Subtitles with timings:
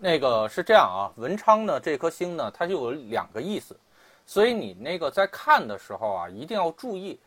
[0.00, 3.76] 那个是这样啊，文昌呢这颗星呢，它就有两个意思，
[4.24, 7.18] 所以你那个在看的时候啊，一定要注意。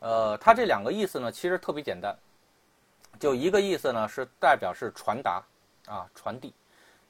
[0.00, 2.14] 呃，它这两个意思呢，其实特别简单，
[3.18, 5.42] 就一个意思呢是代表是传达
[5.86, 6.52] 啊传递，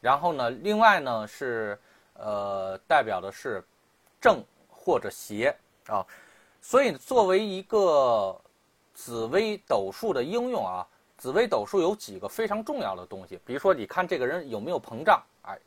[0.01, 1.77] 然后呢，另外呢是
[2.15, 3.61] 呃代表的是
[4.21, 4.41] 正
[4.71, 5.53] 或者邪
[5.89, 6.07] 啊，
[6.63, 8.41] 所以作为一个
[8.95, 10.87] 紫微斗数的应用啊。
[11.19, 15.21] 紫微斗数有几个非常重要的东西，比如说，你看这个人有没有膨胀？
[15.43, 15.59] 哎，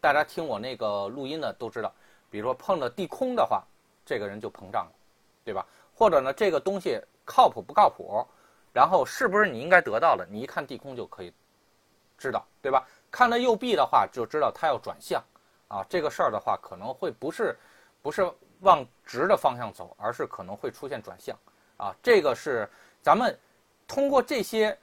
[0.00, 1.92] 大家听我那个录音的都知道，
[2.30, 3.64] 比如说碰到地空的话，
[4.06, 4.92] 这个人就膨胀了，
[5.44, 5.66] 对吧？
[5.92, 8.24] 或者呢，这个东西靠谱不靠谱？
[8.72, 10.24] 然后是不是你应该得到的？
[10.30, 11.32] 你一看地空就可以
[12.16, 12.86] 知道，对吧？
[13.10, 15.20] 看到右臂的话，就知道它要转向
[15.66, 15.84] 啊。
[15.88, 17.58] 这个事儿的话，可能会不是
[18.02, 18.30] 不是
[18.60, 21.36] 往直的方向走，而是可能会出现转向
[21.76, 21.92] 啊。
[22.00, 22.70] 这个是
[23.02, 23.36] 咱们。
[23.90, 24.78] 通过这些，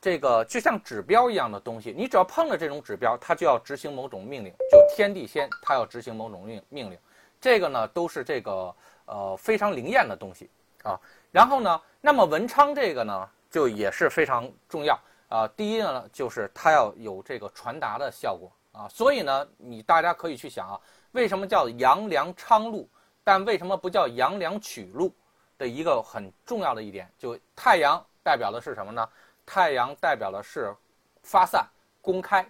[0.00, 6.96] 这个就像指标一样的东西，你只要碰了这种指标，它就要执行某种命令，就天地仙，它要执行某种命命令。
[7.40, 8.72] 这个呢，都是这个
[9.06, 10.48] 呃非常灵验的东西
[10.84, 10.96] 啊。
[11.32, 15.48] 然后呢，那么文昌这个呢，就也是非常重要啊。
[15.56, 18.86] 第一呢，就是它要有这个传达的效果啊。
[18.88, 22.88] 所以呢，你大家可以去想啊，为什么叫阳梁昌路，
[23.24, 25.12] 但为什么不叫阳梁曲路？
[25.58, 28.04] 的一个很重要的一点，就太阳。
[28.22, 29.08] 代表的是什么呢？
[29.44, 30.74] 太阳代表的是
[31.22, 31.66] 发散、
[32.00, 32.48] 公开，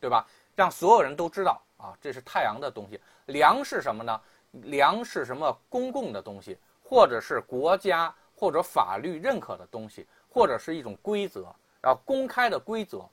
[0.00, 0.26] 对吧？
[0.54, 3.00] 让所有人都知道啊，这是太阳的东西。
[3.26, 4.20] 梁是什么呢？
[4.52, 5.56] 梁是什么？
[5.68, 13.04] 公共的东西，或者是国家或者法律认可的东西，或者是一种规则，然后公开的规则。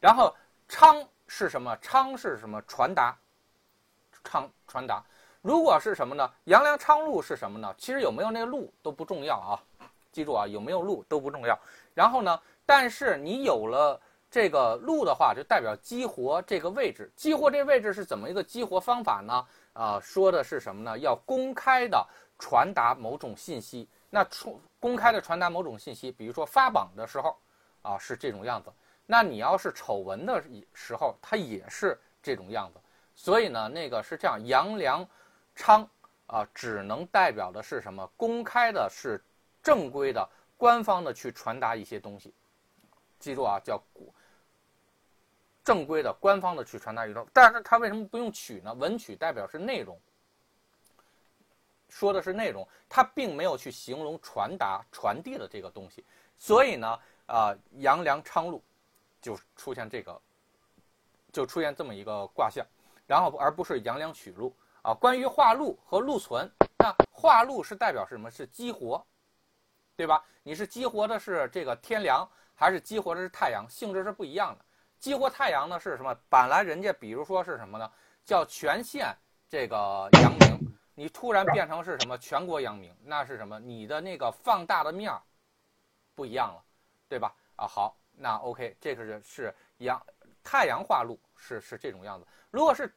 [0.00, 0.34] 然后
[0.68, 1.76] 昌是什么？
[1.80, 2.60] 昌是什么？
[2.62, 3.16] 传达，
[4.24, 5.02] 昌传达。
[5.42, 6.30] 如果是什么呢？
[6.44, 7.74] 杨梁昌路是什么呢？
[7.78, 9.62] 其实有没有那个禄都不重要啊。
[10.16, 11.58] 记住啊，有没有路都不重要。
[11.92, 14.00] 然后呢，但是你有了
[14.30, 17.12] 这个路的话，就代表激活这个位置。
[17.14, 19.46] 激活这位置是怎么一个激活方法呢？
[19.74, 20.98] 啊，说的是什么呢？
[20.98, 22.02] 要公开的
[22.38, 23.86] 传达某种信息。
[24.08, 27.36] 那出公开的传达某种信息，比如说发榜的时候，
[27.82, 28.72] 啊是这种样子。
[29.04, 30.42] 那你要是丑闻的
[30.72, 32.80] 时候，它也是这种样子。
[33.14, 35.06] 所以呢，那个是这样，杨良
[35.54, 35.86] 昌
[36.26, 38.10] 啊，只能代表的是什么？
[38.16, 39.22] 公开的是。
[39.66, 42.32] 正规的、官方的去传达一些东西，
[43.18, 44.14] 记住啊，叫古
[45.64, 47.26] 正规的、官方的去传达一种。
[47.32, 48.72] 但是它为什么不用曲呢？
[48.74, 50.00] 文曲代表是内容，
[51.88, 56.04] 说的是内容，它并没有去形容传达、传递的这个东西。
[56.38, 58.62] 所以呢，啊，杨梁昌禄
[59.20, 60.16] 就出现这个，
[61.32, 62.64] 就出现这么一个卦象，
[63.04, 64.94] 然后而不是杨梁曲禄啊。
[64.94, 66.48] 关于化禄和禄存，
[66.78, 68.30] 那化禄是代表是什么？
[68.30, 69.04] 是激活。
[69.96, 70.22] 对吧？
[70.42, 73.66] 你是激活的是这个天梁，还是激活的是太阳？
[73.68, 74.64] 性质是不一样的。
[74.98, 76.14] 激活太阳呢是什么？
[76.28, 77.90] 本来人家比如说是什么呢？
[78.24, 79.16] 叫全县
[79.48, 82.18] 这个阳明，你突然变成是什么？
[82.18, 83.58] 全国阳明，那是什么？
[83.58, 85.20] 你的那个放大的面儿
[86.14, 86.62] 不一样了，
[87.08, 87.34] 对吧？
[87.56, 90.00] 啊，好，那 OK，这个是是阳
[90.44, 92.26] 太阳化禄是是这种样子。
[92.50, 92.94] 如果是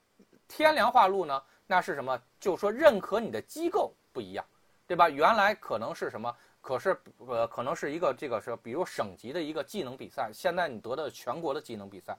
[0.47, 2.21] 天梁化禄呢，那是什么？
[2.39, 4.43] 就说认可你的机构不一样，
[4.87, 5.09] 对吧？
[5.09, 6.35] 原来可能是什么？
[6.61, 12.15] 可是，呃，可能是一个这个是，比如省级的一个技能比赛，现在你得到全国的技能比赛，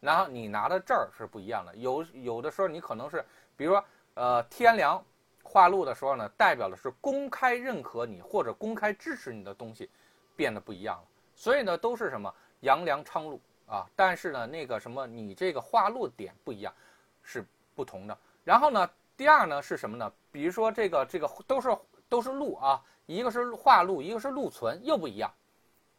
[0.00, 1.74] 然后你拿的证儿是不一样的。
[1.76, 3.24] 有有的时候你可能是，
[3.56, 5.02] 比如说，呃，天梁
[5.42, 9.88] 化禄的时候呢，代表的是公开认可你或者公开支持你的东西，
[10.34, 11.04] 变得不一样了。
[11.36, 16.74] 所以呢，都是什么阳梁昌禄啊，但是呢，那个什么你这个化禄点不一样，
[17.22, 18.18] 是不同的。
[18.42, 20.12] 然后呢，第二呢是什么呢？
[20.32, 22.82] 比如说这个这个都是都是禄啊。
[23.06, 25.32] 一个是化禄，一个是禄存，又不一样，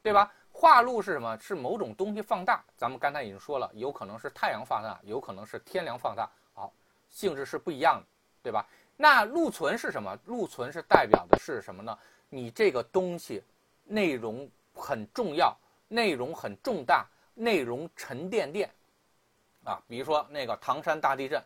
[0.04, 0.32] 对吧？
[0.52, 1.38] 化禄是什么？
[1.40, 2.64] 是某种东西放大。
[2.76, 6.72] 咱们刚才已经说了，有可能是太阳放大，有可能是天梁放大，好，
[7.10, 8.06] 性质是不一样的，
[8.44, 8.68] 对吧？
[8.98, 10.18] 那禄存是什么？
[10.26, 11.98] 禄存是代表的是什么呢？
[12.30, 13.42] 你这个东西
[13.86, 15.56] 内容很重要，
[15.88, 18.70] 内容很重大，内容沉甸甸，
[19.64, 21.42] 啊，比如说那个唐山大地震，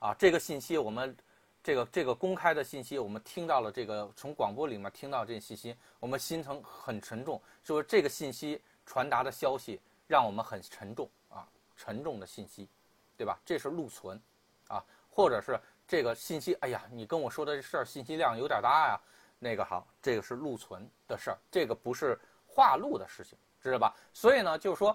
[0.00, 1.16] 啊，这个信息我们。
[1.64, 12.68] 这个这个公开的信息，我们听到了这个从广播里面听到这信息，我们心疼很沉重，就是这个信息传达的消息让我们很沉重啊，沉重的信息，
[13.16, 13.40] 对吧？
[13.46, 14.20] 这是禄存，
[14.68, 15.58] 啊，或者是
[15.88, 19.00] 这个信息，哎呀，你跟我说的这事儿信息量有点大呀，
[19.38, 23.96] 那个好，这个是禄存的事儿，这个不是化禄的事情，知道吧？
[24.12, 24.94] 所以呢，就是说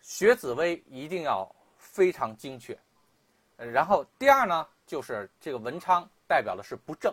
[0.00, 2.78] 学紫薇一定要非常精确，
[3.56, 4.66] 然后第二呢。
[4.86, 7.12] 就是这个文昌代表的是不正，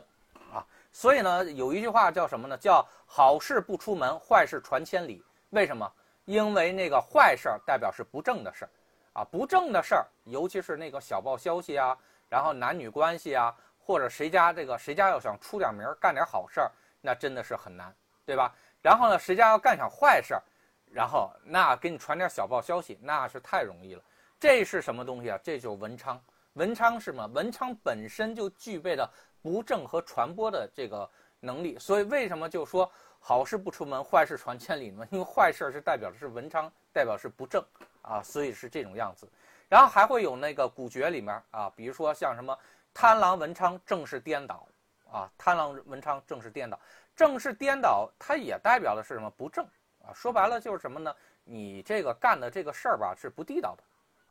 [0.53, 2.55] 啊，所以呢，有一句话叫什么呢？
[2.55, 5.25] 叫好事不出门，坏事传千里。
[5.49, 5.91] 为什么？
[6.25, 8.69] 因为那个坏事儿代表是不正的事儿，
[9.13, 11.97] 啊，不正的事儿，尤其是那个小报消息啊，
[12.29, 13.51] 然后男女关系啊，
[13.83, 17.91] 或者谁家这个谁家要想出点名儿干点好事儿，那真的是很难，
[18.23, 18.53] 对吧？
[18.83, 20.43] 然后呢，谁家要干场坏事儿，
[20.91, 24.03] 然后那给你传点小报消息，那是太容易了。
[24.39, 25.39] 这是什么东西啊？
[25.41, 26.21] 这就是文昌。
[26.53, 27.25] 文昌是什么？
[27.27, 29.11] 文昌本身就具备了
[29.41, 31.09] 不正和传播的这个
[31.39, 35.07] 能力，所以为什么就说好事不出门，坏事传千里呢？
[35.11, 37.63] 因为坏事是代表的是文昌，代表是不正。
[38.03, 39.25] 啊，所以是这种样子，
[39.69, 42.53] 然后还会有那个古诀里面啊，比如说像什么
[42.93, 44.67] 贪狼文昌正是颠倒
[45.09, 46.77] 啊，贪狼文昌正是颠倒，
[47.15, 49.65] 正是颠倒，它也代表的是什么不正
[50.05, 50.11] 啊？
[50.13, 51.15] 说白了就是什么呢？
[51.45, 53.83] 你这个干的这个事儿吧是不地道的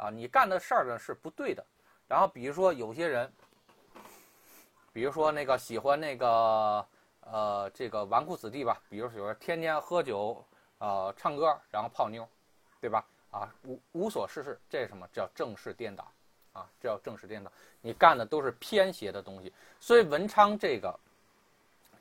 [0.04, 1.64] 啊，你干的事儿呢是不对的。
[2.08, 3.32] 然后比如说有些人，
[4.92, 6.86] 比如说那个喜欢那个
[7.20, 10.44] 呃这个纨绔子弟吧，比如说天天喝酒
[10.78, 12.28] 呃唱歌，然后泡妞，
[12.80, 13.04] 对吧？
[13.30, 15.08] 啊，无无所事事，这是什么？
[15.10, 16.06] 叫正式颠倒，
[16.52, 17.50] 啊，这叫正式颠倒。
[17.80, 19.50] 你干的都是偏邪的东西，
[19.80, 20.94] 所以文昌这个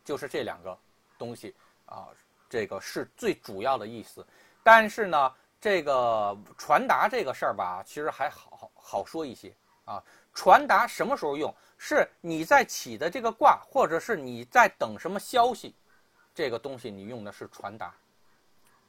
[0.04, 0.78] 就是这两个
[1.18, 1.56] 东西
[1.86, 2.10] 啊，
[2.50, 4.28] 这个是最主要的意思。
[4.62, 9.54] 但是呢，这个传达这个事儿吧，其实还好好说一些
[9.86, 10.04] 啊。
[10.34, 11.54] 传达什么时候用？
[11.78, 15.76] 是你在起的这个卦，或者是你在等什么消息，
[16.34, 17.94] 这个东西你用的是传达。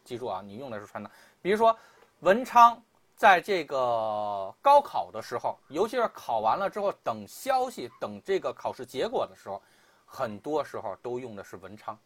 [0.04, 1.10] 记住啊，你用的是传达。
[1.40, 1.76] 比如说。
[2.22, 2.80] 文昌
[3.16, 9.60] 在这个高考的时候，尤其是考完了之后，等消息、等这个考试结果的时候，
[10.06, 11.98] 很多时候都用的是文昌，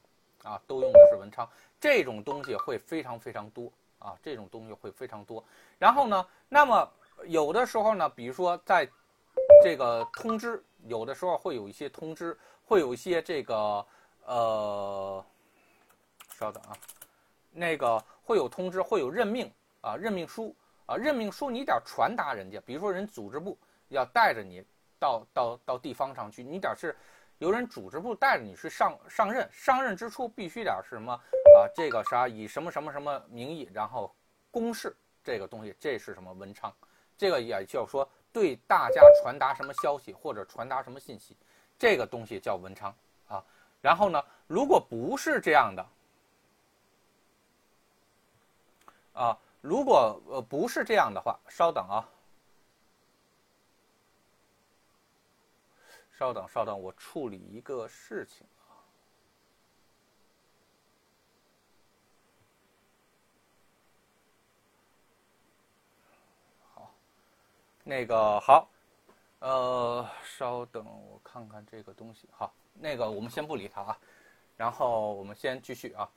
[0.43, 1.47] 啊，都用的是文昌。
[1.79, 5.45] 这种东西会非常非常多啊，这种东西会非常多。
[5.79, 6.91] 然后呢，那么
[7.25, 8.89] 有的时候呢，比如说在
[9.63, 13.87] 这个通知，有的时候会有一些通知，会有一些这个
[14.25, 15.25] 呃，
[16.31, 16.77] 稍等啊，
[17.51, 19.51] 那个会有通知，会有任命。
[19.83, 20.53] 啊，任命书
[20.87, 24.61] 啊，任命书你得传达人家，比如说人组织部要带着你
[24.99, 26.97] 到到到地方上去，你得是
[27.39, 31.71] 由人组织部带着你去上上任，上任之初必须得是什么啊？
[31.73, 34.13] 这个啥以什么什么什么名义，然后
[34.51, 36.75] 公示这个东西，这是什么文昌？
[37.17, 41.37] 这个也就说对大家传达什么消息或者传达什么信息，
[41.79, 42.95] 这个东西叫文昌
[43.29, 43.45] 啊。
[43.81, 45.87] 然后呢，如果不是这样的
[49.13, 49.39] 啊。
[49.63, 52.09] 如果呃不是这样的话，稍等啊，
[56.13, 58.47] 稍等稍等，我处理一个事情
[67.89, 68.69] 那个好，
[69.39, 72.29] 呃，稍等，我看看这个东西。
[72.33, 73.99] 好，那个我们先不理它啊，
[74.57, 76.11] 然后我们先继续啊，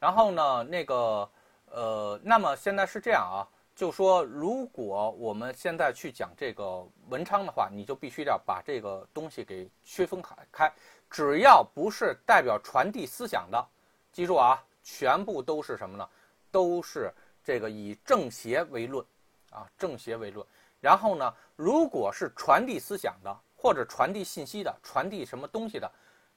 [0.00, 1.30] 然后呢，那个。
[1.74, 10.70] 呃，那么现在是这样啊，就说如果我们现在去讲这个文昌的话，你就必须要把这个东西给区分开开，
[11.08, 13.68] 只要不是代表传递思想的，
[14.12, 16.06] 记住啊，全部都是什么呢？
[16.50, 17.10] 都是
[17.42, 19.02] 这个以正邪为论，
[19.48, 20.46] 啊，正邪为论。
[20.82, 25.88] 然后呢，如果是传递思想的，或者传递信息的，传递什么东西的，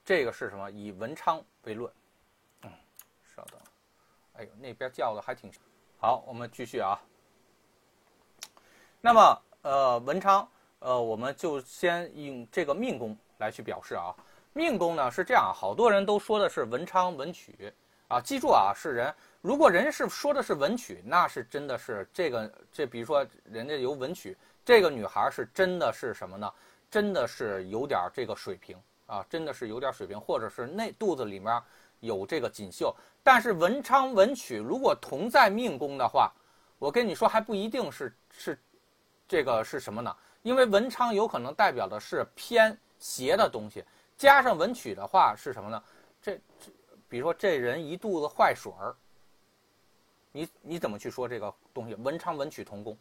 [0.04, 0.70] 这个是什么？
[0.70, 1.92] 以文昌为论。
[2.62, 2.72] 嗯，
[3.36, 3.60] 稍等。
[4.34, 5.52] 哎呦，那边叫的还挺
[5.98, 6.24] 好。
[6.28, 6.96] 我们继续啊。
[9.02, 10.48] 那么，呃，文昌，
[10.78, 14.14] 呃，我们就先用这个命宫来去表示啊。
[14.54, 17.74] 命宫呢是这样，好多人都说的是文昌文曲
[18.08, 18.22] 啊。
[18.22, 19.16] 记住啊，是人。
[19.46, 24.36] 如果人是说的是文曲，那是真的是这个这，比如说人家有文曲，
[24.66, 26.52] 这个女孩是真的是什么呢？
[26.90, 28.76] 真的是有点这个水平
[29.06, 31.62] 啊，真的是有点水平，或者是那肚子里面。
[32.02, 36.32] 有这个锦绣，但是文昌文曲如果同在命宫的话，
[36.78, 38.60] 我跟你说还不一定是是
[39.28, 40.16] 这个是什么呢？
[40.44, 43.84] 因为文昌有可能代表的是偏邪的东西，
[44.18, 45.82] 加上文曲的话是什么呢？
[46.22, 46.72] 这这，
[47.08, 48.94] 比如说这人一肚子坏水儿，
[50.36, 51.96] 你你怎么去说这个东西？
[51.96, 52.98] 文昌文曲同宫，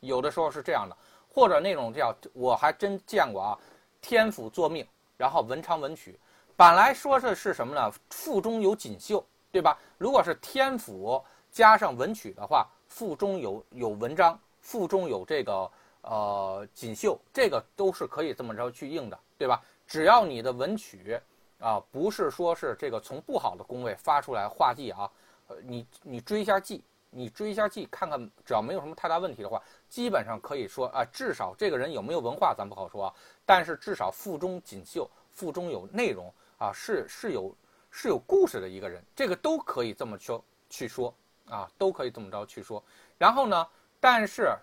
[0.00, 0.94] 有的时候是这样的，
[1.32, 3.58] 或者那种叫我还真见过啊，
[4.02, 4.86] 天府作命，
[5.16, 6.20] 然后文昌文曲。
[6.54, 7.90] 本来说的是什么呢？
[8.10, 9.78] 腹中有锦绣，对吧？
[9.96, 15.70] 如果是天府加上文曲的话，腹中有有文章，腹中有这个
[16.02, 19.62] 呃锦绣，这个都是可以这么着去应的，对吧？
[19.86, 21.18] 只要你的文曲
[21.58, 25.10] 啊，不是说是这个从不好的宫位发出来画忌啊，
[25.46, 37.54] 呃，你你追一下迹，你追一下迹，看看，只要没有什么太大问题的话，基本上可以说啊，至少这个人有没有文化咱不好说啊，但是至少腹中锦绣，腹中有内容啊，是是有
[37.90, 41.14] 是有故事的一个人，这个都可以这么说去说
[41.50, 42.82] 啊，都可以这么着去说。
[43.18, 43.68] 然后呢，
[44.00, 44.56] 但是，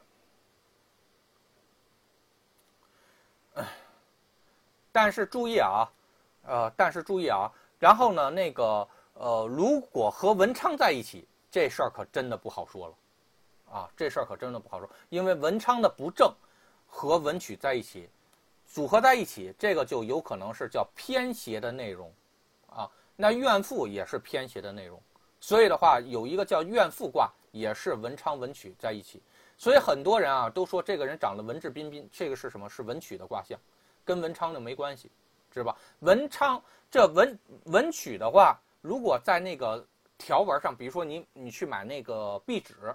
[4.91, 5.87] 但是注意啊，
[6.43, 8.87] 呃，但是注意啊，然后呢，那个。
[9.13, 12.95] 呃，如果和文昌在一起，这事儿可真的不好说了，
[13.75, 16.33] 啊，这事儿可真的不好说，因为文昌的不正
[16.87, 18.09] 和文曲在一起，
[18.65, 22.11] 组合在一起，这个就有可能是叫偏邪的内容，
[22.67, 24.99] 啊，那怨妇也是偏邪的内容，
[25.39, 29.21] 所以的话，有一个叫怨妇卦，也是文昌文曲在一起。
[29.57, 32.67] 所以很多人啊都说这个人长得文质彬彬，这个是什么？
[32.67, 33.59] 是文曲的卦象，
[34.03, 35.11] 跟文昌的没关系，
[35.51, 35.77] 知道吧？
[35.99, 39.85] 文昌这文文曲的话，如果在那个
[40.17, 42.93] 条纹上，比如说你你去买那个壁纸，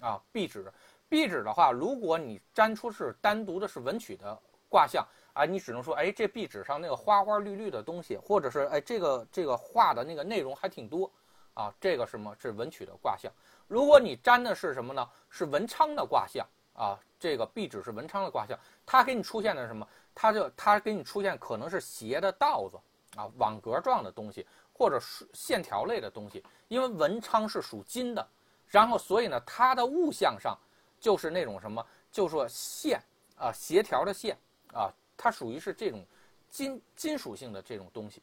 [0.00, 0.70] 啊壁纸
[1.08, 11.10] 壁纸的话，如果你粘出是单独的是文曲的卦象啊，你只能说哎这壁纸上那个花花绿绿的东西，或者是哎这个这个画的那个内容还挺多
[11.54, 13.32] 啊，这个什么是文曲的卦象。
[13.66, 15.08] 如果你粘的是什么呢？
[15.30, 19.86] 是文昌的卦象啊，这个壁纸是文昌的卦象，它给你出现的什么？
[20.14, 22.76] 它就它给你出现可能是斜的道子
[23.16, 24.46] 啊，网格状的东西，
[24.78, 26.42] 或者是线条类的东西。
[26.68, 28.26] 因为文昌是属金的，
[28.68, 30.56] 然后所以呢，它的物象上
[31.00, 33.02] 就是那种什么，就说线
[33.36, 34.38] 啊，协调的线
[34.72, 36.06] 啊，它属于是这种
[36.48, 38.22] 金金属性的这种东西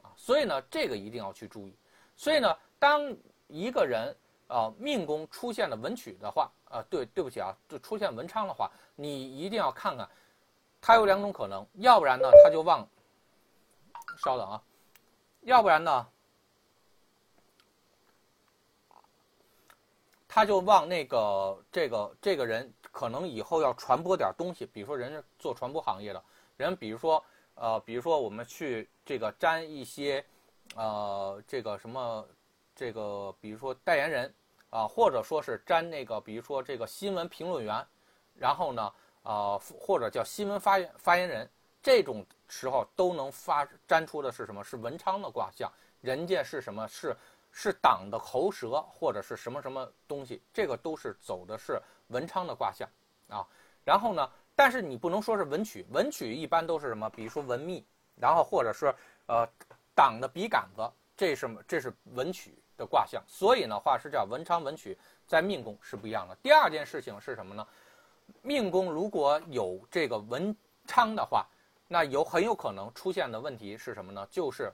[0.00, 1.74] 啊，所以呢，这个一定要去注意。
[2.16, 3.14] 所以呢，当
[3.48, 4.16] 一个人。
[4.48, 10.08] 啊，命宫出现了文曲的话，啊，对，对不起啊，就出现文昌的话，你一定要看看，
[10.80, 12.88] 它有两种可能，要不然呢，他就忘，
[14.18, 14.62] 稍等啊，
[15.46, 16.06] 要不然呢，
[20.28, 26.22] 他就往那个这个这个人可能以后要传播点东西，比如说人家做传播行业的
[26.56, 27.24] 人，比如说
[27.54, 30.24] 呃，比如说我们去这个沾一些，
[30.74, 32.26] 呃，这个什么。
[32.78, 34.34] 这个比如说代言人
[34.68, 37.86] 啊，或者说是沾那个，比如说这个新闻评论员，
[38.34, 41.50] 然后呢，呃，或者叫新闻发言发言人，
[41.82, 44.62] 这种时候都能发粘出的是什么？
[44.62, 46.86] 是文昌的卦象，人家是什么？
[46.88, 47.16] 是
[47.52, 50.42] 是党的喉舌，或者是什么什么东西？
[50.52, 52.88] 这个都是走的是文昌的卦象
[53.28, 53.46] 啊。
[53.84, 57.08] 然后呢，但是你不能说是文曲，文曲一般都是什么？
[57.10, 57.84] 比如说文秘，
[58.14, 58.94] 然后或者是
[59.26, 59.48] 呃
[59.94, 61.62] 党的笔杆子，这是什么？
[61.66, 62.54] 这是文曲。
[62.78, 66.36] 的卦象，所以呢，话是叫文昌文曲在命宫是不一样的。
[66.42, 67.66] 第二件事情是什么呢？
[68.42, 70.54] 命宫如果有这个文
[70.86, 71.46] 昌的话，
[71.88, 74.26] 那有很有可能出现的问题是什么呢？
[74.30, 74.72] 就是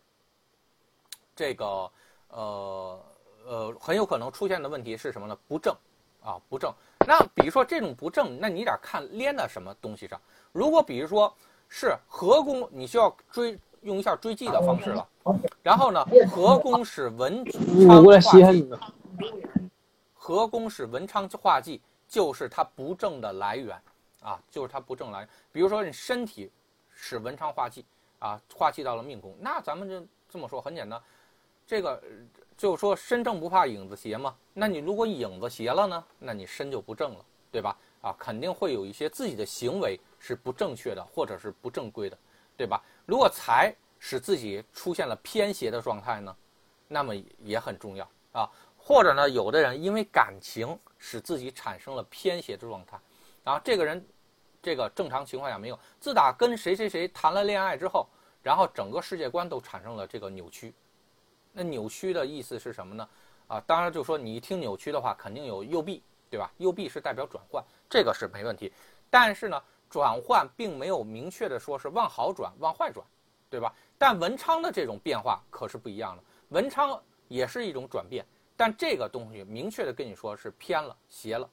[1.34, 1.90] 这个
[2.28, 3.00] 呃
[3.46, 5.36] 呃，很有可能出现的问题是什么呢？
[5.46, 5.74] 不正
[6.22, 6.72] 啊，不正。
[7.06, 10.20] 那比如说这种不正，那你得看连在什么东西上。
[10.52, 11.34] 如果比如说
[11.68, 13.58] 是合宫，你需要追。
[13.82, 15.08] 用一下追记的方式了，
[15.60, 18.70] 然后呢，合宫是文昌化忌，
[20.14, 23.76] 合宫是文昌化忌，就是它不正的来源
[24.22, 25.28] 啊，就是它不正来源。
[25.50, 26.48] 比如说你身体
[27.02, 27.84] 使文昌化忌
[28.20, 31.02] 啊，化忌到了命宫，那咱们就这么说很简单，
[31.66, 32.00] 这个
[32.56, 34.36] 就是说身正不怕影子斜嘛。
[34.54, 37.76] 那你如果影子斜了呢，那你身就不正了，对吧？
[38.02, 42.16] 啊，肯定会有一些自己的行为是不正确的，或者是不正规的。
[42.56, 42.80] 对吧？
[43.04, 46.36] 如果财使自己出现了偏斜的状态呢，
[46.86, 48.48] 那么也很重要啊。
[48.78, 52.96] 或者呢，有的人因为感情使自己产生了偏斜的状态，
[53.42, 54.04] 然后这个人，
[54.62, 55.78] 这个正常情况下没有。
[55.98, 58.06] 自打跟谁谁谁谈了恋爱之后，
[58.42, 60.72] 然后整个世界观都产生了这个扭曲。
[61.52, 63.08] 那扭曲的意思是什么呢？
[63.48, 66.50] 啊，当然就说你一听扭曲的话，肯定有右臂，对吧？
[66.58, 68.72] 右臂是代表转换，这个是没问题。
[69.10, 69.62] 但是呢。
[69.92, 73.06] 转换并没有明确的说是往好转、往坏转，
[73.50, 73.70] 对吧？
[73.98, 78.24] 但文昌的这种变化可是不一样的，文昌也是一种转变，
[78.56, 81.46] 但这个东西明确的跟你说是偏了、斜了，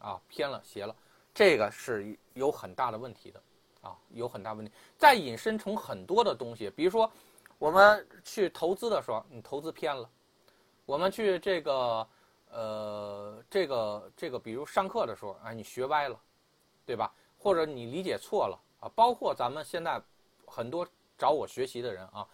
[0.00, 0.94] 啊，偏了、斜了，
[1.40, 3.42] 这个是有很大的问题的，
[3.80, 4.70] 啊，有很大问题。
[4.98, 7.10] 再引申成很多的东西，比如说
[7.58, 10.06] 我们去投资的时候，你投资偏了；
[10.84, 12.06] 我们去这个，
[12.50, 16.20] 呃，这个这个，比如上课的时候，啊，你学歪了，
[16.84, 17.10] 对吧？
[17.38, 19.98] 或者你理解错了啊，包括咱们现在
[20.46, 22.28] 很多找我学习的人啊，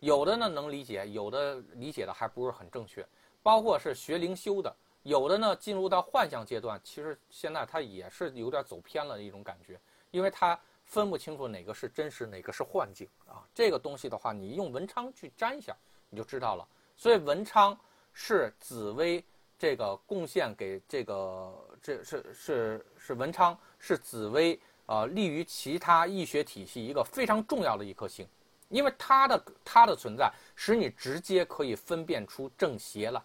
[0.00, 3.06] 有的呢能理解，有的理解的还不是很正确。
[3.40, 9.80] 包括是学灵修的，有的呢进入到幻象阶段，其实现在他也是有点走偏了的一种感觉，
[10.10, 13.46] 因为他分不清楚哪个是真实，哪个是幻境啊。
[13.54, 15.76] 这个东西的话，你用文昌去沾一下，
[16.08, 16.66] 你就知道了。
[16.96, 17.78] 所以文昌
[18.12, 19.24] 是紫薇
[19.58, 23.58] 这个贡献给这个，这是是是文昌。
[23.84, 24.56] 是紫薇
[24.86, 28.24] 啊，利于其他易学体系一个非常重要的一颗星，
[28.68, 33.20] 因为它的它的存在使你直接可以分辨出正邪了，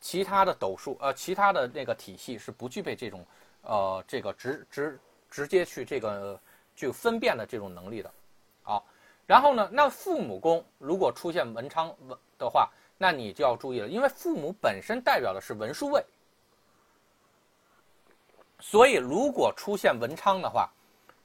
[0.00, 3.24] 其他的斗数呃，其他的那个体系是不具备这种
[3.62, 4.98] 呃这个直直
[5.30, 6.40] 直接去这个
[6.74, 8.10] 去分辨的这种能力的，
[8.62, 8.84] 好。
[9.26, 16.04] 然后呢，那父母宫如果出现文昌文的话，那你就要注意了，因为父母本身代表的是文书位，
[18.58, 20.68] 所以如果出现文昌的话，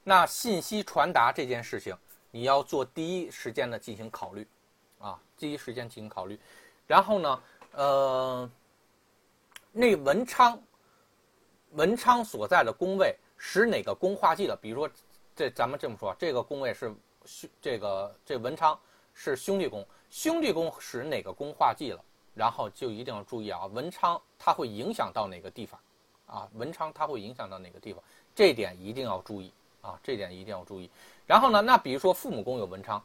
[0.04, 1.96] 那信息传达这件事情，
[2.30, 4.46] 你要做第一时间的进行考虑，
[5.00, 6.38] 啊，第一时间进行考虑。
[6.86, 7.42] 然后呢，
[7.72, 8.48] 呃，
[9.78, 10.58] 那文昌，
[11.72, 14.56] 文昌所在的宫位使哪个宫化忌了？
[14.56, 14.90] 比如说，
[15.36, 16.90] 这咱们这么说，这个宫位是
[17.26, 18.78] 兄，这个这文昌
[19.12, 19.86] 是兄弟宫。
[20.08, 22.02] 兄弟宫使哪个宫化忌了，
[22.34, 25.78] 然后就一定要注意啊，文昌它会影响到哪个地方，
[26.24, 28.02] 啊，文昌它会影响到哪个地方，
[28.34, 29.52] 这点一定要注意
[29.82, 30.88] 啊，这点一定要注意。
[31.26, 33.04] 然后呢，那比如说父母宫有文昌，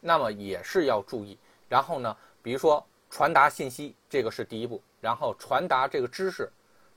[0.00, 1.38] 那么也是要注意。
[1.66, 6.50] 然后呢，比如说传达信息，这个是第一步，然后传达这个知识，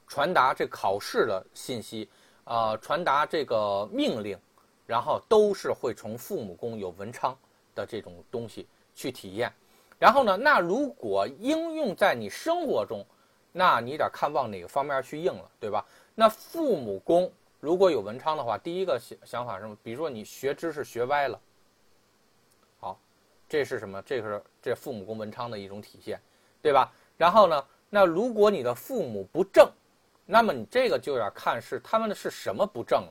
[0.08, 2.08] 传达这考试的信息，
[2.46, 4.40] 呃，传达这个命令，
[4.88, 7.38] 然后都是会从父母宫有文昌
[7.76, 8.66] 的这种东西。
[8.96, 9.52] 去体验，
[9.98, 10.38] 然后呢？
[10.38, 13.04] 那如果应用在你生活中，
[13.52, 15.84] 那你得看往哪个方面去应了，对吧？
[16.14, 19.76] 那父母宫如果有文昌的话，第一个想想法是什么？
[19.82, 21.42] 比如说你学知识学歪了，
[23.54, 24.02] 这是什么？
[24.02, 26.20] 这是这父母宫文昌的一种体现，
[26.60, 26.92] 对吧？
[27.18, 27.64] 然后呢？
[27.88, 29.70] 那如果你的父母不正，
[30.26, 33.04] 那么你这个就要看是他们的是什么不正，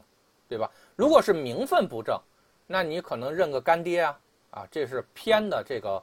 [0.49, 0.69] 对吧？
[0.97, 2.21] 如果是名分不正，
[2.67, 4.19] 那你可能认个干爹啊。
[4.51, 6.03] 啊，这是偏的这个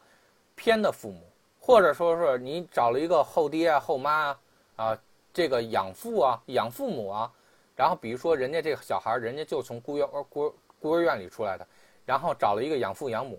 [0.55, 1.21] 偏的父母，
[1.59, 4.37] 或者说是你找了一个后爹啊、后妈啊，
[4.77, 4.99] 啊，
[5.33, 7.29] 这个养父啊、养父母啊，
[7.75, 11.67] 然后比如说人家这个小孩，人家就从孤儿孤孤儿院里出来的，
[12.05, 13.37] 然后找了一个养父养母，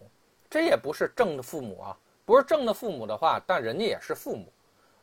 [0.51, 4.53] 这也不是正的父母啊，不是正的父母的话，但人家也是父母，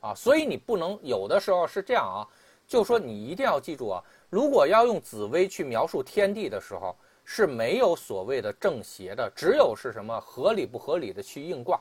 [0.02, 2.28] 啊，所以你不能有的时候是这样啊，
[2.68, 6.96] 就说你一定要记住啊，如果要用紫薇去描述天地的时候。
[7.30, 11.78] 是没有所谓的正邪的，只有是什么合理不合理的去应卦，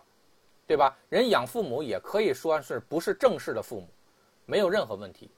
[0.67, 0.99] 对吧？
[1.09, 3.87] 人养父母也可以说是不是正式的父母，
[4.45, 5.31] 没有任何问题，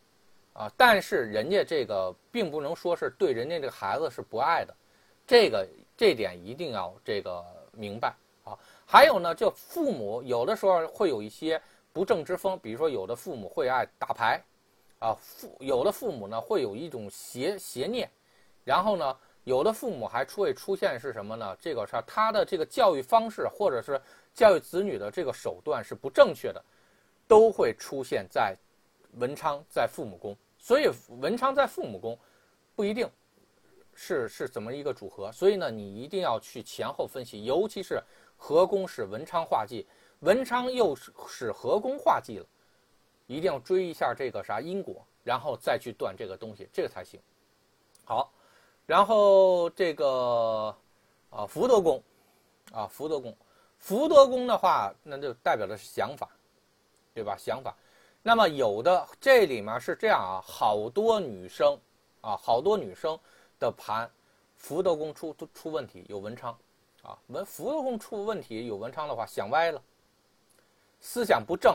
[0.54, 4.74] 啊，但是人家这个并不能说是对人家这个孩子是不爱的，
[5.26, 8.14] 这个这点一定要这个明白。
[8.90, 11.60] 还有呢，就父母有的时候会有一些
[11.92, 14.42] 不正之风，比如说有的父母会爱打牌，
[14.98, 18.10] 啊，父有的父母呢会有一种邪邪念，
[18.64, 19.14] 然后呢。
[19.44, 21.56] 有的父母还会出现是什么呢？
[21.58, 23.98] 这个是他的这个教育方式，或者是
[24.34, 26.62] 教育子女的这个手段是不正确的，
[27.26, 28.54] 都会出现在
[29.12, 30.36] 文昌在父母宫。
[30.58, 32.18] 所以文昌在父母宫
[32.76, 33.08] 不一定
[33.94, 35.32] 是是怎么一个组合。
[35.32, 38.02] 所以呢，你一定要去前后分析，尤其是
[38.38, 39.86] 合宫使文昌化忌，
[40.20, 42.46] 文昌又使合宫化忌了，
[43.26, 47.20] 一定要追一下这个啥因果，然后再去断这个东西，这个才行。
[48.06, 48.32] 好。
[48.86, 50.74] 然后这个
[51.28, 52.02] 啊福德宫，
[52.72, 53.36] 啊福德宫，
[53.76, 56.26] 福德宫的话，那就代表的是想法，
[57.12, 57.36] 对吧？
[57.36, 57.76] 想法。
[58.22, 61.78] 那么有的这里面是这样啊，好多女生
[62.22, 63.20] 啊，好多女生
[63.60, 64.10] 的盘，
[64.56, 66.56] 福德宫出出问题，有文昌
[67.08, 69.80] 啊，文福德宫出问题有文昌的话，想歪了，
[71.00, 71.74] 思想不正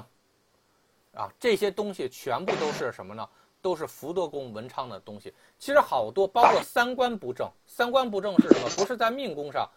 [1.16, 3.28] 啊，这些东西全部都是什么呢？
[3.60, 7.50] 都是福德宫文昌的东西，其实好多包括三观不正。
[7.66, 8.70] 三观不正是什么？
[8.78, 9.68] 不是在命宫上，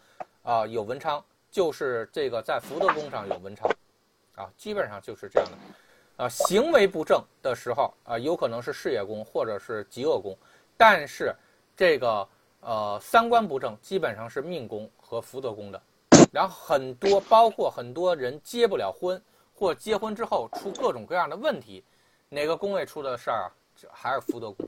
[0.43, 3.67] 啊有文昌，就是这个在福德宫上有文昌，
[4.35, 5.57] 啊基本上就是这样的。
[6.23, 10.37] 啊行为不正的时候，啊有可能是事业宫或者是极恶宫，
[10.75, 11.33] 但是
[11.75, 12.27] 这个
[12.61, 15.81] 呃三观不正基本上是命宫和福德宫的。
[16.31, 19.21] 然后很多包括很多人结不了婚，
[19.53, 21.83] 或结婚之后出各种各样的问题，
[22.29, 23.47] 哪个宫位出的事儿啊？
[23.91, 24.67] 还是福德宫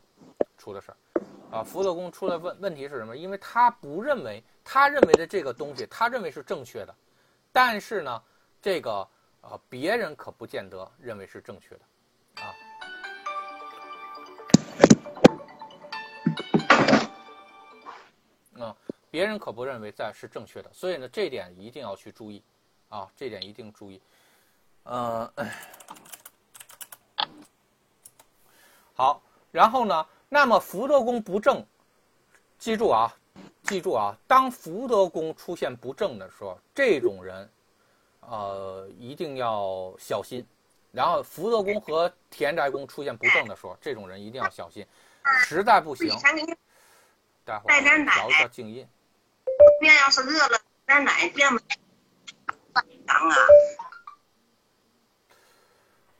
[0.58, 0.98] 出的事儿
[1.52, 1.64] 啊！
[1.64, 3.18] 福德宫出的问问题是什么？
[3.18, 6.96] 因为他不认为他认为的这个东西，他认为是正确的，
[7.52, 8.22] 但是呢，
[8.62, 9.08] 这个
[9.42, 11.82] 呃别人可不见得认为是正确的
[18.60, 18.76] 嗯，
[19.10, 22.44] 别人可不认为在是正确的，所以呢，这点一定要去注意
[22.90, 24.02] 啊，这点一定注意，
[24.84, 25.34] 呃。
[28.94, 30.06] 好，然后呢？
[30.28, 31.66] 那么福德宫不正，
[32.58, 33.12] 记住啊，
[33.64, 37.50] 记住啊，当福德宫出现不正的时候，这种人，
[38.20, 40.46] 呃，一定要小心。
[40.92, 44.86] 然后福德宫和田宅宫出现不正的时候，这种人一定要小心。
[45.46, 46.10] 实在不行，
[47.50, 48.88] 待会儿调一下静音。
[49.82, 51.58] 面要是热了，再奶变不
[53.08, 53.16] 啊。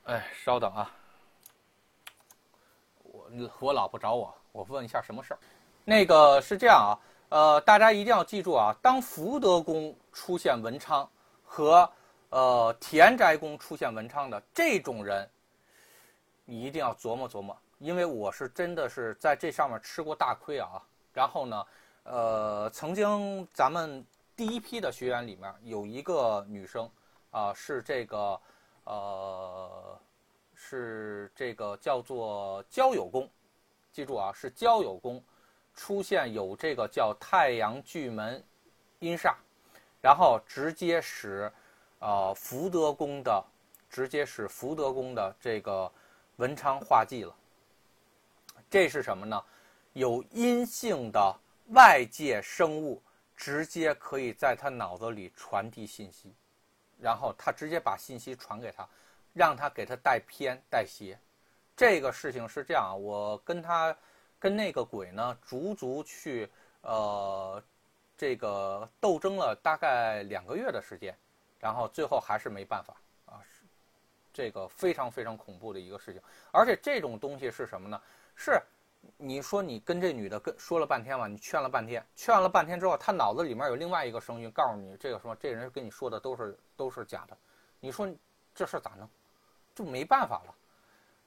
[0.06, 0.92] 哎，稍等啊。
[3.04, 5.40] 我我老婆找我，我问一下什么事儿。
[5.86, 6.92] 那个是这样啊，
[7.30, 11.08] 呃，大家一定要记住啊，当福德宫出现文昌
[11.44, 11.90] 和
[12.30, 15.30] 呃田宅宫出现文昌的这种人，
[16.46, 20.82] 你一定要琢磨琢磨，因为我是真的是在这上面吃过大亏啊。
[21.20, 21.66] 然后呢，
[22.04, 24.06] 呃，曾经咱们
[24.38, 26.90] 第一批的学员里面有一个女生
[27.30, 28.40] 啊，是这个
[28.86, 30.00] 呃，
[30.56, 33.30] 是这个叫做交友宫，
[33.92, 35.22] 记住啊，是交友宫
[35.74, 38.42] 出现有这个叫太阳巨门
[39.00, 39.36] 阴煞，
[40.02, 41.52] 然后直接使
[42.00, 43.44] 呃福德宫的
[43.90, 45.92] 直接使福德宫的这个
[46.38, 47.36] 文昌化忌了。
[48.70, 49.44] 这是什么呢？
[50.00, 51.38] 有阴性的
[51.74, 53.04] 外界生物
[53.36, 56.34] 直接可以在他脑子里传递信息，
[56.98, 58.88] 然后他直接把信息传给他，
[59.34, 61.20] 让他给他带偏带邪。
[61.76, 63.96] 这个事情是这样啊，我跟他
[64.40, 66.50] 跟那个鬼呢，足足去
[66.82, 67.62] 呃
[68.18, 71.14] 这个斗争了大概两个月的时间，
[71.60, 73.66] 然后最后还是没办法啊，是
[74.34, 76.22] 这个非常非常恐怖的一个事情。
[76.52, 78.02] 而且这种东西是什么呢？
[78.34, 78.62] 是。
[79.18, 87.38] 你说你跟这女的跟说了半天嘛，你劝了半天，劝了半天之后，她脑子里面有另外一个声音告诉你，这个说这人跟你说的都是都是假的。
[87.80, 88.08] 你说
[88.54, 89.10] 这事咋弄？
[89.74, 90.56] 就没办法了。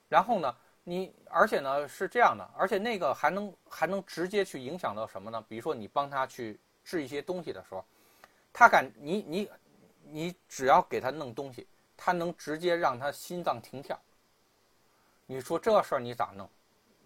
[0.07, 5.43] 然后呢，你而且呢是这样的，而且那个还能还能直接去影响到什么呢？
[5.47, 7.83] 比如说你帮他去治一些东西的时候，
[8.51, 9.49] 他敢你你
[10.03, 13.99] 你只要给他弄东西，他能直接让他心脏停跳。
[15.25, 16.47] 你说这事儿你咋弄？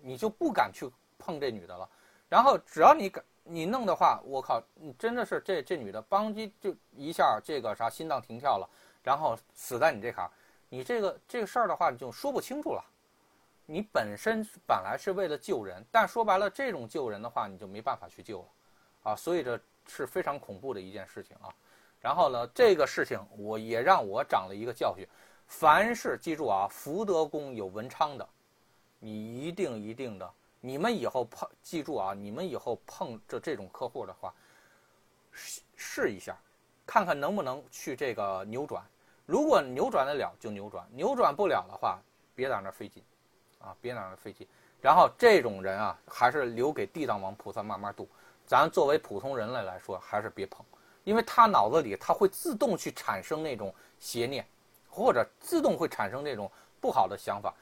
[0.08, 0.90] 你就不敢去
[1.20, 1.90] 碰这女的了，
[2.30, 8.70] 然后只要你敢你弄的话，我靠，你真的是这这女的邦机就一下这个啥心脏停跳了，
[9.04, 10.32] 然后死在你这坎，
[10.70, 12.82] 你这个这个事儿的话你就说不清楚了。
[13.66, 21.54] 你本身本来是为了救人，但说白了这种救人的话你就没办法去救了，啊，所以这是非常恐怖的一件事情啊。
[22.00, 25.06] 然后呢，这个事情我也让我长了一个教训，
[25.48, 28.26] 凡是记住啊，福德宫有文昌的。
[29.00, 32.14] 你一定一定的，你们以后碰记住啊！
[32.14, 34.34] 你们以后碰着这种客户的话，
[35.32, 36.36] 试试一下，
[36.86, 38.84] 看看能不能去这个扭转。
[39.26, 42.00] 如果扭转得了就扭转，扭转不了的话，
[42.34, 43.04] 别在那费劲，
[43.60, 44.48] 啊，别在那费劲。
[44.82, 48.08] 然后这种人啊，还是留给地藏王菩萨慢慢度。
[48.46, 50.66] 咱作为普通人类来说，还是别碰，
[51.04, 54.48] 因为他脑子里他会自动去产生那种邪念，
[54.90, 57.54] 或者自动会产生那种不好的想法。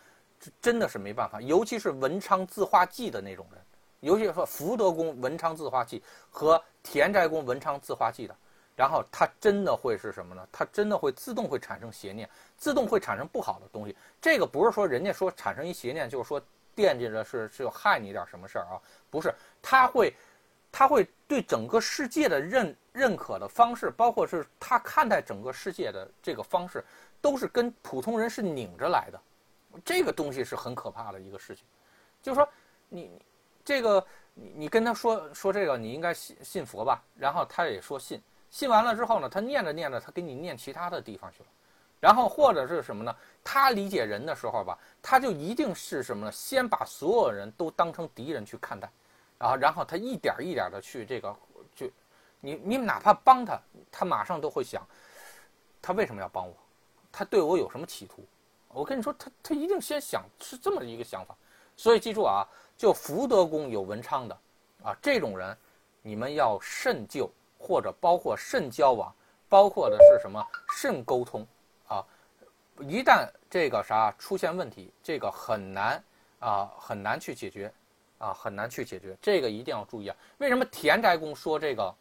[0.62, 3.62] 真的是没办法，尤其是文昌自化忌的那种人，
[4.02, 8.36] 尤其是说福德宫文昌自化忌和田宅宫文昌自化忌的，
[8.76, 10.48] 然后他真的会是什么呢？
[10.52, 13.96] 他真的会自动会产生邪念，自动会产生不好的东西。
[14.22, 16.42] 这个不是说人家说产生一邪念，就是说
[16.76, 18.82] 惦记着是是有害你点什么事儿啊？
[19.10, 20.14] 不是，他会，
[20.72, 26.84] 他会对整个世界的认认可的方式，包括是他看待整个世界的这个方式，
[27.22, 29.20] 都是跟普通人是拧着来的。
[29.84, 31.66] 这个东西是很可怕的一个事情，
[32.22, 32.48] 就是说，
[32.90, 33.12] 你
[33.64, 41.50] 这个你你跟他说说这个，你应该信信佛吧，然后他也说信，信完了之后呢，他念着念着，他给你念其他的地方去了，
[42.00, 43.16] 然后或者是什么呢？
[43.44, 46.32] 他理解人的时候吧，他就一定是什么呢？
[46.32, 48.90] 先把所有人都当成敌人去看待，
[49.38, 51.36] 然后然后他一点一点的去这个，
[51.76, 51.90] 就
[52.40, 53.60] 你你哪怕帮他，
[53.92, 54.86] 他马上都会想，
[55.82, 56.56] 他为什么要帮我？
[57.12, 58.24] 他对我有什么企图？
[58.76, 61.34] 我跟你说，他他一定先想是这么一个想法，
[61.78, 62.46] 所以记住啊，
[62.78, 64.38] 就福德宫有文昌的，
[64.84, 65.58] 啊这种人，
[66.02, 69.16] 你们要慎救，或者包括慎交往，
[69.48, 71.48] 包括的是什么慎沟通，
[71.88, 72.04] 啊，
[72.82, 76.04] 一旦这个啥出现问题，这个很难
[76.40, 77.72] 啊很难去解决，
[78.18, 80.16] 啊很难去解决，这个一定要注意啊。
[80.40, 81.96] 为什么田宅宫说这个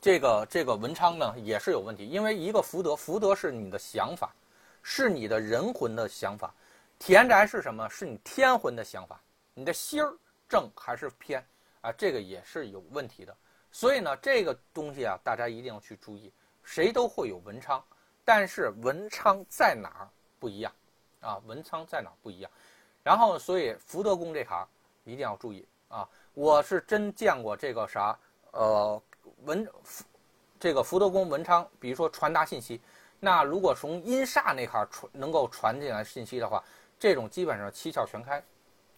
[0.00, 2.06] 这个这个文昌呢也是有问题？
[2.06, 4.32] 因为一个福德，福德是你的想法。
[4.82, 6.54] 是你的人魂的想法，
[6.98, 7.88] 田宅是什么？
[7.88, 9.20] 是你天魂的想法。
[9.54, 10.16] 你的心儿
[10.48, 11.44] 正还是偏
[11.80, 11.92] 啊？
[11.92, 13.36] 这个也是有问题的。
[13.72, 16.32] 所以呢，这个东西啊，大家一定要去注意。
[16.62, 17.82] 谁都会有文昌，
[18.24, 20.72] 但是文昌在哪儿不一样
[21.20, 21.40] 啊？
[21.46, 22.50] 文昌在哪儿不一样？
[23.02, 24.66] 然后，所以福德宫这行
[25.04, 26.08] 一定要注意啊！
[26.34, 28.16] 我是真见过这个啥
[28.52, 29.02] 呃
[29.44, 30.04] 文福
[30.58, 32.80] 这个福德宫文昌，比如说传达信息。
[33.20, 36.64] 那如果从阴煞那块传能够传进来信息的话，
[36.98, 38.42] 这种基本上七窍全开，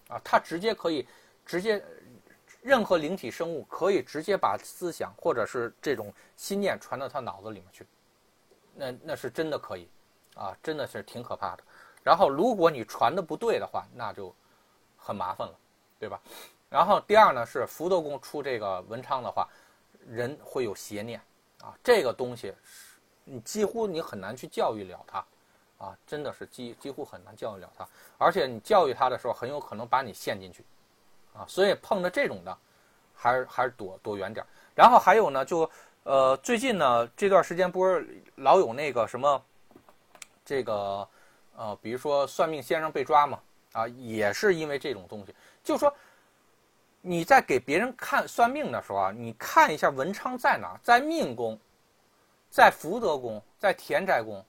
[0.09, 1.07] 啊，它直接可以
[1.45, 1.85] 直接
[2.63, 7.85] 任何灵体生物可以直接把思想或者是这种心念传到他脑子里面去，
[8.75, 9.89] 那那是真的可以，
[10.37, 11.65] 啊，真的是挺可怕的。
[12.05, 14.33] 然后如果你传的不对的话，那就
[14.97, 15.55] 很麻烦了，
[15.99, 16.21] 对吧？
[16.71, 19.49] 然后第二呢是福德宫出这个文昌的话，
[20.09, 21.21] 人会有邪念
[21.61, 22.55] 啊，这个东西
[23.25, 25.25] 你几乎你很难去教育了他，
[25.79, 27.87] 啊，真的是几几乎很难教育了他，
[28.19, 30.65] 而且你教育他的时候很有可能把你陷进去，
[31.35, 32.59] 啊，所以碰着这种的，
[33.15, 34.45] 还是还是躲躲远点。
[34.75, 35.71] 然后还有呢，就
[36.05, 39.43] 呃最近呢这段时间不是老有那个什么，
[40.45, 41.09] 这个
[41.57, 43.41] 呃比如说算命先生被抓嘛，
[43.73, 45.93] 啊，也是因为这种东西，就说。
[47.05, 51.59] 你在给别人看算命的时候啊，你看一下文昌在哪，在命宫，
[52.53, 54.45] 在福德宫，在田宅宫，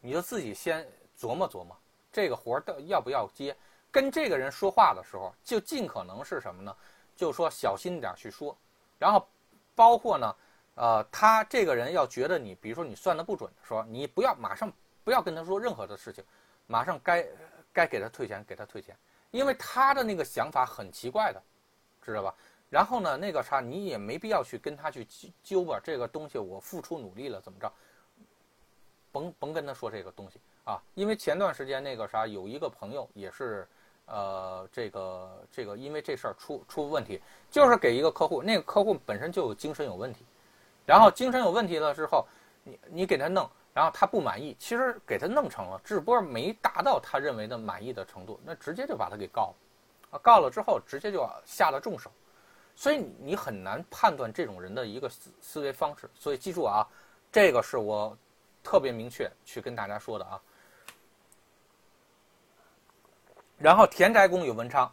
[0.00, 1.76] 你就自己先琢磨琢磨，
[2.10, 3.54] 这个活儿要不要接。
[3.90, 6.74] 跟这个人说话的时候，就尽可能是什么呢？
[7.14, 8.56] 就说小心点去说。
[8.98, 9.28] 然后，
[9.74, 10.34] 包括呢，
[10.76, 14.72] 呃，他这个人要觉得你，比如说你算的不准的时候，你不要马上
[15.04, 16.24] 不要跟他说任何的事情，
[16.66, 17.26] 马上该
[17.70, 18.96] 该给他退钱给他退钱，
[19.30, 21.42] 因为他的那个想法很奇怪的。
[22.02, 22.34] 知道吧？
[22.70, 25.06] 然后呢，那个啥，你也没必要去跟他去
[25.42, 25.78] 揪吧。
[25.82, 27.70] 这个东西我付出努力了，怎么着？
[29.12, 30.80] 甭甭跟他说这个东西啊！
[30.94, 33.66] 因为前段时间那个啥，有一个朋友也是，
[34.06, 40.24] 呃，这个这个，因为这事儿出出问题，就是给一个客户，那个客户本身就有精神有问题，
[40.86, 42.24] 然后精神有问题了之后，
[42.62, 49.54] 你你给他弄，然后他不满意，其实给他弄成了，只不过没达到他认为的满意的程度，那直接就把他给告了。
[50.12, 52.12] 啊，告了之后直接就下了重手，
[52.80, 56.08] 所以你很难判断这种人的一个思思维方式。
[56.14, 56.82] 所以记住啊，
[57.30, 58.16] 这个是我
[58.64, 60.40] 特别明确去跟大家说的啊。
[63.58, 64.90] 然后田宅宫有文昌，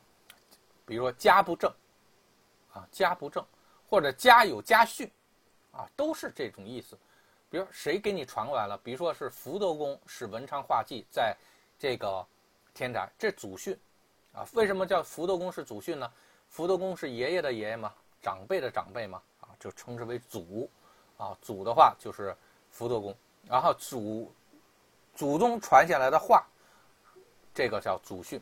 [0.86, 1.73] 比如说家不正，
[2.73, 3.41] 啊家不正，
[3.89, 5.10] 或者家有家训，
[5.71, 7.00] 啊都是这种意思。
[7.50, 8.78] 比如谁给你传过来了？
[8.80, 11.34] 比如说是福德宫是文昌化忌，在
[11.80, 12.28] 这个
[12.73, 13.80] 田宅，这祖训。
[14.34, 16.12] 啊，为什么叫福德宫是祖训呢？
[16.49, 20.69] 福德宫是爷爷的爷爷嘛，长辈的长辈嘛，啊，就称之为祖，
[21.17, 22.36] 啊，祖的话就是
[22.71, 23.15] 福德宫，
[23.47, 24.33] 然后祖
[25.15, 26.45] 祖宗传下来的话，
[27.53, 28.41] 这个叫祖训，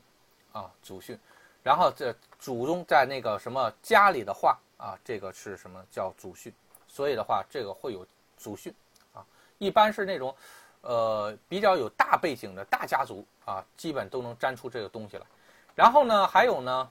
[0.53, 1.17] 啊，祖训，
[1.63, 6.53] 然后这祖宗在那个什么家里的话，啊，这个是什么叫祖训？
[6.87, 8.05] 所以的话，这个会有
[8.37, 8.73] 祖训，
[9.13, 9.25] 啊，
[9.57, 10.33] 一般是那种，
[10.81, 15.25] 呃，比较有大背景的大家族啊，基本都能粘出这个东西来。
[15.75, 16.89] 然后呢，还有呢，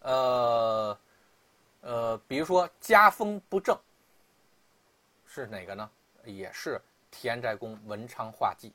[0.00, 0.98] 呃，
[1.80, 3.76] 呃，比如说家风不正，
[5.26, 5.90] 是哪个呢？
[6.24, 6.80] 也是
[7.10, 8.72] 田宅宫文昌化忌，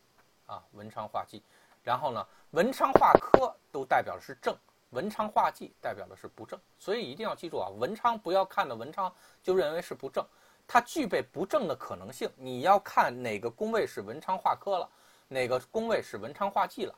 [0.48, 1.42] 啊，文昌化忌。
[1.84, 4.56] 然后呢，文昌化科都代表的是正，
[4.92, 6.60] 文昌化忌代表的是不正。
[6.80, 10.26] 所以一定要记住啊，文昌不要看的文昌就认为是不正，
[10.66, 12.32] 它具备不正的可能性。
[12.36, 14.90] 你要看哪个宫位是文昌化科了，
[15.28, 16.96] 哪个宫位是文昌化忌了。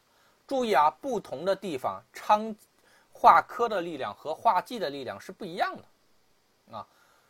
[0.47, 2.55] 注意啊，不同的地方昌
[3.17, 6.85] 化科的力量和化忌的力量是不一样的啊。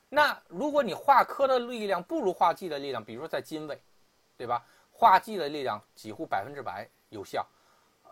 [0.09, 3.79] 那如果你化科的力量不如化忌的力量，比如说在金位，
[4.35, 4.65] 对吧？
[4.91, 7.45] 化忌的力量几乎百分之百有效，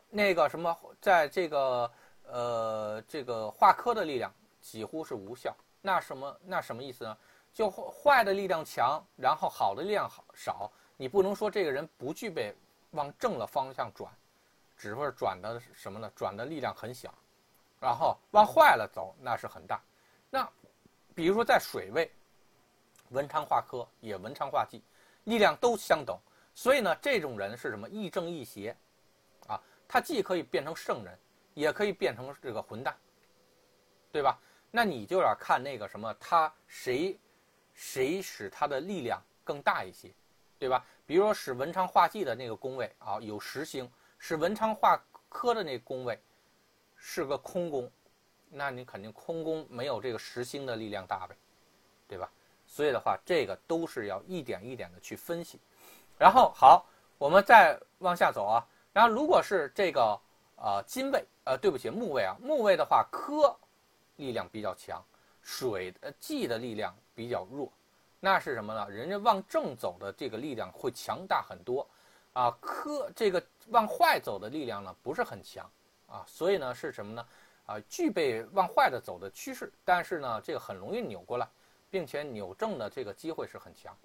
[0.10, 1.92] 那个什么，在这个
[2.28, 4.32] 呃这个化科的力量
[4.62, 5.56] 几乎是无效。
[5.82, 7.18] 那什么那什么意思呢？
[7.54, 12.54] 就坏的力量强，然后好的力量好少，你不能说这个人不具备
[12.92, 14.12] 往正了方向转。
[14.78, 16.12] 只是转的什么呢？
[16.16, 17.14] 转的力量很小，
[17.84, 19.82] 然后往坏了走，那是很大。
[20.30, 20.50] 那
[21.14, 22.10] 比如说在水位，
[23.10, 24.82] 文昌化科也文昌化忌，
[25.26, 26.18] 力量都相等。
[26.56, 27.90] 所以呢，这种人是什么？
[27.90, 28.74] 亦正亦邪，
[29.48, 31.20] 啊，他既可以变成圣人，
[31.56, 32.96] 也可以变成这个混蛋，
[34.14, 34.40] 对吧？
[34.72, 37.20] 那你就要看那个什么，他谁
[37.74, 40.10] 谁使他的力量更大一些，
[40.58, 40.86] 对吧？
[41.06, 43.92] 比如说使文昌化忌的那个宫位啊，有十星。
[44.20, 46.18] 使文昌化科的那个宫位，
[47.06, 47.92] 是个空宫，
[48.50, 51.36] 那你肯定空宫没有这个实星的力量大呗，
[52.08, 52.32] 对吧？
[52.66, 55.60] 所以的话，这个都是要一点一点的去分析。
[56.18, 56.86] 然后好，
[57.18, 58.66] 我们再往下走啊。
[58.94, 60.18] 然后如果是这个
[60.56, 63.54] 呃金位，呃对不起木位啊，木位的话科
[64.16, 65.04] 力量比较强，
[65.42, 67.70] 水呃忌的力量比较弱，
[68.22, 68.90] 那是什么呢？
[68.90, 71.86] 人家往正走的这个力量会强大很多。
[72.32, 75.70] 啊，科这个往坏走的力量呢不是很强，
[76.14, 77.28] 啊，所以呢是什么呢？
[77.66, 81.48] 啊，具备往坏的走的趋势，但是呢这个很容易扭过来，
[81.90, 83.98] 并且扭正的这个机会是很强，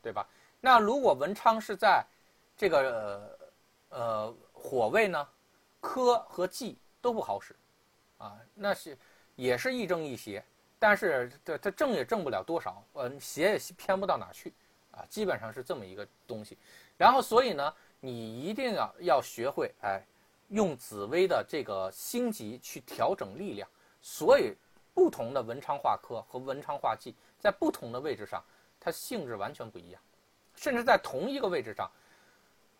[0.00, 0.26] 对吧？
[0.58, 2.02] 那如果文昌是在
[2.56, 3.38] 这个
[3.90, 5.28] 呃火位呢，
[5.80, 7.54] 科和忌都不好使，
[8.16, 8.96] 啊，那是
[9.36, 10.42] 也是亦正亦邪，
[10.78, 14.50] 但是这它正也正不了多少，呃，邪也偏不到哪去，
[14.92, 16.56] 啊，基本上是这么一个东西。
[16.96, 20.00] 然后，所以呢，你一定要要学会，哎，
[20.48, 23.68] 用紫微的这个星级去调整力量，
[24.00, 24.54] 所以
[24.92, 28.44] 不同的文昌化科和文昌化忌在不同的位置上，
[28.78, 30.00] 它性质完全不一样，
[30.54, 31.90] 甚至在同一个位置上，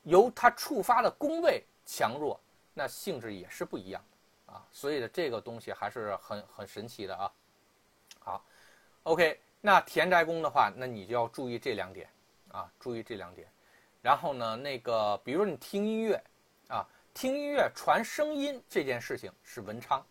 [0.03, 2.39] 由它触发的宫位强弱，
[2.75, 4.05] 那性质也是不一样
[4.47, 4.65] 啊。
[4.71, 7.33] 所以呢，这个东西还是很很神奇的啊。
[8.21, 8.45] 好
[9.03, 12.09] ，OK，那田宅宫的话，那你就要注意这两点
[12.53, 13.49] 啊，注意这两点。
[14.03, 16.23] 然后呢，那个比如你听音乐
[16.69, 16.87] 啊。
[17.15, 20.05] 听音乐传声音这件事情是文昌，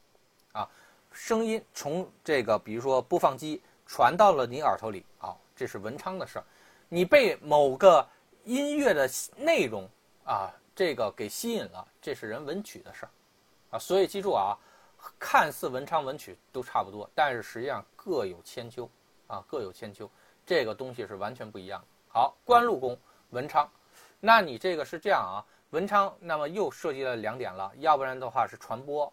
[0.53, 0.67] 啊，
[1.11, 6.45] 声音从这个比如说播放机传到了你耳朵里，啊，这是文昌的事儿。
[6.87, 8.07] 你被某个
[8.45, 9.87] 音乐的内容
[10.23, 13.09] 啊，这个给吸引了，这是人文曲的事儿，
[13.71, 14.57] 啊，所以记住啊，
[15.19, 18.89] 看似文昌文曲都差不多，但是实际上各有千秋，
[19.27, 20.09] 啊，各有千秋，
[20.45, 21.87] 这个东西是完全不一样的。
[22.07, 22.97] 好，官禄宫
[23.31, 23.69] 文昌，
[24.21, 25.43] 那你这个是这样啊。
[25.73, 29.11] 文昌，那么又涉及了两点了，要不然的话是传播，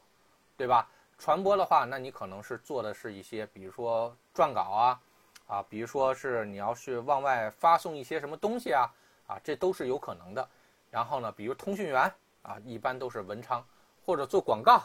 [0.59, 0.87] 对吧？
[1.17, 5.01] 传播的话，那你可能是做的是一些，比如说撰稿啊，
[5.47, 8.93] 啊，比如说是你要是往外发送一些什么东西啊，
[9.27, 10.47] 啊，这都是有可能的。
[10.91, 13.67] 然后呢，比如通讯员啊，一般都是文昌，
[14.05, 14.83] 或者做广告，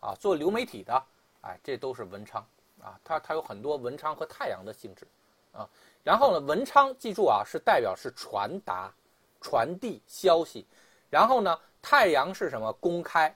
[0.00, 1.04] 啊，做流媒体的，
[1.42, 2.42] 哎，这都是文昌
[2.80, 2.98] 啊。
[3.04, 5.06] 它它有很多文昌和太阳的性质
[5.52, 5.68] 啊。
[6.02, 8.90] 然后呢，文昌记住啊，是代表是传达、
[9.38, 10.66] 传递消息。
[11.10, 12.72] 然后呢，太阳是什么？
[12.74, 13.34] 公开，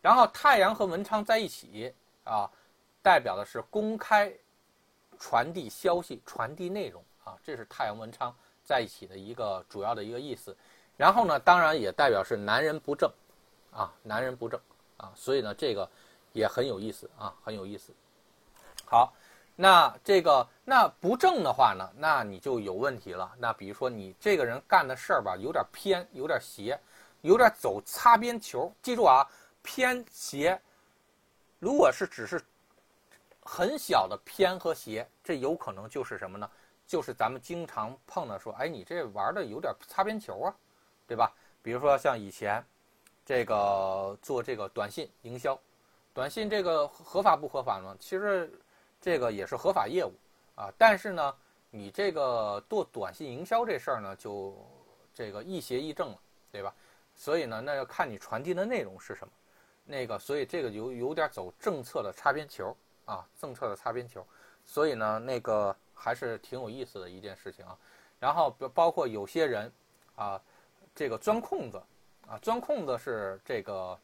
[0.00, 1.92] 然后太阳和文昌在一起
[2.24, 2.48] 啊，
[3.02, 4.32] 代表的是公开
[5.18, 8.34] 传递消息、传递内容啊，这是太阳文昌
[8.64, 10.56] 在一起的一个主要的一个意思。
[10.96, 13.10] 然后呢，当然也代表是男人不正
[13.72, 14.58] 啊，男人不正
[14.96, 15.86] 啊，所以呢，这个
[16.32, 17.92] 也很有意思啊，很有意思。
[18.84, 19.12] 好，
[19.56, 23.32] 那这个那不正的话呢，那你就有问题了。
[23.36, 26.78] 那比如说你这个人干的事儿吧，有点偏，有点邪。
[27.26, 29.26] 有点走擦边球，记住啊，
[29.62, 30.58] 偏斜。
[31.58, 32.40] 如果是只是
[33.42, 36.48] 很小的偏和斜，这有可能就是什么呢？
[36.86, 40.54] 就是咱们经常碰到说，哎，你这玩的有点擦边球啊，
[41.06, 41.32] 对吧？
[41.62, 42.64] 比如说像以前
[43.24, 45.58] 这个做这个短信营销，
[46.14, 47.96] 短信这个合法不合法呢？
[47.98, 48.48] 其实
[49.00, 50.12] 这个也是合法业务
[50.54, 51.34] 啊，但是呢，
[51.70, 54.56] 你这个做短信营销这事儿呢，就
[55.12, 56.18] 这个亦邪亦正了，
[56.52, 56.72] 对吧？
[57.16, 59.32] 所以呢，那要看你传递的内容是什么，
[59.86, 62.76] 那个，所以这个有有点走政策的擦边球
[63.06, 64.24] 啊，政策的擦边球，
[64.66, 67.76] 所以呢，那个还是挺有意思的一件事情啊。
[68.20, 69.72] 然后包括有些人
[70.14, 70.40] 啊，
[70.94, 71.82] 这个钻空子
[72.28, 73.98] 啊，钻空子是这个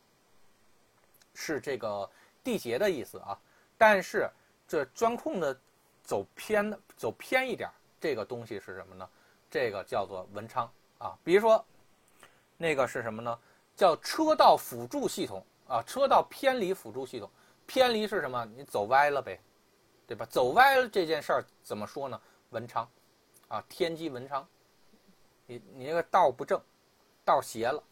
[1.35, 2.09] 是这个
[2.43, 3.39] 缔结的意思啊，
[3.77, 4.27] 但是
[4.67, 5.61] 这钻空子
[6.03, 7.69] 走偏的走偏一点，
[8.01, 9.07] 这个东西是什么呢？
[9.51, 10.67] 这个叫做文昌
[10.99, 11.63] 啊，比如说。
[12.63, 13.37] 那个是什么呢？
[13.75, 17.29] 叫车道辅助系统啊，车道偏离辅助系统。
[17.67, 18.45] 偏离是什么？
[18.57, 19.41] 你走歪了呗，
[20.07, 20.25] 对吧？
[20.31, 22.21] 走歪了这件事儿怎么说呢？
[22.51, 22.89] 文昌，
[23.49, 24.47] 啊，天机文昌。
[25.47, 26.61] 你你那个道不正，
[27.25, 27.83] 道斜了。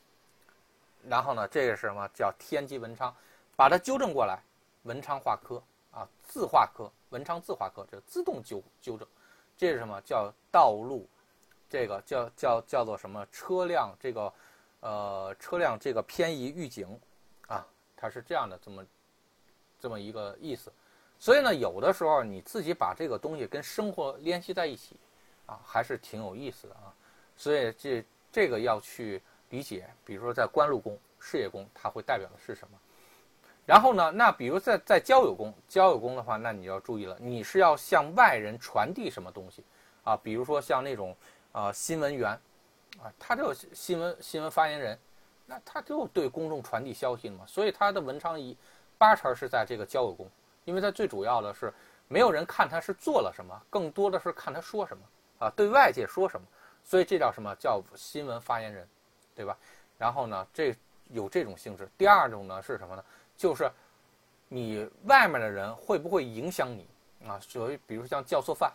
[1.02, 2.06] 然后呢，这个是什么？
[2.14, 3.12] 叫天机文昌，
[3.56, 4.40] 把它纠正过来。
[4.84, 9.08] 文昌化科啊，自化科，文昌自化科，这自动纠纠正。
[9.56, 10.00] 这是什么？
[10.02, 11.08] 叫道路，
[11.68, 13.26] 这个叫叫叫做什么？
[13.32, 14.32] 车辆这个。
[14.80, 16.98] 呃，车辆这个偏移预警，
[17.48, 18.86] 啊，它是这样的，这么
[19.78, 20.72] 这么一个意思。
[21.18, 24.96] 所以呢，有的时候你自己把这个东西跟生活联系在一起，
[25.44, 26.94] 啊，还是挺有意思的啊。
[27.36, 32.78] 所以这这个要去理解，比如说在官禄宫、事业宫，它会代表的是什么？
[33.66, 39.62] 然后呢，那比如在在交友宫，交友宫的话，那你要注意了，你是要向外人传递什么东西
[40.04, 40.16] 啊？
[40.16, 41.14] 比如说像那种
[41.52, 42.40] 啊新闻员。
[42.98, 44.98] 啊，他这个新闻新闻发言人，
[45.46, 48.56] 那他就对公众传递消息了嘛，所以他的文昌一
[48.98, 50.28] 八成是在这个交友宫，
[50.64, 51.72] 因为他最主要的是
[52.08, 55.02] 没有人看他是做了什么，更多的是看他说什么
[55.38, 56.46] 啊，对外界说什么，
[56.84, 58.86] 所以这叫什么叫新闻发言人，
[59.34, 59.56] 对吧？
[59.96, 60.76] 然后呢，这
[61.08, 61.88] 有这种性质。
[61.96, 63.04] 第二种呢是什么呢？
[63.36, 63.70] 就是
[64.48, 66.86] 你外面的人会不会影响你
[67.26, 67.40] 啊？
[67.40, 68.72] 所以比如像教唆犯。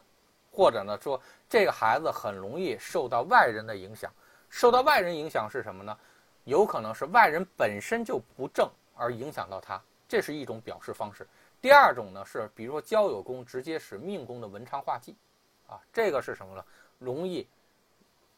[0.55, 4.09] 或者呢，说这个孩子很容易受到外人的影响，
[4.49, 5.97] 受到外人影响是什么呢？
[6.45, 11.27] 有可能是外人本身就不正而影响到他，这是一种表示方式。
[11.61, 15.13] 第二种呢是，比如说交友宫直接使命宫的文昌化忌，
[15.67, 16.63] 啊，这个是什么呢？
[16.99, 17.45] 容易，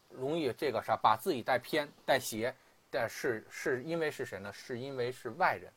[0.09, 2.51] 容易这个啥，把自己带偏带邪，
[2.89, 4.51] 但是是因为是谁呢？
[4.51, 5.71] 是因为是外人，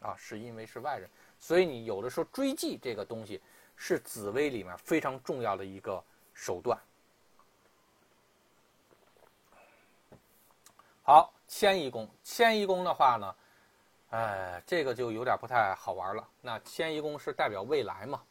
[0.00, 3.42] 啊，是因为是外人，所以你有的时候追忌这个东西。
[3.76, 6.02] 是紫薇里面非常重要的一个
[6.32, 6.78] 手段。
[11.02, 13.34] 好，迁移宫，迁移宫的话呢，
[14.10, 16.28] 哎，这个就有点不太好玩了。
[16.40, 18.22] 那迁移宫是代表未来嘛？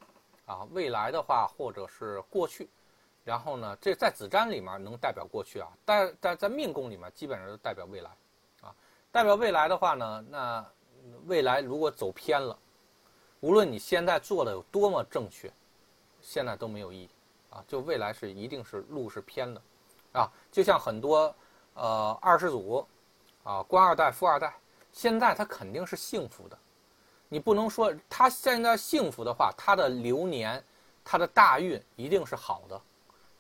[0.45, 2.69] 啊，未来的话或者是过去，
[3.23, 8.09] 然后呢，这在子占里面能代表过去啊，但但在命宫里面基本上都代表未来，
[8.61, 8.73] 啊，
[9.11, 10.65] 代表未来的话呢，那
[11.25, 12.57] 未来如果走偏了，
[13.41, 15.51] 无论你现在做的有多么正确，
[16.21, 17.09] 现在都没有意义
[17.49, 19.61] 啊，就未来是一定是路是偏的，
[20.13, 21.35] 啊，就像很多
[21.73, 22.87] 呃二世祖
[23.43, 24.53] 啊，官二代、富二代。
[24.93, 26.57] 现在他肯定是幸福的，
[27.29, 30.61] 你不能说他现在幸福的话，他的流年，
[31.03, 32.79] 他的大运一定是好的，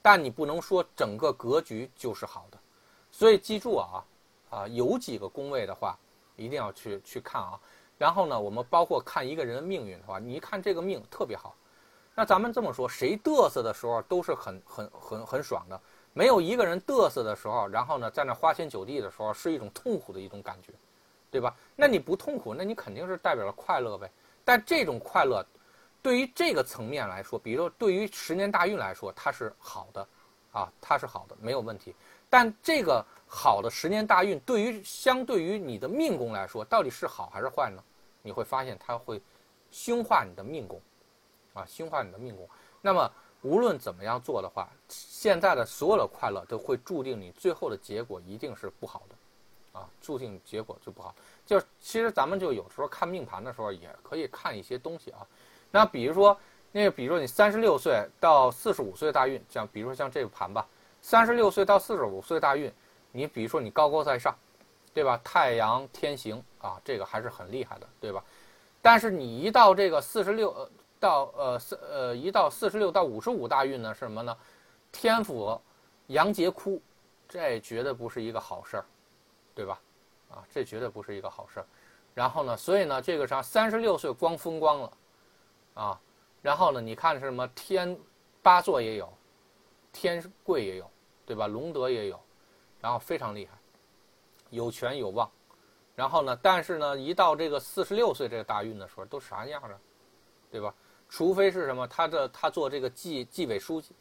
[0.01, 2.57] 但你不能说整个格局就是好的，
[3.11, 4.05] 所以记住啊，
[4.49, 5.95] 啊有几个宫位的话，
[6.37, 7.59] 一定要去去看啊。
[8.01, 11.53] 然后呢，我们包括看一个人的命运的话，你一看这个命特别好，
[12.15, 15.79] 那咱们这么说，谁嘚瑟的时候都是很很很很爽的，
[16.13, 20.73] 没有一个人嘚瑟的时候，然后呢在那花天酒地的时候是一种痛苦的一种感觉。
[21.29, 21.55] 对吧？
[21.77, 24.11] 那你不痛苦，那你肯定是代表了快乐呗。
[24.43, 25.41] 但这种快乐，
[26.01, 30.07] 对于这个层面来说，比如说对于十年大运来说，它是好的，
[30.51, 31.95] 啊，它是好的，没有问题。
[32.29, 37.81] 但这个好的十年大运，对于相对于你的命宫来说，到底是好还是坏呢？
[38.21, 39.21] 你会发现它会
[39.71, 40.79] 凶化你的命宫，
[41.53, 42.47] 啊，凶化你的命宫。
[42.81, 43.11] 那么
[43.41, 49.15] 无论怎么样做的话，现在的所有的快乐都会注定你最后的结果一定是不好的。
[49.73, 51.15] 啊，注定结果就不好。
[51.45, 55.25] 就其实咱们就有时候看命盘的时候，也可以看一些东西啊。
[55.71, 56.37] 那比如说，
[56.73, 60.67] 那个比如说你三十六岁到四十五岁大运，像比如说像这个盘吧，
[61.01, 62.69] 三十六岁到四十五岁大运，
[63.13, 64.35] 你比如说你高高在上，
[64.93, 65.19] 对吧？
[65.23, 68.23] 太阳天行啊，这个还是很厉害的，对吧？
[68.81, 70.69] 但是你一到这个四十六
[70.99, 74.37] 到呃四呃一到四十六到五十五大运呢，是什么呢？
[74.91, 75.59] 天府
[76.07, 76.81] 阳劫枯，
[77.27, 78.85] 这绝对不是一个好事儿。
[79.53, 79.77] 对吧？
[80.29, 81.65] 啊，这绝对不是一个好事儿。
[82.15, 84.93] 然后呢，所以呢，这个啥，三十六岁光风光了，
[85.73, 85.99] 啊，
[86.41, 87.95] 然后呢，你看是什么天
[88.41, 89.11] 八座也有，
[89.91, 90.89] 天贵也有，
[91.25, 91.47] 对吧？
[91.47, 92.17] 龙德也有，
[92.79, 93.57] 然后非常厉害，
[94.51, 95.29] 有权有望。
[95.95, 99.77] 然后呢，但是呢，一到这个四十六岁这个大运的时候，都啥样了，
[100.51, 100.71] 对吧？
[101.09, 103.95] 除非是什么，他的他做这个纪纪委书记，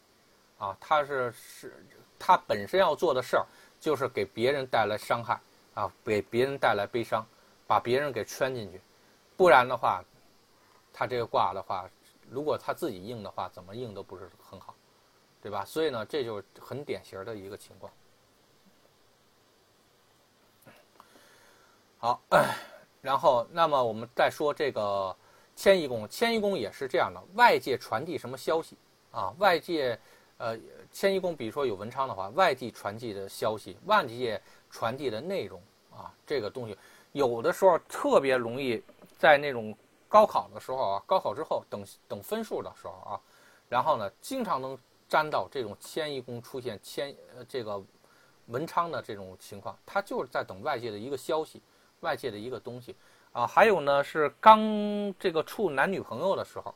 [0.59, 1.84] 啊，他是是
[2.18, 3.46] 他本身要做的事儿。
[3.80, 5.40] 就是给别人带来伤害
[5.72, 7.26] 啊，给别人带来悲伤，
[7.66, 8.78] 把别人给圈进去，
[9.38, 10.05] 不然的话，
[10.92, 11.88] 他这个卦的话，
[12.28, 14.74] 如果他自己应的话，怎么应都不是很好，
[15.40, 15.64] 对吧？
[15.64, 17.90] 所以呢，这就是很典型的一个情况。
[22.01, 22.20] 好，
[23.01, 25.14] 然后那么我们再说这个
[25.55, 28.76] 迁移宫，迁移宫也是这样的，外界传递什么消息
[29.12, 29.32] 啊？
[29.38, 29.98] 外界。
[30.42, 30.59] 呃，
[30.90, 34.40] 迁移宫，比如说有文昌的话，外地传递的消息，外界
[34.70, 36.74] 传递的内容啊，这个东西
[37.12, 38.82] 有的时候特别容易
[39.18, 39.76] 在那种
[40.09, 43.20] 高考的时候啊，高考之后等等分数的时候啊，
[43.68, 47.78] 然后呢，经常能沾到这种迁移宫出现迁呃这个
[48.46, 51.61] 文昌的这种情况，他就是在等外界的一个消息，
[52.01, 52.94] 外界的一个东西
[53.32, 54.61] 啊，还有呢是刚
[55.18, 56.74] 这个处男女朋友的时候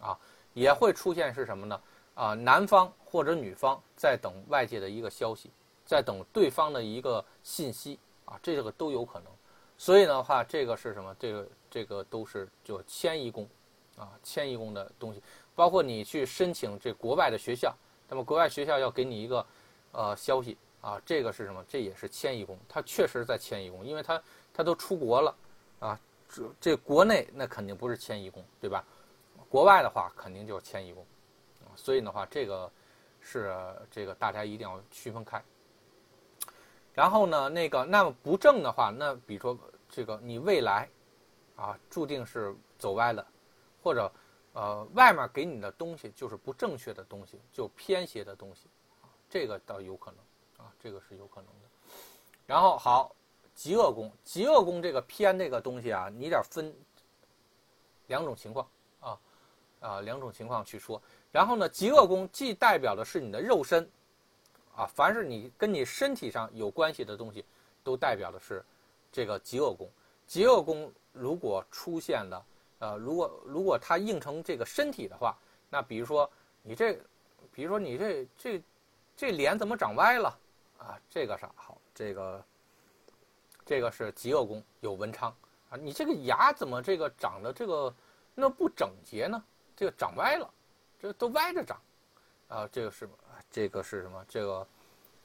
[0.00, 0.18] 啊，
[0.54, 1.80] 也会出现是什么呢？
[2.14, 5.50] 啊，男方或者女方在等外界的一个消息，
[5.84, 9.30] 在等对方的一个信息啊，这个都有可能。
[9.78, 11.14] 所以的话，这个是什么？
[11.18, 13.46] 这个这个都是就迁移宫，
[13.98, 15.22] 啊，迁移宫的东西，
[15.54, 17.74] 包括你去申请这国外的学校，
[18.08, 19.46] 那么国外学校要给你一个
[19.92, 21.62] 呃消息啊，这个是什么？
[21.68, 24.22] 这也是迁移宫，它确实在迁移宫，因为它
[24.56, 25.36] 他都出国了
[25.80, 26.00] 啊，
[26.30, 28.82] 这这国内那肯定不是迁移宫，对吧？
[29.50, 31.04] 国外的话肯定就是迁移宫。
[31.76, 32.70] 所以的话，这个
[33.20, 33.54] 是
[33.90, 35.42] 这个大家一定要区分开。
[36.94, 39.58] 然后呢，那个那么不正的话，那比如说
[39.90, 40.88] 这个你未来
[41.54, 43.26] 啊，注定是走歪了，
[43.82, 44.10] 或者
[44.54, 48.68] 呃外面给你的东西就是不正确的东西，就偏斜的东西，
[49.28, 51.68] 这个倒有可能啊，这个是有可能的。
[52.46, 53.14] 然后好，
[53.56, 56.72] 极恶宫，极恶宫这个偏这个东西啊，你得分
[58.06, 58.68] 两种情况
[59.00, 59.18] 啊
[59.80, 61.00] 啊两种情况去说。
[61.32, 63.88] 然后呢，极恶宫既代表的是你的肉身，
[64.76, 67.44] 啊，凡是你跟你身体上有关系的东西，
[67.82, 68.62] 都代表的是
[69.10, 69.90] 这个极恶宫。
[70.26, 72.46] 极恶宫如果出现了，
[72.80, 75.34] 呃，如果如果它应成这个身体的话，
[75.70, 76.30] 那比如说
[76.62, 76.98] 你这，
[77.52, 78.62] 比如说你这这
[79.16, 80.38] 这脸怎么长歪了
[80.78, 81.00] 啊？
[81.08, 81.78] 这个啥好？
[81.94, 82.44] 这个
[83.66, 85.30] 这个是极恶宫有文昌
[85.68, 87.94] 啊，你这个牙怎么这个长得这个
[88.34, 89.44] 那么不整洁呢？
[89.76, 90.50] 这个长歪了。
[90.98, 91.78] 这都歪着长，
[92.48, 93.08] 啊，这个是
[93.50, 94.24] 这个是什么？
[94.26, 94.66] 这个，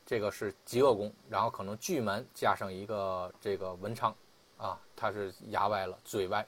[0.06, 4.14] 这个是极恶宫，然后可能巨门加上一个这个文昌，
[4.58, 6.46] 啊，他是牙歪了，嘴歪，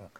[0.00, 0.10] 嗯，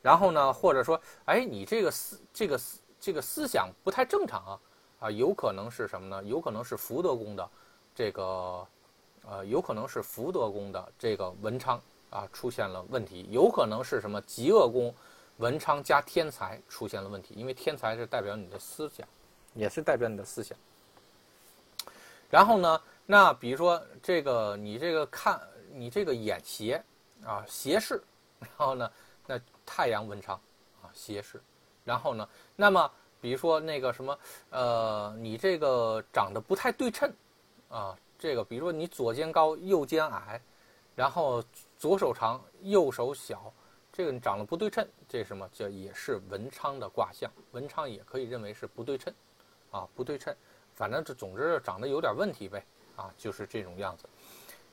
[0.00, 4.60] 然后呢，或者说，哎，你这个思这个思这个思想不太正常啊，
[5.00, 6.22] 啊，有可能是什么呢？
[6.22, 7.50] 有可能是福德宫的
[7.96, 8.64] 这个，
[9.30, 14.94] 呃，有可能是福德宫的这个文昌啊出现了问题，有可能是什么极恶宫
[15.36, 19.06] 文昌加天才出现了问题，因为天才是代表你的思想，
[19.54, 20.56] 也是代表你的思想。
[22.30, 25.40] 然后呢，那比如说这个你这个看
[25.72, 26.82] 你这个眼斜
[27.24, 28.02] 啊斜视，
[28.40, 28.90] 然后呢，
[29.26, 30.34] 那太阳文昌
[30.82, 31.40] 啊斜视，
[31.84, 34.18] 然后呢，那么比如说那个什么
[34.50, 37.12] 呃你这个长得不太对称
[37.68, 40.40] 啊，这个比如说你左肩高右肩矮，
[40.96, 41.42] 然后
[41.78, 43.52] 左手长右手小，
[43.92, 49.12] 这个你长得不对称，这什么这也是文昌的卦象，文昌也可以认为是不对称
[49.70, 50.34] 啊不对称。
[50.74, 52.64] 反正这总之长得有点问题呗，
[52.96, 54.04] 啊，就是这种样子。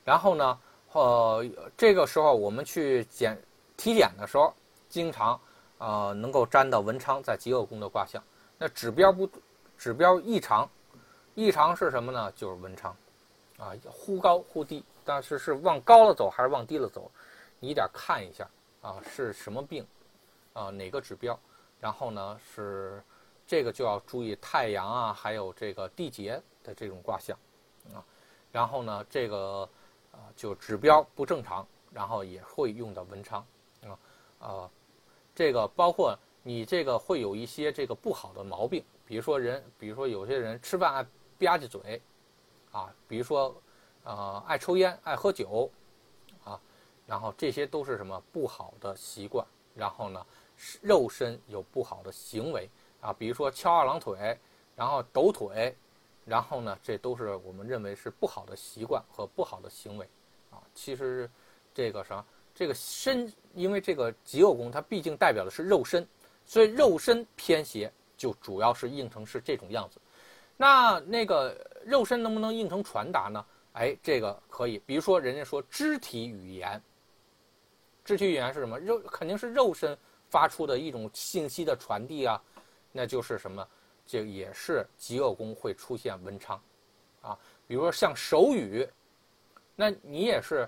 [0.04, 0.58] 然后呢，
[0.92, 1.44] 呃，
[1.76, 3.36] 这个时候我们去检
[3.76, 4.54] 体检的时候，
[4.88, 5.40] 经常
[5.78, 8.22] 呃能够沾到文昌在极恶宫的卦象。
[8.58, 9.28] 那指标不
[9.76, 10.68] 指标异常，
[11.34, 12.32] 异常是什么呢？
[12.36, 12.96] 就是文昌，
[13.58, 17.10] 啊，忽高忽低，但是是往高了走还是往低了走，
[17.60, 18.48] 你得看一下
[18.82, 19.86] 啊，是什么病，
[20.52, 21.38] 啊，哪个指标，
[21.80, 23.02] 然后呢是。
[23.48, 27.38] 这个就要注意太阳啊，还有这个地劫的这种卦象，
[27.94, 28.02] 啊，
[28.50, 29.60] 然后呢，这个
[30.10, 33.46] 啊就指标不正常，然后也会用到文昌，
[33.84, 33.98] 啊
[34.40, 34.70] 啊，
[35.32, 41.04] 这个包括你这个会有一些这个不好的毛病，比如说人，比如说有些人吃饭爱
[41.38, 42.02] 吧唧嘴，
[42.76, 43.54] 啊，比如说
[44.04, 45.70] 啊爱抽烟爱喝酒，
[46.44, 46.60] 啊，
[47.06, 50.26] 然后这些都是什么不好的习惯，然后呢，
[50.82, 52.68] 肉身有不好的行为。
[53.00, 54.36] 啊，比如说翘二郎腿，
[54.74, 55.76] 然后抖腿，
[56.24, 60.08] 然后呢，这都是我们认为是不好的习惯和不好的行为，
[60.50, 61.30] 啊，其实
[61.72, 62.24] 这个啥，
[62.54, 66.06] 这个身，因为这个极恶宫它毕竟代表的是肉身，
[66.44, 70.00] 所以肉身偏斜就主要是应成是这种样子。
[70.56, 73.44] 那那个肉身能不能应成传达呢？
[73.72, 76.82] 哎，这个可以，比如说人家说肢体语言，
[78.04, 78.78] 肢体语言是什么？
[78.78, 79.96] 肉肯定是肉身
[80.30, 82.42] 发出的一种信息的传递啊。
[82.90, 83.68] 那就是什么，
[84.06, 86.58] 这也是极恶宫会出现文昌，
[87.20, 88.88] 啊，比如说像手语，
[89.74, 90.66] 那你也是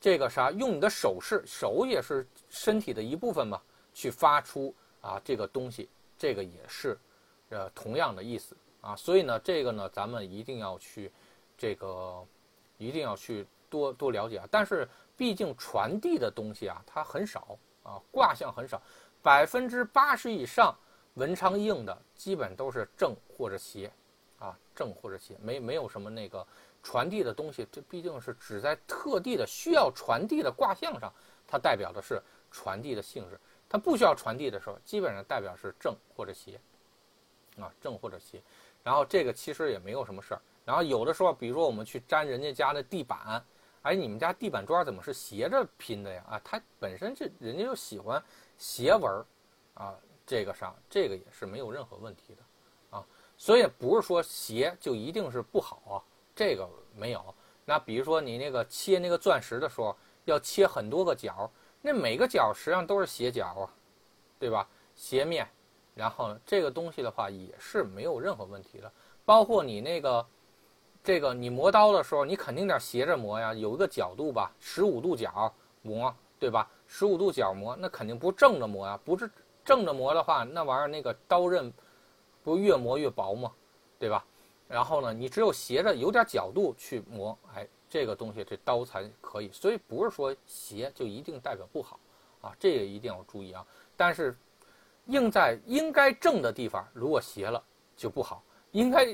[0.00, 3.60] 这个啥，用你的手势，手也是身体的一部分嘛，
[3.92, 6.98] 去发出啊这个东西，这个也是
[7.50, 11.10] 呃同样的意思啊，所以呢，这个呢，咱们一定要去
[11.56, 12.24] 这个
[12.76, 14.48] 一定要去多多了解啊。
[14.50, 18.80] 但是毕竟传递的东西啊，它很少啊，卦象很少，
[19.22, 20.74] 百分之八十以上。
[21.14, 23.90] 文昌应的基本都是正或者邪，
[24.38, 26.46] 啊，正或者邪，没没有什么那个
[26.80, 27.66] 传递的东西。
[27.72, 31.12] 这毕竟是只在特地的需要传递的卦象上，
[31.44, 32.22] 它代表的是
[32.52, 33.40] 传递的性质。
[33.68, 36.60] 它不需要传递的时候，基本上代表是正或者邪，
[37.58, 38.40] 啊，正或者邪。
[38.88, 40.40] 然后这个其实也没有什么事儿。
[40.64, 43.44] 然后有的时候，比如说我们去粘人家家的地板，
[43.82, 46.24] 哎，你们家地板砖怎么是斜着拼的呀？
[46.30, 48.22] 啊，它本身这人家就喜欢
[48.56, 49.26] 斜纹儿，
[49.74, 49.94] 啊。
[50.26, 53.04] 这个上，这个也是没有任何问题的，啊，
[53.38, 55.96] 所以不是说斜就一定是不好啊，
[56.34, 57.34] 这个没有。
[57.64, 63.64] 那比如说你那个切那个钻石的时候，要切很多个角，那每个角实际上都是斜角啊，
[64.38, 64.68] 对吧？
[64.94, 65.48] 斜面，
[65.98, 68.90] 然后这个东西的话也是没有任何问题的。
[69.24, 70.24] 包括你那个，
[71.02, 76.70] 这个你磨刀的时候，你肯定得斜着磨呀，有一个角度吧，十五度角磨，对吧？
[76.86, 79.28] 十五度角磨，那肯定不正着磨呀，不是。
[79.64, 81.70] 正着磨的话，那玩意儿那个刀刃
[82.42, 83.52] 不越磨越薄吗？
[83.98, 84.24] 对吧？
[84.68, 89.50] 然后呢，你只有斜着有点角度去磨，哎，这个东西这刀才可以。
[89.52, 91.98] 所以不是说斜就一定代表不好
[92.40, 93.66] 啊，这个一定要注意啊。
[93.94, 94.34] 但是
[95.08, 97.62] 应在应该正的地方，如果斜了
[97.96, 98.40] 就不好；
[98.70, 99.06] 应该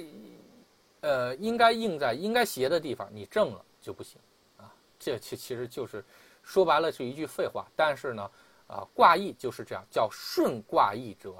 [1.01, 4.21] 呃应该应在应该斜的地方，你正了就不行
[4.59, 4.71] 啊。
[4.99, 6.05] 这其其实就是
[6.43, 8.31] 说白了是一句废话，但是呢。
[8.67, 11.35] 啊，卦意就是这样，叫顺卦意者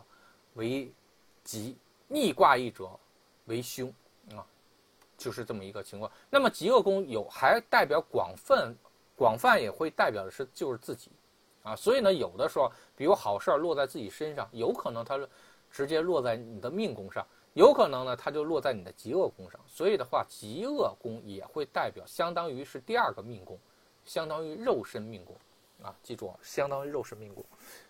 [0.53, 0.93] 为
[1.43, 1.75] 吉，
[2.07, 2.87] 逆卦意者
[3.47, 3.91] 为凶
[4.37, 4.45] 啊，
[5.17, 6.13] 就是这么一个情况。
[6.29, 8.77] 那么极恶宫有还代表广泛，
[9.17, 11.11] 广泛也会代表的是就是自己
[11.65, 15.19] 啊，所以呢，有的时候，比如好事儿落在自己身上，有可能它
[15.73, 19.61] 直接落在你的命宫上，有可能呢，它就落在你的极恶宫上。
[19.67, 23.59] 所以的话，极恶宫也会代表，相当于是第二个命宫，
[24.05, 25.37] 相当于肉身命宫。
[25.83, 27.45] 啊，记住，相当于肉身命宫，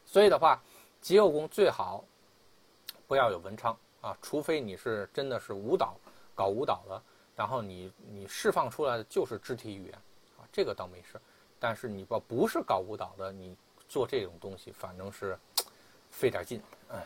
[0.07, 0.59] 所以的话，
[1.01, 2.03] 极恶宫最好
[3.07, 5.95] 不要有文昌啊，除非你是真的是舞蹈
[6.35, 7.01] 搞舞蹈的，
[7.37, 9.95] 然后你你释放出来的就是肢体语言
[10.39, 11.21] 啊，这个倒没事。
[11.61, 13.57] 但是你不不是搞舞蹈的，你
[13.95, 15.39] 做这种东西，反正是
[16.11, 16.61] 费点劲。
[16.89, 16.99] 嗯，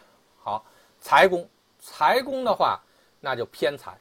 [0.42, 0.64] 好，
[1.02, 1.46] 财宫，
[1.78, 2.80] 财宫的话，
[3.20, 3.98] 那就偏财，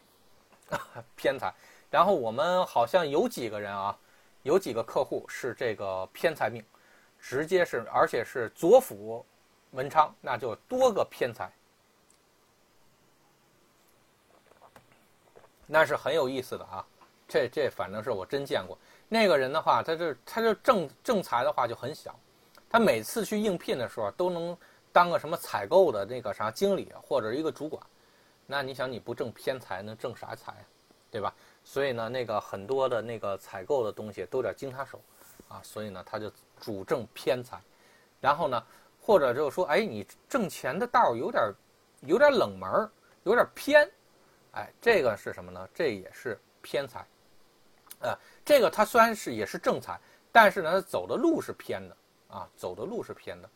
[1.17, 1.53] 偏财。
[1.91, 3.99] 然后我们好像有几个人啊，
[4.43, 6.63] 有几个客户是这个偏财命，
[7.19, 9.25] 直接是，而且是左辅
[9.71, 11.51] 文昌，那就多个偏财。
[15.65, 16.88] 那是很有意思的啊，
[17.27, 18.77] 这这反正是我真见过。
[19.09, 22.17] 那个人的话，他就他就正正财的话就很小，
[22.70, 24.57] 他每次去应聘的时候都能
[24.91, 27.82] 当个什么采购的那个啥经理或者一个主管。
[28.45, 30.53] 那你想你不挣偏财能挣啥财，
[31.11, 31.34] 对吧？
[31.63, 35.01] 所以呢，那个很多的那个采购的东西都得经他手，
[35.49, 37.61] 啊，所以呢他就主挣偏财。
[38.22, 38.63] 然后呢，
[39.01, 41.53] 或者就是说，哎，你挣钱的道有点
[42.01, 42.89] 有点冷门，
[43.24, 43.89] 有点偏。
[44.51, 45.68] 哎，这个是什么呢？
[45.74, 47.05] 这也是偏财，
[47.99, 49.99] 呃，这个他虽然是也是正财，
[50.32, 51.95] 但是呢，他走的路是偏的
[52.30, 53.49] 啊，走的路是偏的。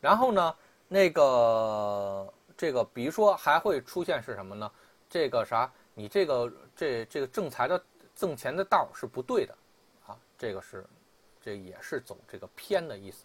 [0.00, 0.56] 然后呢，
[0.88, 4.70] 那个这个，比如说还会出现是什么呢？
[5.08, 5.70] 这个啥？
[5.94, 7.82] 你这个这这个正财的
[8.14, 9.54] 挣钱的道是不对的
[10.06, 10.84] 啊，这个是
[11.40, 13.24] 这也是走这个偏的意思，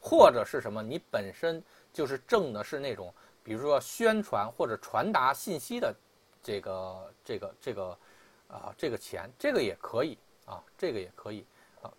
[0.00, 0.82] 或者是什么？
[0.82, 1.62] 你本身
[1.92, 3.12] 就是挣的是那种，
[3.42, 5.94] 比如说宣传或者传达信息的。
[6.40, 7.98] 这个这个这个，
[8.46, 10.16] 啊，这个钱，这个也可以
[10.46, 11.44] 啊，这个也可以
[11.82, 11.92] 啊，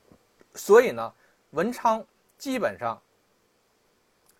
[0.55, 1.13] 所以呢，
[1.51, 2.03] 文昌
[2.39, 2.99] 基本上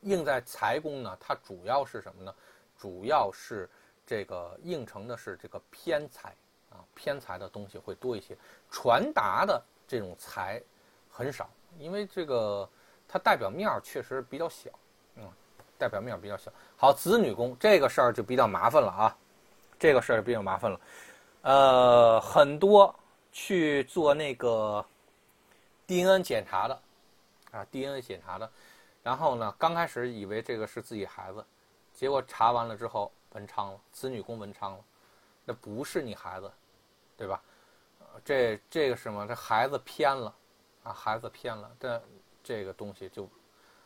[0.02, 2.34] 应在财宫呢，它主要是什么呢？
[2.80, 3.70] 主要是
[4.08, 6.34] 这个应成的是这个偏财
[6.72, 8.36] 啊，偏财的东西会多一些，
[8.72, 10.60] 传达的这种财
[11.12, 12.68] 很少，因为这个
[13.08, 14.70] 它代表面儿确实比较小，
[15.18, 15.30] 嗯，
[15.78, 16.50] 代表面儿比较小。
[16.78, 19.18] 好，子女宫这个事儿就比较麻烦了啊。
[19.78, 20.82] 这个事儿比较麻烦了，
[21.42, 22.94] 呃，很多
[23.32, 24.86] 去做那个
[25.88, 26.82] DNA 检查的，
[27.52, 28.50] 啊，DNA 检查的，
[29.04, 31.46] 然后呢，刚开始以为这个是自己孩子，
[31.94, 34.84] 结果查完了之后文昌了，子女宫文昌了，
[35.46, 36.52] 那不是你孩子，
[37.18, 37.42] 对吧？
[38.26, 39.26] 这这个什么？
[39.28, 40.34] 这孩子偏了，
[40.84, 42.02] 啊，孩子偏了，这
[42.44, 43.30] 这个东西就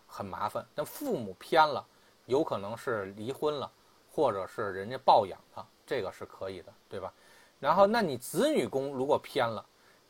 [0.07, 0.65] 很麻烦。
[0.73, 1.85] 那父母偏了，
[2.25, 3.71] 有可能是离婚了，
[4.11, 5.65] 或者是人家抱养他。
[5.85, 7.13] 这个是可以的，对吧？
[7.59, 9.63] 然后，那你子女宫如果偏了，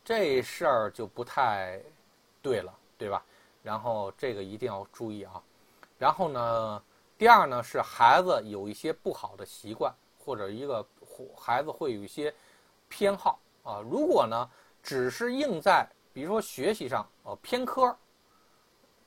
[0.05, 1.81] 这事儿就不太
[2.41, 3.25] 对了，对吧？
[3.63, 5.41] 然后这个一定要注意啊。
[5.97, 6.83] 然后呢，
[7.17, 9.91] 第二呢是孩子有一些不好的习惯，
[10.23, 10.85] 或者一个
[11.35, 12.31] 孩子会有一些
[12.89, 13.79] 偏好啊。
[13.89, 14.47] 如果呢
[14.83, 17.97] 只是硬在比如说学习上呃偏科，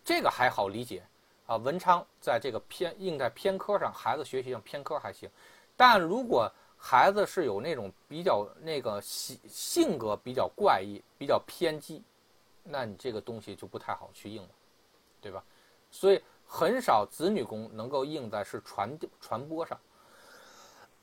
[0.02, 1.02] 这个还好理解
[1.46, 1.56] 啊。
[1.56, 5.30] 文昌在这个偏硬在偏科上，孩子学习上偏科还行。
[5.76, 12.02] 但如果孩子是有那种比较那个性性格比较怪异、比较偏激，
[12.68, 14.48] 那你这个东西就不太好去应了，
[15.20, 15.42] 对吧？
[15.90, 19.80] 所以很少子女宫能够应在是传传播上，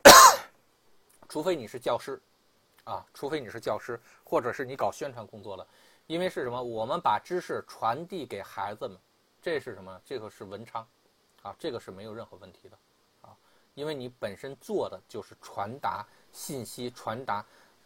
[1.30, 2.22] 除非你是教师，
[2.84, 5.66] 啊，除非你是教师，或者是你搞宣传工作的，
[6.07, 6.61] 因为是什么？
[6.61, 8.97] 我们把知识传递给孩子们，
[9.41, 10.01] 这是什么？
[10.05, 10.86] 这个是文昌，
[11.41, 12.78] 啊，这个是没有任何问题的。
[13.22, 13.36] 啊
[13.76, 17.43] 因为你本身做的就是传达信息、传达、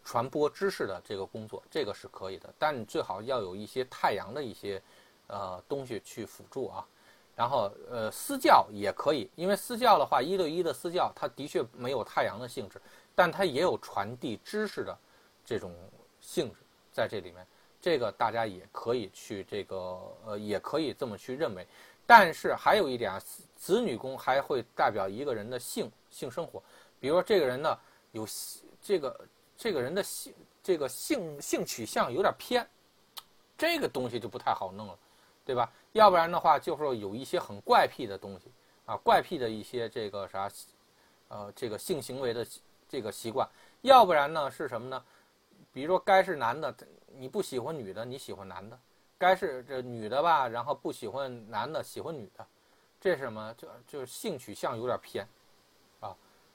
[0.08, 2.48] 传播知识的这个工作，这个是可以的。
[2.58, 4.82] 但你最好要有一些太阳的一些，
[5.26, 6.82] 呃，东西去辅助啊。
[7.36, 12.80] 然后，呃，私教也可以，因为私教的话，一对一的私教，它的确没有太阳的性质，
[13.14, 14.98] 但它也有传递知识的
[15.44, 15.74] 这种
[16.22, 16.56] 性质
[16.90, 17.46] 在这里面。
[17.78, 21.66] 这个大家也可以去这个，呃，也可以这么去认为。
[22.06, 23.20] 但是还有一点啊，
[23.56, 26.62] 子女宫还会代表一个人的性性生活，
[26.98, 27.78] 比如说这个人呢
[28.12, 28.26] 有
[28.80, 29.14] 这个
[29.58, 30.32] 这个人的性
[30.62, 32.66] 这个性性取向有点偏，
[33.58, 34.98] 这个东西就不太好弄了，
[35.44, 35.70] 对吧？
[35.92, 38.50] 要不然的话就是有一些很怪癖的东西
[38.86, 40.48] 啊，怪癖的一些这个啥，
[41.28, 42.46] 呃，这个性行为的
[42.88, 43.48] 这个习惯，
[43.82, 45.04] 要不然呢是什么呢？
[45.72, 46.74] 比如说该是男的，
[47.16, 48.78] 你不喜欢女的，你喜欢男的。
[49.18, 52.46] 该是这女的吧，然后不喜欢男的，喜欢女的，
[53.00, 53.52] 这是什么？
[53.58, 55.26] 就就是性取向有点偏，
[55.98, 56.14] 啊，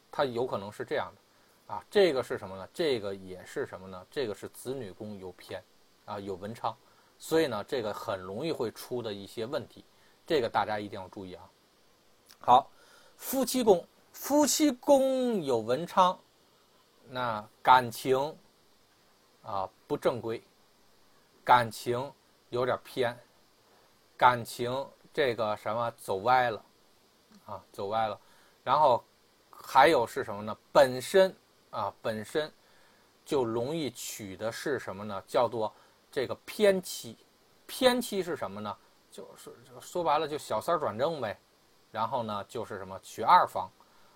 [0.10, 1.22] 他有可能是这样的，
[1.68, 2.68] 啊，这个是什么呢？
[2.74, 4.06] 这个也是什么呢？
[4.10, 5.64] 这个是子女宫有偏，
[6.06, 6.76] 啊，有文昌，
[7.18, 9.84] 所以呢，这个很容易会出的一些问题，
[10.26, 11.50] 这个大家一定要注意啊。
[12.40, 12.70] 好，
[13.18, 16.20] 夫妻宫，夫妻宫有文昌，
[17.10, 18.38] 那感情
[19.42, 20.44] 啊不正规，
[21.44, 22.12] 感情。
[22.50, 23.18] 有点偏，
[24.16, 26.66] 感情这个什么走歪了，
[27.48, 28.20] 啊，走歪了，
[28.64, 29.04] 然后
[29.50, 30.56] 还有是什么呢？
[30.72, 31.36] 本身
[31.74, 32.50] 啊，本身
[33.26, 35.22] 就容易娶的是什么呢？
[35.28, 35.74] 叫做
[36.12, 37.18] 这个偏妻，
[37.66, 38.78] 偏妻是什么呢？
[39.10, 39.52] 就是
[39.82, 41.38] 说白了就小三转正呗。
[41.92, 43.70] 然后呢，就是什么娶二房，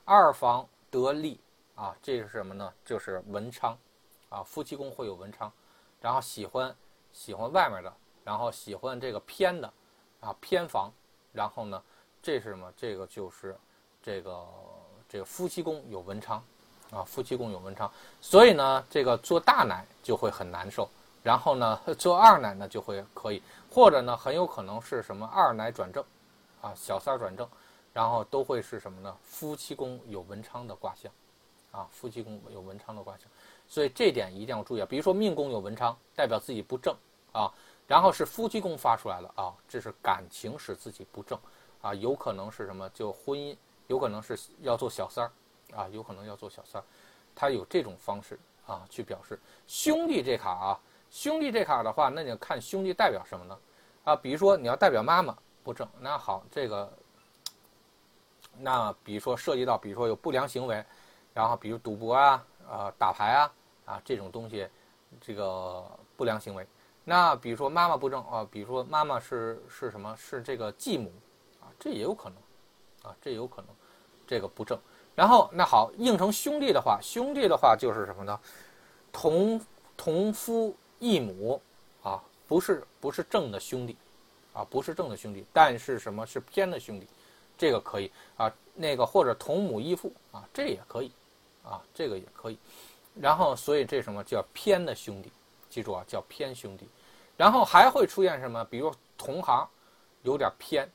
[0.04, 1.40] 二房得利
[1.76, 2.74] 啊，这是什么呢？
[2.84, 3.78] 就是文昌，
[4.30, 5.52] 啊，夫妻宫会有文昌，
[6.02, 6.76] 然后喜欢
[7.12, 7.94] 喜欢外面的，
[8.24, 9.72] 然后喜欢这个偏的，
[10.22, 10.92] 啊偏房，
[11.32, 11.84] 然后呢，
[12.22, 12.74] 这是什么？
[12.76, 13.56] 这个就是
[14.02, 14.48] 这个
[15.08, 16.44] 这个夫妻宫有文昌，
[16.92, 20.90] 啊夫妻宫有文昌，所以呢，这个做大奶就会很难受，
[21.24, 26.04] 然后呢，做二奶呢就会可以，或者呢，很有可能是什么二奶转正，
[26.62, 27.48] 啊小三儿转正。
[27.94, 29.18] 然后都会是什么呢？
[29.24, 31.12] 夫妻宫有文昌的卦象，
[31.72, 33.26] 啊，夫妻宫有文昌的卦象，
[33.68, 34.86] 所以这点一定要注意啊。
[34.88, 36.96] 比如说命宫有文昌，代表自己不正
[37.32, 37.52] 啊，
[37.88, 41.40] 然后是夫妻宫发出来了啊，这是感情使自己不正
[41.82, 42.88] 啊，有可能是什么？
[42.90, 43.58] 就婚姻，
[43.88, 45.32] 有可能是要做小三儿
[45.76, 46.82] 啊，有可能要做小三，
[47.36, 49.40] 他有这种方式啊去表示。
[49.68, 53.60] 兄弟这卡啊，兄弟这卡的话，那你看兄弟代表什么呢？
[54.04, 56.92] 啊，比如说你要代表妈妈不正，那好，这个。
[58.60, 60.84] 那比如说涉及到，比如说有不良行为，
[61.32, 63.54] 然后比如赌博啊、啊打牌啊、
[63.86, 64.68] 啊这种东西，
[65.22, 66.66] 这个不良行为。
[67.04, 70.16] 那比如说妈妈不正啊，比如说妈妈是是什么？
[70.18, 71.12] 是这个继母
[71.62, 73.70] 啊，这也有可能，啊这也有可能，
[74.26, 74.80] 这个不正。
[75.18, 78.40] 然后那好，应成兄弟的话，兄弟的话就是什么呢？
[79.12, 79.60] 同
[79.98, 81.60] 同父异母
[82.04, 83.98] 啊，不是不是正的兄弟，
[84.54, 87.08] 啊不是正的兄弟，但是什么是偏的兄弟？
[87.58, 91.12] 这个可以啊，那个或者同母异父啊，这也可以，
[91.64, 92.60] 啊，这个也可以。
[93.20, 95.32] 然后，所以这什么叫偏的兄弟？
[95.68, 96.88] 记住啊，叫偏兄弟。
[97.36, 98.64] 然后还会出现什么？
[98.66, 99.68] 比如同行
[100.22, 100.88] 有点偏，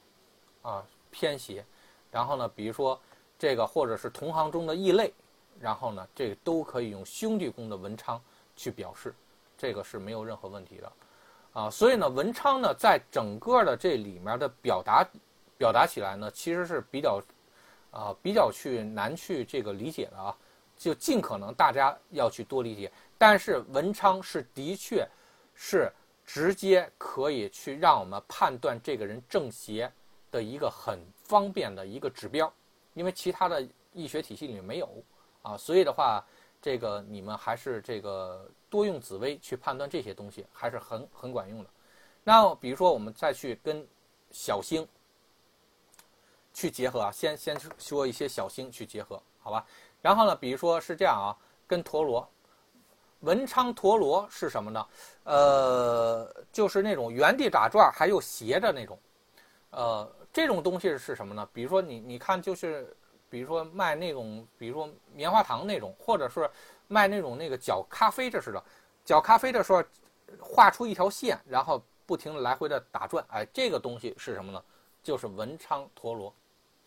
[0.63, 1.65] 啊，偏斜。
[2.13, 3.01] 然后呢，比如说
[3.43, 5.13] 这个或者是同行中的异类。
[5.61, 8.23] 然后呢，这个都可以用兄弟宫的文昌
[8.55, 9.13] 去表示，
[9.59, 10.93] 这个是没有任何问题的，
[11.53, 15.05] 啊，所以呢，文昌呢，在整个的这里面的表达。
[15.59, 17.21] 表达起来呢，其实是比较，
[17.91, 20.37] 啊，比较去难去这个理解的啊，
[20.77, 22.91] 就尽可能大家要去多理解。
[23.19, 25.07] 但是文昌是的确，
[25.55, 25.93] 是
[26.27, 29.93] 直接可以去让我们判断这个人正邪
[30.33, 32.53] 的一个很方便的一个指标，
[32.95, 34.89] 因为其他的易学体系里面没有
[35.43, 36.25] 啊，所以的话，
[36.61, 41.71] 这个你们还是这个多用紫薇去判断这些东西还是很很管用的。
[42.25, 43.87] 那比如说我们再去跟
[44.31, 44.87] 小星。
[46.55, 49.65] 去结合啊，先先说一些小星去结合，好吧？
[50.03, 51.33] 然后呢，比如说是这样啊，
[51.67, 52.29] 跟陀螺，
[53.21, 54.87] 文昌陀螺是什么呢？
[55.25, 58.99] 呃，就是那种原地打转还有斜着那种，
[59.71, 61.49] 呃，这种东西是什么呢？
[61.53, 62.97] 比如说你你看，就是
[63.29, 66.51] 比如说卖那种，比如说棉花糖那种，或者是
[66.89, 68.65] 卖那种那个搅咖啡这似的，
[69.05, 69.83] 搅咖啡的时候
[70.41, 74.65] 画出一条线，然后不停的来回的打转，哎，这个东西是什么呢？
[75.03, 76.35] 就是文昌陀螺。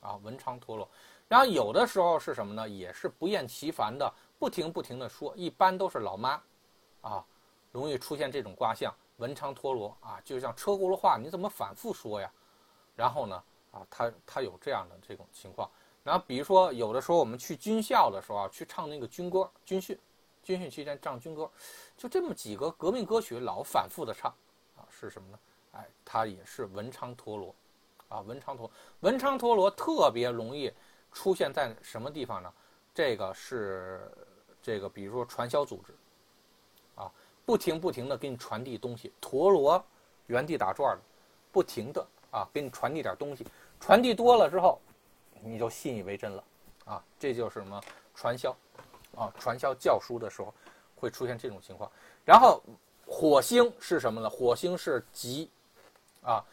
[0.01, 0.87] 啊，文昌陀螺，
[1.27, 2.69] 然后有的时候是什么呢？
[2.69, 6.39] 也是不厌其烦的，不停不停的说，一般都是老妈，
[7.01, 7.25] 啊，
[7.71, 12.31] 容易出现这种卦象，文昌陀螺啊，就像车轱辘话，你怎么反复说呀？
[12.95, 15.69] 然后呢，啊，他他有这样的这种情况。
[16.03, 19.97] 然后比如说有的时候我们去军校的时候啊，去唱那个军歌，军训，
[20.43, 21.49] 军训期间唱军歌，
[21.97, 24.31] 就这么几个革命歌曲老反复的唱，
[24.77, 25.39] 啊，是什么呢？
[25.71, 27.53] 哎，它也是文昌陀螺。
[28.07, 28.69] 啊，文昌陀
[28.99, 30.71] 文昌陀螺特别容易
[31.11, 32.53] 出现在什么地方呢？
[32.93, 33.99] 这个是
[34.61, 35.91] 这个，比如说传销组织，
[36.93, 37.11] 啊，
[37.47, 39.83] 不停不停的给你传递东西，陀螺
[40.27, 41.01] 原地打转的，
[41.51, 42.05] 不停的
[42.35, 43.47] 啊，给你传递点东西，
[43.79, 44.77] 传递多了之后，
[45.41, 46.43] 你就信以为真了，
[46.83, 47.81] 啊，这就是什么
[48.13, 48.53] 传销，
[49.15, 50.53] 啊，传销教书的时候
[50.95, 51.89] 会出现这种情况。
[52.25, 52.61] 然后
[53.07, 54.29] 火星是什么呢？
[54.29, 55.49] 火星是吉，
[56.21, 56.43] 啊。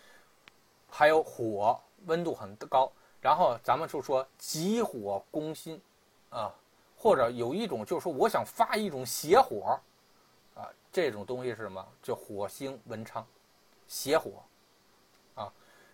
[0.94, 5.80] 还有火温度很高，然后咱们就说急火攻心，
[6.28, 6.52] 啊，
[6.98, 9.80] 或者有一种就是说我想发一种邪火，
[10.54, 11.82] 啊，这种东西是什么？
[12.02, 13.26] 就火星文昌，
[13.88, 14.32] 邪火，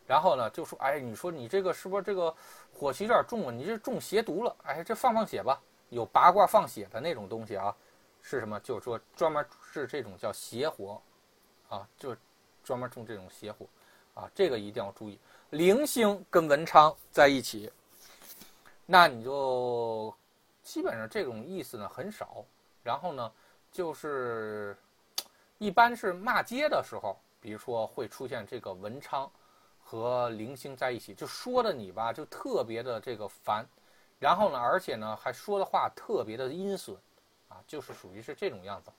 [0.08, 2.34] 然后呢就说哎，你说你这个是不是这个
[2.72, 3.52] 火气有点重啊？
[3.52, 4.56] 你这中邪毒了？
[4.64, 7.72] 哎，这放放血吧，有八卦放血的那种东西啊，
[8.22, 8.58] 是什么？
[8.58, 11.00] 就是说专门是这种叫邪火，
[11.68, 12.16] 啊，就
[12.64, 13.64] 专门中这种邪火。
[14.14, 15.16] 啊，这个一定要注意，
[15.50, 17.70] 零星跟文昌在一起，
[18.84, 20.12] 那你就
[20.64, 22.44] 基本上这种意思呢很少。
[22.82, 23.30] 然后呢，
[23.70, 24.76] 就是
[25.58, 29.30] 一般是骂街的时候，比如说会出现这个文昌
[29.90, 33.64] 和零星在一起，就说的你吧，就特别的这个烦。
[34.18, 36.94] 然后呢，而且呢还说的话特别的阴损，
[37.48, 38.90] 啊，就是属于是这种样子。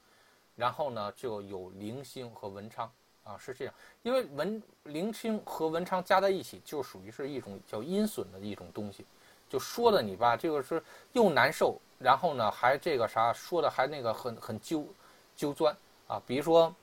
[0.55, 2.91] 然后呢，就有零星和文昌。
[3.25, 3.73] 啊，是这样。
[4.01, 9.05] 因为文林清和文昌加在一起，就属于是一种叫阴损的一种东西，
[9.47, 10.81] 就说的你吧，这个是
[11.11, 14.87] 又难受，然后呢还这个啥说的还那个很很揪
[15.35, 15.75] 揪钻
[16.07, 16.19] 啊。
[16.25, 16.73] 比如说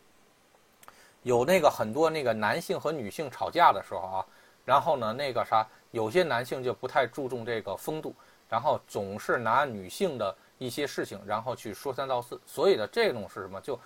[1.27, 4.27] 有那个很多那个男性和女性吵架的时候啊，
[4.65, 8.15] 然后呢那个啥，有些男性就不太注重这个风度，
[8.49, 13.79] 然后总是拿女性的一些事情，然后去说三道四，所以呢这种是什么就。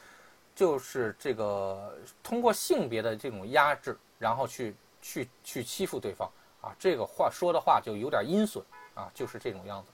[0.52, 6.30] 就是这个通过性别的这种压制，然后去去去欺负对方
[6.60, 8.62] 啊，这个话说的话就有点阴损
[8.92, 9.90] 啊，就是这种样子。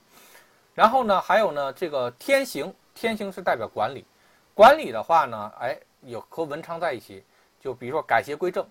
[0.73, 4.03] 然后呢，还有呢，这个天行，天行是代表管理，
[4.53, 7.23] 管理的话呢，哎，有和文昌在一起，
[7.59, 8.67] 就比如说改邪归正，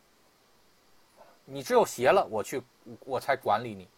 [1.44, 2.62] 你只有邪了，我去
[3.00, 3.88] 我才管理你，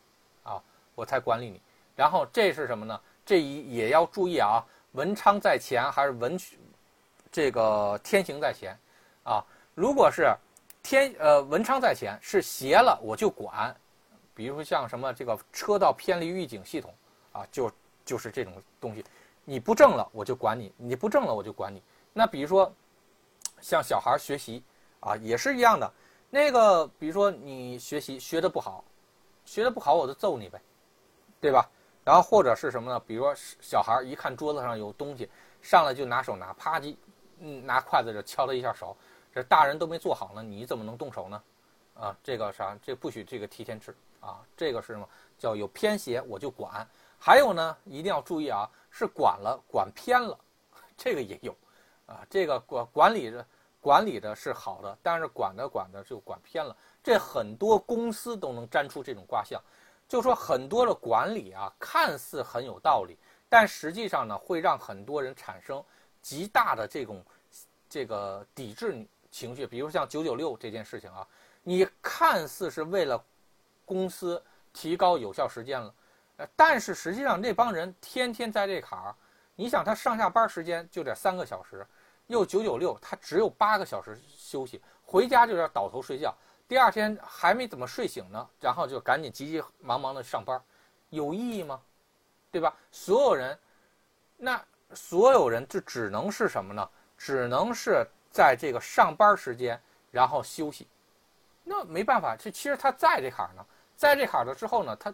[0.42, 0.62] 啊，
[0.94, 1.60] 我才管理你。
[1.96, 3.00] 然后这是什么呢？
[3.24, 6.38] 这一也要注意啊，文昌在前还是文？
[7.30, 8.74] 这个天行在前，
[9.22, 10.34] 啊，如果是
[10.82, 13.76] 天呃文昌在前是邪了我就管，
[14.34, 16.92] 比如说像什么这个车道偏离预警系统
[17.32, 17.70] 啊，就
[18.02, 19.04] 就是这种东西，
[19.44, 21.82] 你不正了我就管你，你不正了我就管你。
[22.14, 22.72] 那比如说
[23.60, 24.62] 像小孩学习
[25.00, 25.92] 啊也是一样的，
[26.30, 28.84] 那个比如说你学习学的不好，
[29.44, 30.60] 学的不好我就揍你呗，
[31.40, 31.68] 对吧？
[32.04, 33.00] 然后或者是什么呢？
[33.06, 35.28] 比如说小孩一看桌子上有东西，
[35.60, 36.96] 上来就拿手拿，啪叽。
[37.40, 38.96] 嗯，拿筷子就敲了一下手，
[39.32, 41.40] 这大人都没做好呢，你怎么能动手呢？
[41.94, 45.08] 啊，这个啥，这不许这个提前吃啊，这个是什么？
[45.38, 46.84] 叫有偏斜我就管。
[47.16, 50.36] 还有呢，一定要注意啊，是管了管偏了，
[50.98, 51.54] 这个也有
[52.06, 52.26] 啊。
[52.28, 53.46] 这个管管理着
[53.80, 56.76] 管理的是好的，但是管的管的就管偏了。
[57.02, 59.62] 这很多公司都能粘出这种卦象，
[60.08, 63.16] 就说很多的管理啊，看似很有道理，
[63.48, 65.82] 但实际上呢，会让很多人产生。
[66.20, 67.24] 极大的这种
[67.88, 71.26] 这个抵制情绪，比如像九九六这件事情啊，
[71.62, 73.24] 你看似是为了
[73.86, 75.94] 公司提高有效时间了，
[76.38, 79.14] 呃，但是实际上那帮人天天在这坎儿，
[79.54, 81.86] 你想他上下班时间就得三个小时，
[82.28, 86.34] 又九九六，他只有八个小时休息，回家就要倒头睡觉，
[86.66, 90.58] 第二天还没怎么睡醒呢，然后就赶紧急急忙忙的上班，
[91.10, 91.78] 有意义吗？
[92.50, 92.74] 对吧？
[92.90, 93.58] 所有人，
[94.38, 94.64] 那。
[94.94, 96.88] 所有人就只能是什么呢？
[97.18, 99.78] 只能是在这个上班时间，
[100.10, 100.88] 然后休息。
[101.62, 103.62] 那没办法，这其实他在这坎儿呢，
[103.98, 105.12] 在这坎儿了之后呢，他，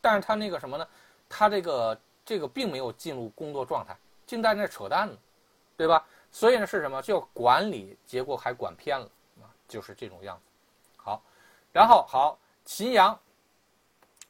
[0.00, 0.88] 但是他那个什么呢？
[1.28, 3.96] 他这个这个并没有进入工作状态，
[4.26, 5.16] 净在那扯淡呢，
[5.76, 6.06] 对吧？
[6.30, 7.00] 所以呢是什么？
[7.02, 9.10] 就管理，结果还管偏了
[9.42, 10.42] 啊，就是这种样子。
[10.96, 11.22] 好，
[11.72, 13.18] 然后好，秦阳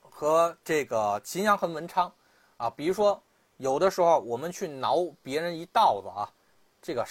[0.00, 2.12] 和这个秦阳和文昌
[2.56, 3.22] 啊，比如说。
[3.58, 6.26] 有的时候我们去挠别人一道子啊，
[6.82, 7.06] 这个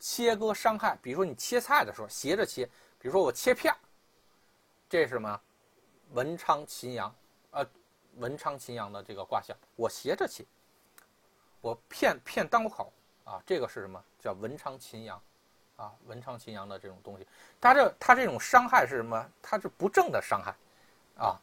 [0.00, 0.98] 切割伤害。
[1.00, 2.66] 比如说你切菜的时候斜着切，
[2.98, 3.78] 比如说我切片儿，
[4.88, 5.40] 这是什么？
[6.10, 7.14] 文昌秦阳，
[7.52, 7.64] 呃，
[8.16, 10.44] 文昌秦阳的这个卦象，我斜着切，
[11.60, 12.92] 我片片刀口
[13.26, 14.02] 啊，这个是什么？
[14.18, 15.20] 叫文昌秦阳，
[15.76, 17.26] 啊，文昌秦阳的这种东西，
[17.60, 19.30] 它这它这种伤害是什么？
[19.42, 20.54] 它是不正的伤害，
[21.22, 21.36] 啊，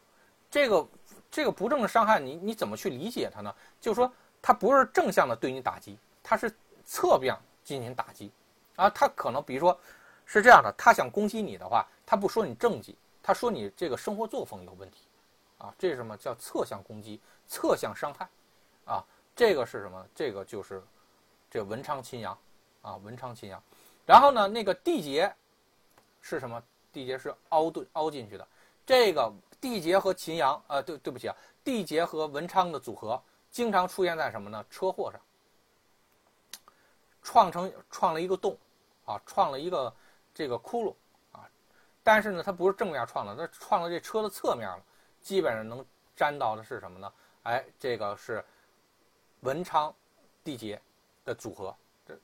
[0.49, 0.87] 这个
[1.29, 3.55] 这个不正的伤害，你你怎么去理解它呢？
[3.79, 4.11] 就是说。
[4.45, 6.53] 他不是正向的对你打击，他是
[6.85, 8.29] 侧面进行打击，
[8.75, 9.79] 啊，他可能比如说，
[10.25, 14.97] 是这样的，他想攻击你的话，他不说你政绩，他说你这个生活作风有问题，
[15.59, 18.27] 啊，这是什么叫侧向攻击、侧向伤害，
[18.83, 19.01] 啊，
[19.33, 20.05] 这个是什么？
[20.13, 20.83] 这个就是
[21.53, 22.35] 这文昌秦阳，
[22.81, 23.61] 啊，文昌秦阳，
[24.07, 25.31] 然后呢，那个地劫
[26.19, 26.59] 是什么？
[26.91, 28.47] 地劫是凹对凹进去的，
[28.87, 29.31] 这个
[29.61, 33.21] 地劫和秦阳，呃，对对不起啊，地劫和文昌的组合。
[33.51, 34.65] 经常出现在什么呢？
[34.67, 35.21] 车祸上，
[37.21, 38.57] 创成创了一个洞，
[39.05, 39.93] 啊，创了一个
[40.33, 41.47] 这个窟窿，啊，
[42.01, 44.83] 但是呢，它不是正面创的，它创了这车的侧面了，
[45.21, 45.85] 基本上能
[46.15, 47.13] 沾到的是什么呢？
[47.43, 48.43] 哎，这个是
[49.41, 49.93] 文昌
[50.43, 50.81] 地劫
[51.25, 52.17] 的组合，这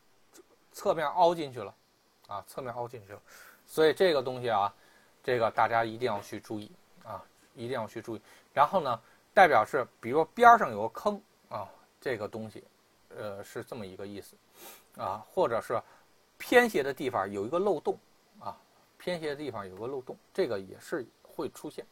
[0.72, 1.74] 侧面凹进去了，
[2.28, 3.22] 啊，侧面凹进去了，
[3.66, 4.74] 所以这个东西啊，
[5.24, 6.72] 这个大家一定要去注意
[7.04, 7.24] 啊，
[7.56, 8.22] 一定要去注意，
[8.54, 9.00] 然后呢？
[9.32, 11.70] 代表是，比如说边上有个坑啊，
[12.02, 12.64] 这个东西，
[13.16, 14.36] 呃，是这么一个意思，
[14.98, 15.82] 啊，或者是
[16.38, 17.98] 偏斜的地方有一个漏洞，
[18.40, 18.58] 啊，
[18.98, 21.86] 偏斜的地方有个漏洞，这个也是会出现，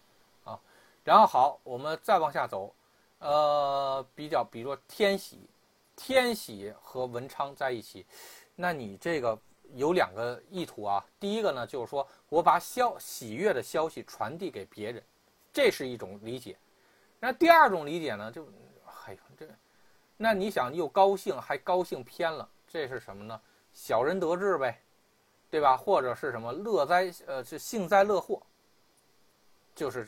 [0.44, 0.60] 啊，
[1.06, 2.74] 然后好，我们再往下走，
[3.20, 5.40] 呃，比较，比如说天喜，
[5.98, 8.06] 天喜和文昌在一起，
[8.56, 9.38] 那你这个
[9.74, 15.04] 有两个意图啊，第一个呢，就是说我把消喜悦的消息传递给别人，
[15.52, 16.56] 这是一种理解。
[17.20, 18.32] 那第二种理解呢？
[18.32, 18.48] 就，
[19.06, 19.48] 哎呦，这，
[20.16, 23.42] 那你想又高兴还高兴偏了，这是什么呢？
[23.74, 24.80] 小人得志呗，
[25.50, 25.76] 对吧？
[25.76, 28.40] 或者是什么乐灾，呃，是幸灾乐祸，
[29.76, 30.08] 就是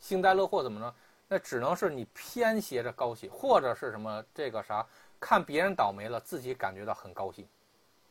[0.00, 0.94] 幸灾乐祸怎么呢？
[1.26, 4.86] 那只能是你偏斜着高兴，或者是什么这个啥，
[5.24, 7.48] 看别人倒霉了，自己感觉到很高兴，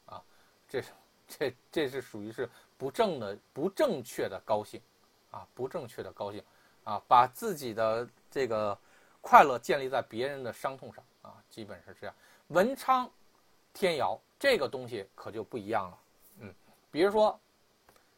[0.08, 0.20] 啊，
[0.68, 0.92] 这是
[1.28, 4.82] 这这是属于是不正的、不正确的高兴，
[5.30, 6.44] 啊，不正确的高兴，
[6.84, 8.76] 啊，把自己的这个
[9.22, 12.16] 快乐建立在别人的伤痛上，啊，基本是这样。
[12.48, 13.08] 文昌
[13.76, 15.98] 天姚这个东西可就不一样了。
[16.40, 16.56] 嗯
[16.90, 17.40] 比如说，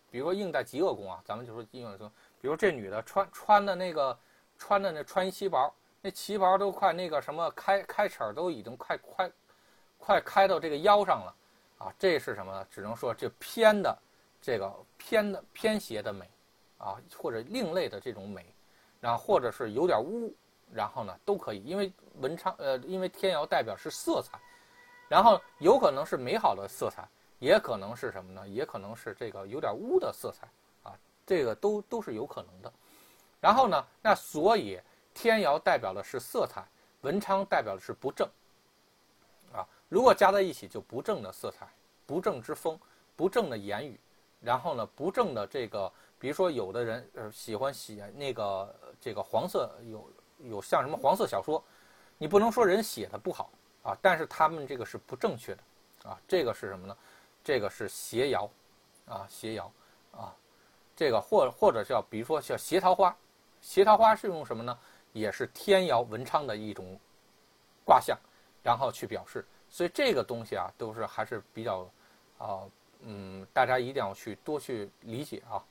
[0.10, 4.18] 比如说应在极恶宫啊，咱们就说应在说，比如这女的穿穿的那个
[4.58, 5.76] 穿的那穿旗袍，
[6.06, 9.32] 那旗袍都快那个什么开开齿都已经快快
[9.98, 11.36] 快开到这个腰上了
[11.80, 12.68] 啊，这是什么呢？
[12.70, 13.98] 只能说这偏的
[14.40, 16.30] 这个偏的偏斜的美
[16.78, 18.46] 啊，或者另类的这种美，
[19.00, 20.32] 然后或者是有点污，
[20.72, 24.40] 然后呢都可以，因为文昌呃，因为天姚代表是色彩，
[25.10, 27.04] 然后有可能是美好的色彩。
[27.40, 28.48] 也可能是什么呢？
[28.48, 30.48] 也可能是这个有点污的色彩
[30.84, 30.96] 啊，
[31.26, 32.72] 这个都都是有可能的。
[33.42, 34.80] 然后呢，那所以
[35.16, 36.64] 天姚代表的是色彩，
[37.02, 38.28] 文昌代表的是不正
[39.52, 39.66] 啊。
[39.90, 41.68] 如果加在一起，就不正的色彩，
[42.06, 42.78] 不正之风，
[43.16, 44.00] 不正的言语，
[44.42, 50.10] 然后呢，不正的这个，比如说有的人呃喜欢写那个这个黄色，有
[50.50, 51.64] 有像什么黄色小说，
[52.18, 53.50] 你不能说人写的不好
[53.84, 56.98] 啊，但是他们这个是不正确的啊，这个是什么呢？
[57.42, 58.50] 这个是斜爻，
[59.08, 59.66] 啊，斜爻，
[60.12, 60.36] 啊，
[60.96, 63.16] 这个或或者叫，比如说叫邪桃花，
[63.62, 64.78] 邪桃花是用什么呢？
[65.16, 67.00] 也是天姚文昌的一种
[67.86, 68.20] 卦象，
[68.62, 69.46] 然后去表示。
[69.70, 71.90] 所以这个东西啊，都是还是比较，
[72.38, 72.62] 啊，
[73.00, 75.64] 嗯，大家一定要去多去理解啊。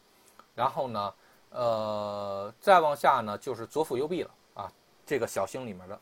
[0.55, 1.15] 然后呢，
[1.51, 4.73] 呃，再往下呢，就是左辅右弼了啊，
[5.05, 6.01] 这个小星里面的。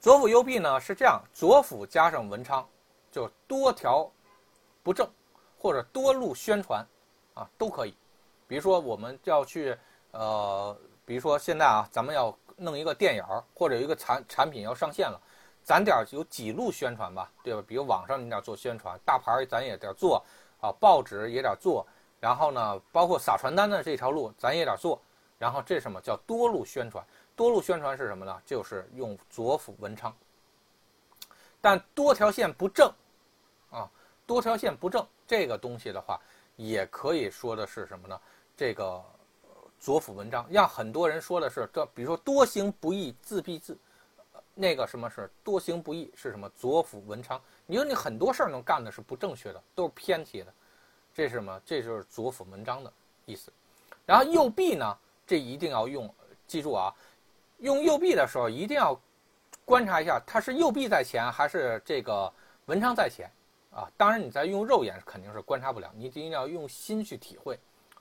[0.00, 2.66] 左辅右弼呢是这样，左辅加上文昌，
[3.12, 4.10] 就多条
[4.82, 5.06] 不正，
[5.58, 6.86] 或者多路宣传，
[7.34, 7.94] 啊都可以。
[8.46, 9.76] 比如说我们要去，
[10.18, 15.20] 呃，比如说现在啊，咱们要弄一个电影儿，或者一个产产品要上线了，
[15.62, 17.62] 咱得有几路宣传吧，对吧？
[17.64, 20.20] 比如网上你得做宣传，大牌咱也得做，
[20.60, 21.86] 啊，报纸也得做，
[22.18, 25.00] 然后呢，包括撒传单的这条路咱也得做，
[25.38, 27.04] 然后这什么叫多路宣传？
[27.36, 28.42] 多路宣传是什么呢？
[28.44, 30.12] 就是用左辅文昌，
[31.60, 32.92] 但多条线不正，
[33.70, 33.88] 啊，
[34.26, 36.20] 多条线不正，这个东西的话，
[36.56, 38.20] 也可以说的是什么呢？
[38.56, 39.00] 这个
[39.80, 43.76] 左辅文昌，让很多人说的是，这比如说多行不义自毙自，
[44.54, 46.50] 那个什么是多行不义是什么？
[46.58, 50.52] 左辅文昌，你说你很多事儿能干的是不正确的，都是偏题的，
[51.14, 51.60] 这是什么？
[51.64, 52.92] 这就是左辅文章的
[53.24, 53.52] 意思。
[54.04, 56.12] 然后右弼呢，这一定要用，
[56.46, 56.92] 记住啊。
[57.58, 58.98] 用右臂的时候，一定要
[59.64, 62.32] 观察一下，它是右臂在前还是这个
[62.66, 63.28] 文昌在前
[63.70, 63.90] 啊？
[63.96, 67.58] 当然，你在用肉眼肯定是观察不了，你一定要用心去体会，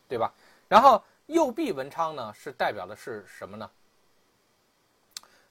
[0.07, 0.31] 对吧？
[0.67, 3.69] 然后右臂文昌呢，是代表的是什么呢？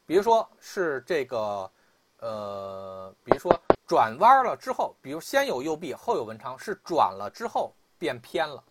[0.04, 1.70] 比如说是这个，
[2.18, 8.64] 呃，比如说转弯了之后，比如先有右臂，后有文昌，是转了之后变偏了，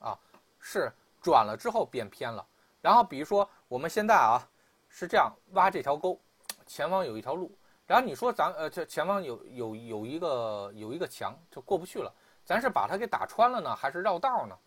[0.00, 0.18] 啊，
[0.58, 2.44] 是转了之后变偏了。
[2.80, 3.48] 然后比如说。
[3.70, 4.42] 我们现在啊，
[4.88, 6.20] 是这样挖这条沟，
[6.66, 12.12] 前方有一条路，然后你说咱呃这前方有有有一个有一个墙就过不去了，
[12.44, 14.58] 咱是把它给打穿了呢，还是绕道呢，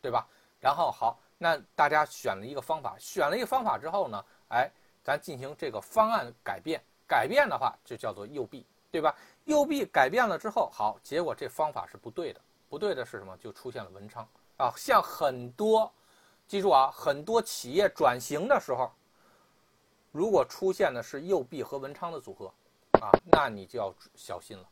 [0.00, 0.28] 对吧？
[0.60, 4.70] 然后好，那大家选了一个方法，选了一个方法之后呢，哎，
[5.02, 9.14] 咱进行这个方案改变，改变的话就叫做右臂，对吧？
[9.44, 13.36] 右臂改变了之后，好，结果这方法是不对的，不对的是什么？
[13.36, 14.26] 就出现了文昌
[14.56, 15.92] 啊，像很多。
[16.48, 18.88] 记住啊，很多企业转型的时候，
[20.12, 22.46] 如果出现的是右臂和文昌的组合，
[23.00, 24.64] 啊，那你就要小心了，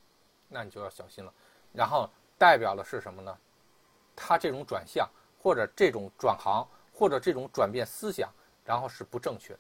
[0.49, 1.35] 那你就要小心了。
[1.73, 2.09] 然后
[2.39, 3.37] 代表的是什么呢？
[4.15, 5.11] 它这种转向
[5.45, 8.33] 或者这种转行或者这种转变思想，
[8.65, 9.59] 然后是不正确的，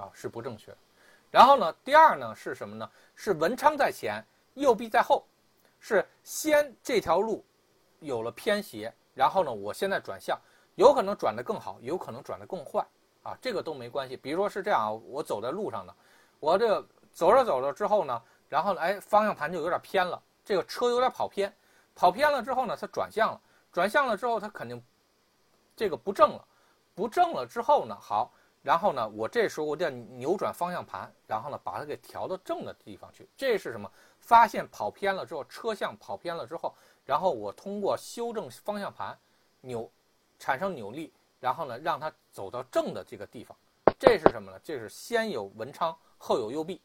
[0.00, 0.78] 啊，是不正确的。
[1.32, 2.88] 然后呢，第二呢是什么呢？
[3.16, 5.26] 是文昌在前，右臂在后，
[5.80, 7.44] 是先这条路
[7.98, 10.38] 有了偏斜，然后呢，我现在转向。
[10.76, 12.86] 有可能转得更好，有可能转得更坏，
[13.24, 14.16] 啊，这个都没关系。
[14.16, 15.92] 比如说是这样啊，我走在路上呢，
[16.38, 16.80] 我这
[17.12, 21.52] 走着走着之后呢，然后哎，方向盘就有点偏了，这个车有点跑偏，
[21.96, 23.40] 跑偏了之后呢，它转向了，
[23.72, 24.80] 转向了之后它肯定
[25.80, 26.46] 这个不正了，
[26.94, 28.30] 不正了之后呢，好，
[28.62, 33.26] 然后呢，我这时候我得扭转方向盘，然后呢，把它给调到正的地方去。
[33.34, 33.90] 这是什么？
[34.18, 36.74] 发现跑偏了之后，车向跑偏了之后，
[37.06, 39.18] 然后我通过修正方向盘，
[39.62, 39.90] 扭。
[40.38, 43.56] 产生扭力，然后呢，让它走到正的这个地方，
[43.98, 44.60] 这是什么呢？
[44.62, 46.80] 这是先有文昌，后有右臂，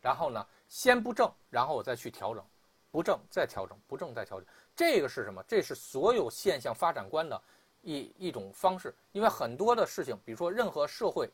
[0.00, 2.44] 然后呢，先不正，然后我再去调整，
[2.90, 4.48] 不正再调整，不正再调整。
[4.76, 5.42] 这个是什么？
[5.48, 7.42] 这是所有现象发展观的
[7.86, 8.92] 一一种方式。
[9.12, 11.30] 因为很多的事情，比如说任何社会，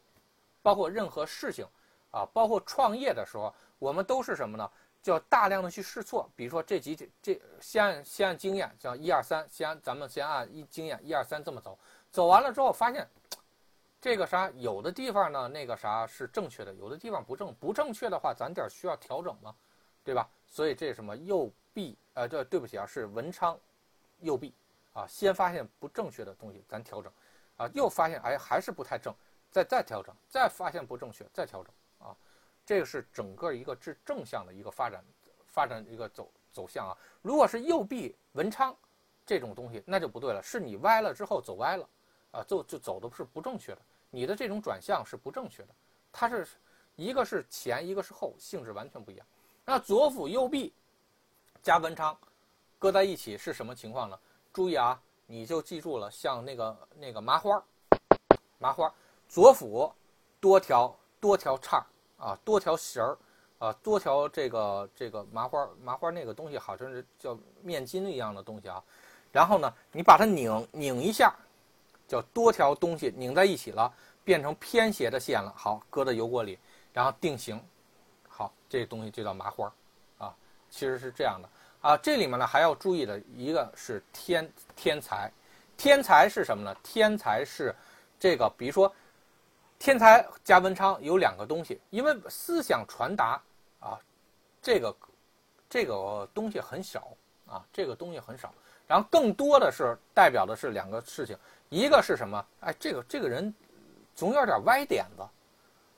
[0.63, 1.67] 包括任何事情，
[2.11, 4.71] 啊，包括创业的时候，我们都是什么呢？
[5.03, 6.31] 叫大量的去试错。
[6.37, 11.77] 比如说这几这先按先按经验，叫一二三，先咱们先按一经验一二三这么走，
[12.11, 13.09] 走完了之后发现，
[14.01, 19.53] 这个啥有的地方呢那个啥是正确的，有的地方不正不正确的话，咱点需要调整嘛，
[20.05, 20.29] 对吧？
[20.47, 21.97] 所以这什么右臂。
[22.15, 23.59] 呃，对，对不起啊，是文昌
[24.21, 24.53] 右臂
[24.93, 27.13] 啊，先发现不正确的东西，咱调整，
[27.57, 29.15] 啊，又发现哎还是不太正，
[29.51, 32.17] 再再调整，再发现不正确，再调整啊，
[32.65, 35.05] 这个是整个一个正正向的一个发展
[35.49, 36.97] 发展一个走走向啊。
[37.23, 38.77] 如果是右臂文昌
[39.25, 41.89] 这种东西，那就不对了，是你歪了之后走歪了
[42.33, 45.69] 啊，就就走的是不正确的，你的这种转向是不正确的，
[46.13, 46.47] 它是
[46.97, 49.27] 一个是前，一个是后，性质完全不一样。
[49.65, 50.75] 那左辅右弼。
[51.63, 52.19] 加文昌，
[52.77, 54.19] 搁在一起是什么情况呢？
[54.53, 57.63] 注意啊，你就记住了，像那个那个麻花，
[58.59, 58.93] 麻花
[59.29, 59.91] 左辅
[60.41, 61.85] 多条多条叉
[62.19, 63.17] 啊，多条弦儿
[63.59, 68.83] 啊，多条这个这个麻花麻花那个东西好像是叫面筋一样的东西啊。
[69.31, 71.35] 然后呢，你把它拧拧一下，
[72.07, 73.91] 叫多条东西拧在一起了，
[74.23, 75.51] 变成偏斜的线了。
[75.57, 76.59] 好，搁在油锅里，
[76.93, 77.59] 然后定型，
[78.29, 79.73] 好，这东西就叫麻花。
[80.19, 80.35] 啊
[80.69, 81.49] 其实是这样的
[81.83, 85.31] 啊，这里面呢还要注意的一个是天天才，
[85.77, 86.75] 天才是什么呢？
[86.81, 87.75] 天才是
[88.21, 88.91] 这个，比如说
[89.81, 93.43] 天才加文昌有两个东西，因为思想传达
[93.81, 93.99] 啊，
[94.63, 94.97] 这个
[95.69, 97.09] 这个东西很少
[97.49, 98.55] 啊，这个东西很少，
[98.87, 101.37] 然后更多的是代表的是两个事情，
[101.69, 102.47] 一个是什么？
[102.61, 103.53] 哎，这个这个人
[104.15, 105.25] 总有点歪点子，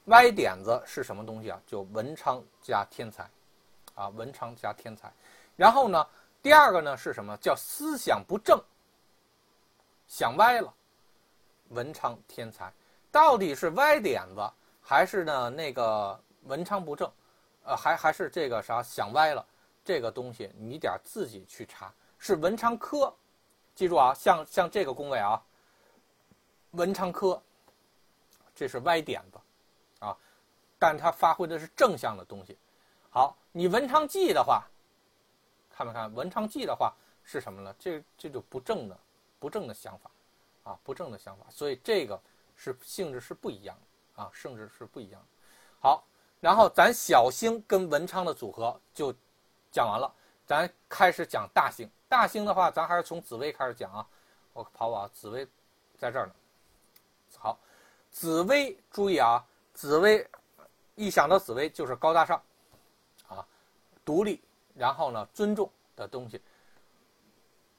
[0.07, 1.61] 歪点子是什么东西啊？
[1.67, 3.29] 就文昌加天才。
[3.97, 5.09] 啊，文昌加天才，
[5.57, 6.07] 然后呢，
[6.43, 7.37] 第二个呢是什么？
[7.37, 8.61] 叫思想不正，
[10.07, 10.73] 想歪了。
[11.69, 12.73] 文昌天才
[13.11, 17.11] 到底是歪点子，还是呢那个文昌不正？
[17.65, 19.47] 呃，还还是这个啥想歪了？
[19.85, 21.93] 这个东西你得自己去查。
[22.19, 23.15] 是文昌科，
[23.75, 25.41] 记住啊，像像这个宫位啊，
[26.73, 27.41] 文昌科，
[28.55, 29.39] 这是歪点子
[30.01, 30.17] 啊，
[30.79, 32.59] 但它发挥的是正向的东西。
[33.11, 33.37] 好。
[33.57, 34.65] 你文昌忌的话，
[35.77, 36.13] 看没看？
[36.15, 36.95] 文昌忌的话
[37.25, 37.75] 是什么呢？
[37.79, 38.97] 这这就不正的，
[39.41, 40.11] 不正的想法，
[40.63, 41.47] 啊，不正的想法。
[41.51, 42.21] 所以这个
[42.55, 43.77] 是性质是不一样
[44.15, 45.27] 的啊，性质是不一样的。
[45.81, 46.05] 好，
[46.41, 49.13] 然后咱小星跟文昌的组合就
[49.73, 50.15] 讲完了，
[50.47, 51.91] 咱开始讲大星。
[52.09, 54.07] 大星的话，咱还是从紫薇开始讲啊。
[54.53, 55.45] 我跑跑，紫薇
[55.99, 56.33] 在这儿呢。
[57.37, 57.59] 好，
[58.13, 60.25] 紫薇注意啊，紫薇
[60.95, 62.41] 一想到紫薇就是高大上。
[63.27, 63.45] 啊
[64.05, 64.41] 独立，
[64.75, 66.41] 然后呢，尊重的东西。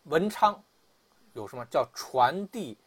[0.03, 0.61] 文昌
[1.33, 2.77] 有什么叫传递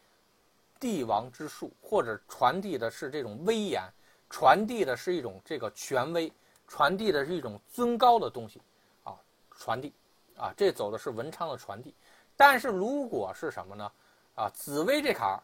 [0.79, 3.83] 帝王之术，或者传递的是这种威严，
[4.29, 6.31] 传递的是一种这个权威，
[6.67, 8.61] 传递的是一种尊高的东西
[9.03, 9.13] 啊，
[9.51, 9.93] 传递
[10.37, 11.93] 啊，这走的是文昌的传递。
[12.37, 13.91] 但是如果是什么呢？
[14.35, 15.43] 啊，紫薇这坎儿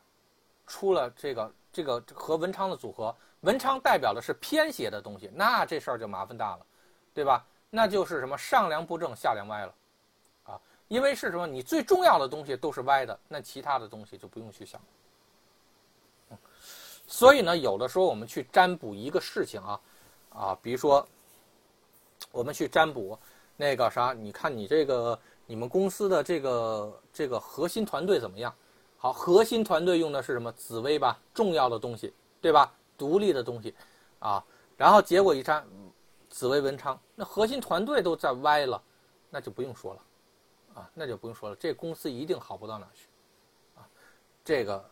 [0.66, 6.66] 出了这个这个和文昌的组合，文昌代表的是偏斜的东西，那这事儿就麻烦大了，
[7.13, 7.46] 对吧？
[7.76, 9.76] 那就是什么上梁不正下梁歪了，
[10.46, 11.46] 啊，因为是什么？
[11.46, 14.80] 你最重要的东西都是歪的，那其他的东西就不用去想。
[17.06, 19.82] 所以呢，有的时候我们去占卜一个事情啊，
[20.30, 21.06] 啊，比如说
[22.32, 23.20] 我们去占卜
[23.58, 28.56] 那个啥，你看你这个你们公司的这个这个核心团队怎么样？
[28.97, 31.20] 好，核心团队用的是什么紫薇吧？
[31.34, 32.72] 重要的东西，对吧？
[32.97, 33.76] 独立的东西，
[34.20, 34.42] 啊，
[34.78, 35.68] 然后结果一占。
[36.36, 38.83] 紫薇文昌，那核心团队都在歪了，
[39.29, 40.01] 那就不用说了，
[40.74, 43.07] 啊，那就不用说了，这公司一定好不到哪去，
[43.74, 43.87] 啊，
[44.43, 44.83] 这个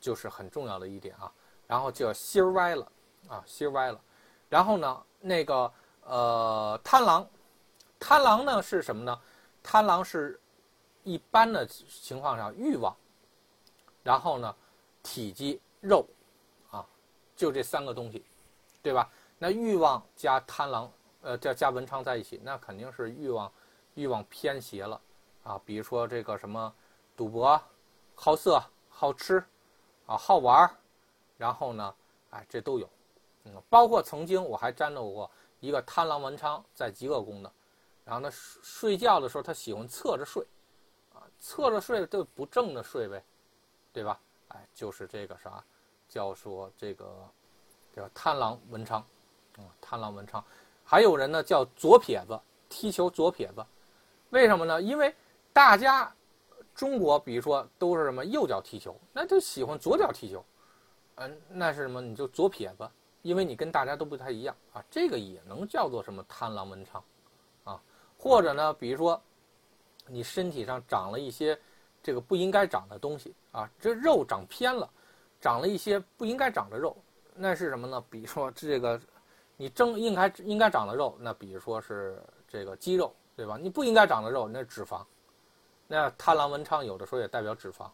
[0.00, 1.32] 就是很重要的一点啊。
[1.68, 2.92] 然后就要心儿歪了，
[3.28, 4.00] 啊，心儿歪了。
[4.48, 5.72] 然后呢，那个
[6.02, 7.30] 呃，贪狼，
[8.00, 9.20] 贪狼呢是什么呢？
[9.62, 10.40] 贪狼是
[11.04, 12.92] 一般的情况下欲望，
[14.02, 14.52] 然后呢，
[15.04, 16.04] 体积肉，
[16.72, 16.84] 啊，
[17.36, 18.24] 就这三个东西，
[18.82, 19.08] 对吧？
[19.38, 20.90] 那欲望加贪狼，
[21.22, 23.50] 呃，加加文昌在一起，那肯定是欲望，
[23.94, 25.00] 欲望偏斜了，
[25.44, 26.74] 啊，比如说这个什么，
[27.16, 27.60] 赌博、
[28.14, 29.44] 好色、好吃，
[30.06, 30.68] 啊，好玩
[31.36, 31.94] 然后呢，
[32.30, 32.90] 哎，这都有，
[33.44, 37.52] 嗯，包括曾经我还沾到过一个贪狼文昌在极恶宫的，
[38.04, 40.44] 然后呢睡觉的时候他喜欢侧着睡，
[41.14, 43.24] 啊，侧着睡就不正的睡呗，
[43.92, 44.20] 对吧？
[44.48, 45.62] 哎，就是这个啥，
[46.08, 47.06] 叫说这个，
[47.94, 49.06] 叫贪狼文昌。
[49.80, 50.42] 贪狼文昌，
[50.84, 53.64] 还有人呢叫左撇子，踢球左撇子，
[54.30, 54.80] 为什么呢？
[54.80, 55.14] 因为
[55.52, 56.12] 大家
[56.74, 60.44] 中国比如说都是什么右脚踢球，那就喜欢左脚踢球，
[61.16, 62.00] 嗯，那是什么？
[62.00, 62.88] 你就左撇子，
[63.22, 67.02] 因为你跟大家都不太一样啊，这个也能叫做什么贪狼文昌，
[67.64, 67.80] 啊，
[68.16, 69.20] 或者呢，比如说
[70.06, 71.58] 你身体上长了一些
[72.02, 74.88] 这个不应该长的东西啊，这肉长偏了，
[75.40, 76.96] 长了一些不应该长的肉，
[77.34, 78.04] 那是什么呢？
[78.08, 79.00] 比如说这个
[79.58, 83.58] 你正应该应该长的肉，那比如说是这个肌肉，对吧？
[83.60, 85.04] 你不应该长的肉，那脂肪。
[85.88, 87.90] 那贪狼文昌有的时候也代表脂肪，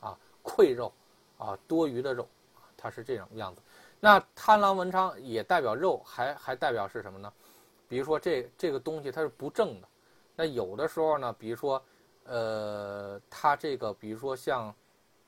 [0.00, 0.90] 啊，溃肉，
[1.36, 2.26] 啊，多余的肉，
[2.74, 3.60] 它是这种样子。
[4.00, 7.30] 那贪狼文昌也代表肉，还还代表是什么呢？
[7.86, 9.88] 比如说这这个东西它是不正的。
[10.36, 11.82] 那有的时候呢，比如说，
[12.24, 14.74] 呃，它这个比如说像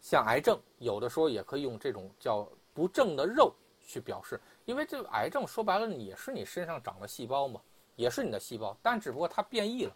[0.00, 3.52] 像癌症，有的时候也可以用这种叫不正的肉
[3.84, 7.60] 去表示，因为这癌症说白了也是你身上长的细胞嘛，
[7.96, 9.92] 也是你的细胞，但只不过它变异了。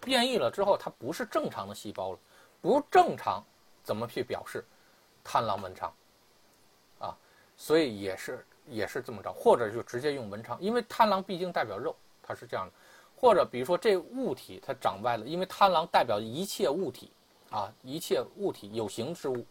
[0.00, 2.18] 变异了之后，它不是正常的细胞了，
[2.62, 3.44] 不正常，
[3.82, 4.64] 怎么去表示
[5.22, 5.92] 贪狼文昌
[6.98, 7.14] 啊？
[7.54, 12.72] 所以也是也是这么着，或者就直接用文昌，因为贪狼毕竟代表肉，它是这样的。
[13.14, 17.10] 或者比如说这物体它长歪了，因为贪狼代表一切物体
[17.50, 19.44] 啊，一切物体有形之物。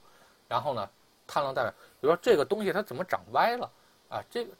[0.47, 0.89] 然后呢，
[1.27, 1.71] 贪狼代表，
[2.01, 3.71] 比如说这个东西它怎么长歪了
[4.09, 4.23] 啊？
[4.29, 4.51] 这个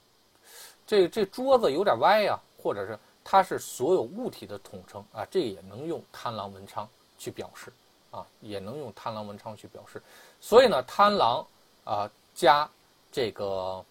[0.86, 2.98] 这这桌子有点歪呀，或者是。
[3.26, 6.86] 它是所有物体的统称啊，这也能用贪狼文昌
[7.16, 7.72] 去表示
[8.10, 10.02] 啊，也能用贪狼文昌去表示。
[10.42, 11.46] 所以呢，贪狼
[11.84, 12.68] 啊加
[13.10, 13.82] 这个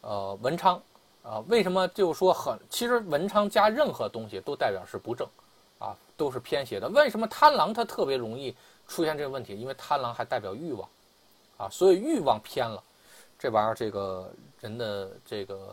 [0.00, 0.82] 呃文昌
[1.22, 2.58] 啊，为什么就说很？
[2.68, 5.24] 其实文昌加任何东西都代表是不正
[5.78, 6.88] 啊，都是偏邪的。
[6.88, 8.52] 为什么贪狼它特别容易
[8.88, 9.56] 出现这个问题？
[9.56, 10.88] 因为贪狼还代表欲望
[11.56, 12.82] 啊，所以欲望偏了，
[13.38, 14.28] 这玩意儿这个
[14.60, 15.72] 人的这个。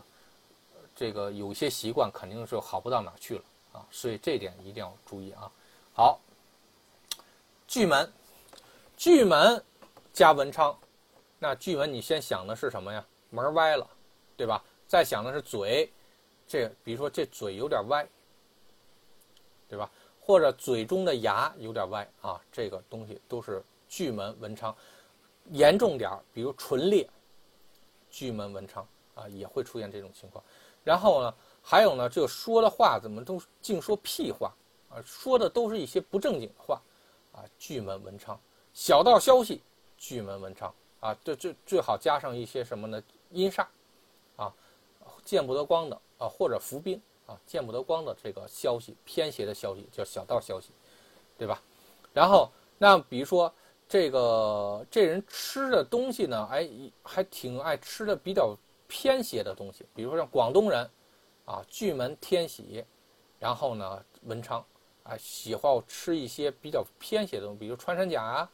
[0.94, 5.50] 这个有些习惯肯定是好不到哪去了啊，所以这点一定要注意啊。
[5.92, 6.20] 好，
[7.66, 8.12] 巨门，
[8.96, 9.62] 巨门
[10.12, 10.76] 加文昌，
[11.38, 13.04] 那巨门你先想的是什么呀？
[13.30, 13.88] 门歪了，
[14.36, 14.62] 对吧？
[14.86, 15.90] 再想的是嘴，
[16.46, 18.06] 这比如说这嘴有点歪，
[19.68, 19.90] 对吧？
[20.20, 24.74] 或者嘴中的牙有点歪啊，这个东西都是巨门文昌。
[25.50, 27.06] 严重点儿，比如唇裂，
[28.10, 30.42] 巨门文昌啊，也会出现这种情况。
[30.84, 34.54] 然后呢，还有呢，这个说的话怎么都净说屁话
[34.90, 35.00] 啊？
[35.02, 36.80] 说的都是一些不正经的话
[37.32, 37.40] 啊。
[37.58, 38.38] 巨门文昌，
[38.74, 39.62] 小道消息，
[39.96, 43.02] 巨门文昌啊，这最最好加上一些什么呢？
[43.30, 43.66] 阴煞
[44.36, 44.52] 啊，
[45.24, 50.68] 见不得光的啊，或者伏兵啊，见不得光的这个消息，偏邪的消息叫小道消息，
[51.38, 51.62] 对吧？
[52.12, 53.50] 然后那比如说
[53.88, 56.68] 这个这人吃的东西呢，哎，
[57.02, 58.54] 还挺爱吃的，比较。
[58.88, 60.88] 偏斜的东西，比如说像广东人，
[61.44, 62.84] 啊，巨门天喜，
[63.38, 64.64] 然后呢，文昌，
[65.02, 68.50] 啊，喜欢吃一些比较偏邪的东西，比如穿山甲啊，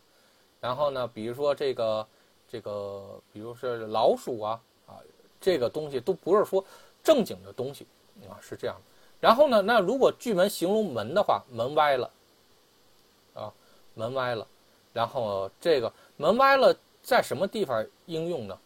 [0.61, 2.07] 然后呢，比如说这个
[2.49, 4.99] 这个，比如说老鼠啊，啊，
[5.41, 6.65] 这个东西都不是说
[7.03, 7.87] 正经的东西，
[8.29, 8.77] 啊，是这样。
[9.21, 12.11] 然后呢，那如果巨门形容门的话，门歪了，
[13.35, 13.53] 啊，
[13.95, 14.47] 门歪了，
[14.93, 18.59] 然后这个门歪了，在什么地方应用呢？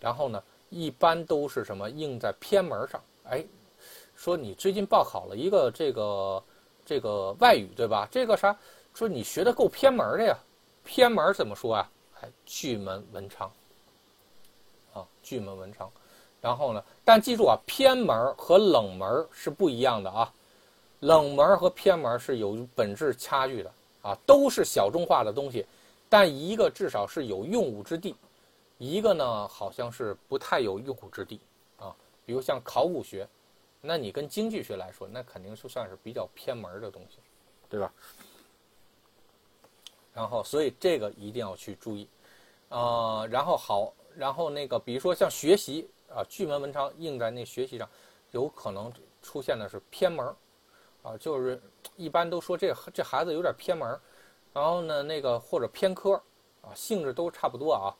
[0.00, 0.42] 然后呢？
[0.70, 3.00] 一般都是什么印在偏门上？
[3.30, 3.44] 哎，
[4.14, 6.42] 说你最近报考了一个这个
[6.84, 8.08] 这个外语对吧？
[8.10, 8.56] 这个啥？
[8.94, 10.38] 说你学的够偏门的呀？
[10.84, 11.90] 偏门怎么说啊？
[12.20, 13.50] 哎，巨门文昌
[14.94, 15.90] 啊，巨门文昌。
[16.40, 16.82] 然后呢？
[17.04, 20.32] 但记住啊，偏门和冷门是不一样的啊。
[21.00, 23.70] 冷门和偏门是有本质差距的
[24.02, 25.66] 啊，都是小众化的东西，
[26.08, 28.14] 但一个至少是有用武之地。
[28.78, 31.40] 一个呢，好像是不太有用武之地
[31.78, 31.94] 啊，
[32.24, 33.28] 比如像考古学，
[33.80, 37.18] 那你跟经济学来说，那肯定是算是比较偏门的东西，
[37.68, 37.92] 对吧？
[40.14, 42.08] 然后，所以这个一定要去注意，
[42.68, 47.88] 呃，然后好，然后那个，比如说像学习啊，巨门文昌印在那学习上，
[48.30, 48.92] 有可能
[49.22, 50.26] 出现的是偏门
[51.02, 51.60] 啊，就是
[51.96, 54.00] 一般都说这这孩子有点偏门
[54.52, 56.20] 然后呢，那个或者偏科
[56.62, 57.94] 啊，性质都差不多啊。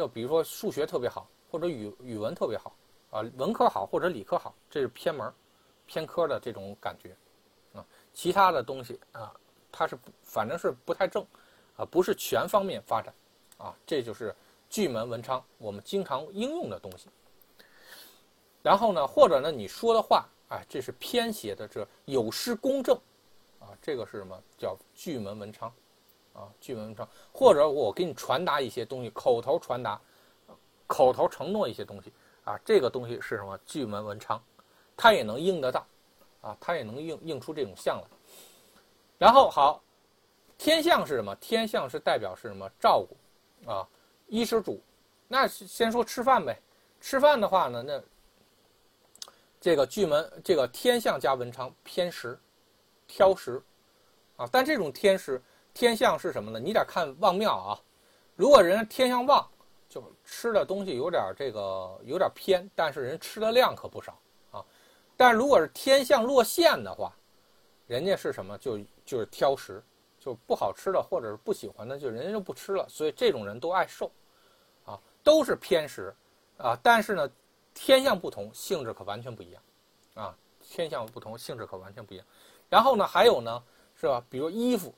[0.00, 2.74] 就比如说数学特别好，或者语语文特别好，
[3.10, 5.30] 啊，文科好或者理科好，这是偏门、
[5.84, 7.14] 偏科的这种感觉，
[7.74, 9.30] 啊，其他的东西啊，
[9.70, 11.22] 它是反正是不太正，
[11.76, 13.12] 啊，不是全方面发展，
[13.58, 14.34] 啊，这就是
[14.70, 17.10] 巨门文昌我们经常应用的东西。
[18.62, 22.96] 然后呢，或者呢，你说的话，哎，这是偏斜的，这有失公正，
[23.58, 25.70] 啊，这个是什么叫巨门文昌？
[26.32, 30.00] 啊，巨门文昌，或者我给你传达一些东西，口头传达，
[30.86, 32.12] 口头承诺一些东西
[32.44, 33.58] 啊，这个东西是什么？
[33.66, 34.42] 巨门文昌，
[34.96, 35.86] 它也能应得到，
[36.40, 38.08] 啊，它也能应应出这种象来。
[39.18, 39.82] 然后好，
[40.56, 41.34] 天象是什么？
[41.36, 42.70] 天象是代表是什么？
[42.80, 43.86] 照顾，啊，
[44.28, 44.80] 衣食住。
[45.28, 46.58] 那先说吃饭呗。
[47.00, 48.02] 吃饭的话呢，那
[49.60, 52.38] 这个巨门这个天象加文昌偏食，
[53.06, 53.62] 挑食，
[54.36, 56.58] 啊，但这种天食天象是什么呢？
[56.58, 57.80] 你得看旺庙啊。
[58.36, 59.46] 如果人天象旺，
[59.88, 64.18] 就吃的东西有点这个有点偏，但是人吃的量可不少
[64.50, 64.64] 啊。
[65.16, 67.14] 但如果是天象落陷的话，
[67.86, 68.56] 人家是什么？
[68.58, 69.82] 就就是挑食，
[70.18, 72.86] 就不好吃的或者是不喜欢的，就人家就不吃了。
[72.88, 74.10] 所以这种人都爱瘦，
[74.84, 76.14] 啊，都是偏食，
[76.56, 77.30] 啊，但是呢，
[77.74, 79.62] 天象不同，性质可完全不一样，
[80.14, 82.26] 啊，天象不同，性质可完全不一样。
[82.68, 83.62] 然后呢，还有呢，
[83.96, 84.24] 是吧？
[84.30, 84.94] 比如衣服，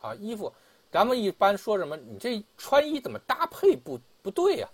[0.00, 0.52] 啊，衣服，
[0.90, 1.96] 咱们一般说什么？
[1.96, 4.68] 你这穿衣怎么搭配不不对呀？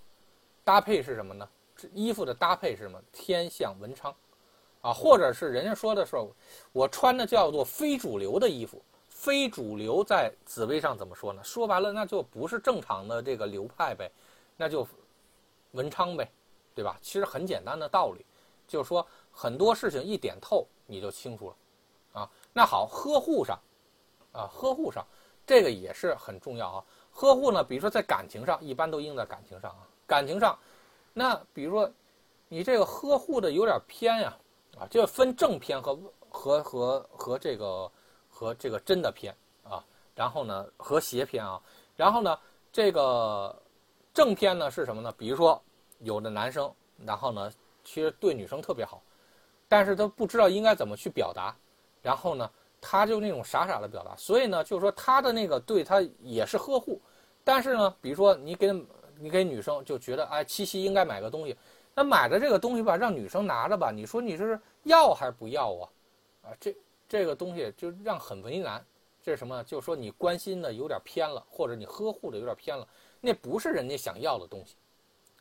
[0.64, 1.48] 搭配是什么呢？
[1.76, 3.00] 这衣服的搭配是什么？
[3.12, 4.14] 天象文昌。
[4.82, 6.16] 啊，或者是人家说的是，
[6.70, 11.42] 我穿的叫做非主流的衣服，非主流在紫薇上怎么说呢？
[11.42, 14.08] 说白了，那就不是正常的这个流派呗，
[14.56, 14.86] 那就
[15.72, 16.30] 文昌呗，
[16.72, 16.96] 对吧？
[17.02, 18.24] 其实很简单的道理，
[18.68, 23.58] 就是说很多事情一点透你就清楚了，啊，那好，呵护上，
[24.30, 25.04] 啊，呵护上，
[25.46, 26.84] 这个也是很重要啊。
[27.12, 30.58] 呵护呢，比如说在感情上，一般都用在感情上啊，感情上，
[31.12, 31.90] 那比如说
[32.48, 34.36] 你这个呵护的有点偏呀。
[34.78, 35.98] 啊，这分正偏和
[36.28, 37.90] 和和和这个
[38.28, 39.82] 和这个真的偏啊，
[40.14, 41.58] 然后呢和邪偏啊，
[41.96, 42.38] 然后呢
[42.70, 43.58] 这个
[44.12, 45.10] 正偏呢是什么呢？
[45.16, 45.58] 比如说
[46.00, 46.70] 有的男生，
[47.06, 47.50] 然后呢
[47.84, 49.02] 其实对女生特别好，
[49.66, 51.56] 但是他不知道应该怎么去表达，
[52.02, 52.50] 然后呢
[52.88, 57.00] 他就那种傻傻的表达，所以呢就是说他的那个对他也是呵护，
[57.42, 58.72] 但是呢比如说你给
[59.18, 61.56] 你给女生就觉得哎七夕应该买个东西。
[61.96, 65.88] 那买的这个东西吧，让女生拿着吧，你说你这是要还是不要啊？
[66.44, 66.76] 啊，这
[67.08, 68.84] 这个东西就让很为难。
[69.22, 69.64] 这是什么？
[69.64, 72.86] 就是说你关心的有点偏了，或者你呵护的有点偏了，
[73.20, 74.76] 那不是人家想要的东西，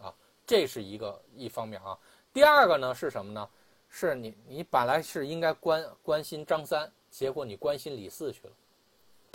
[0.01, 0.11] 啊，
[0.47, 1.95] 这是一个一方面啊。
[2.33, 3.47] 第二个呢是什么呢？
[3.89, 8.53] 是你你本来是应该关关心张三，结果你关心李四去了，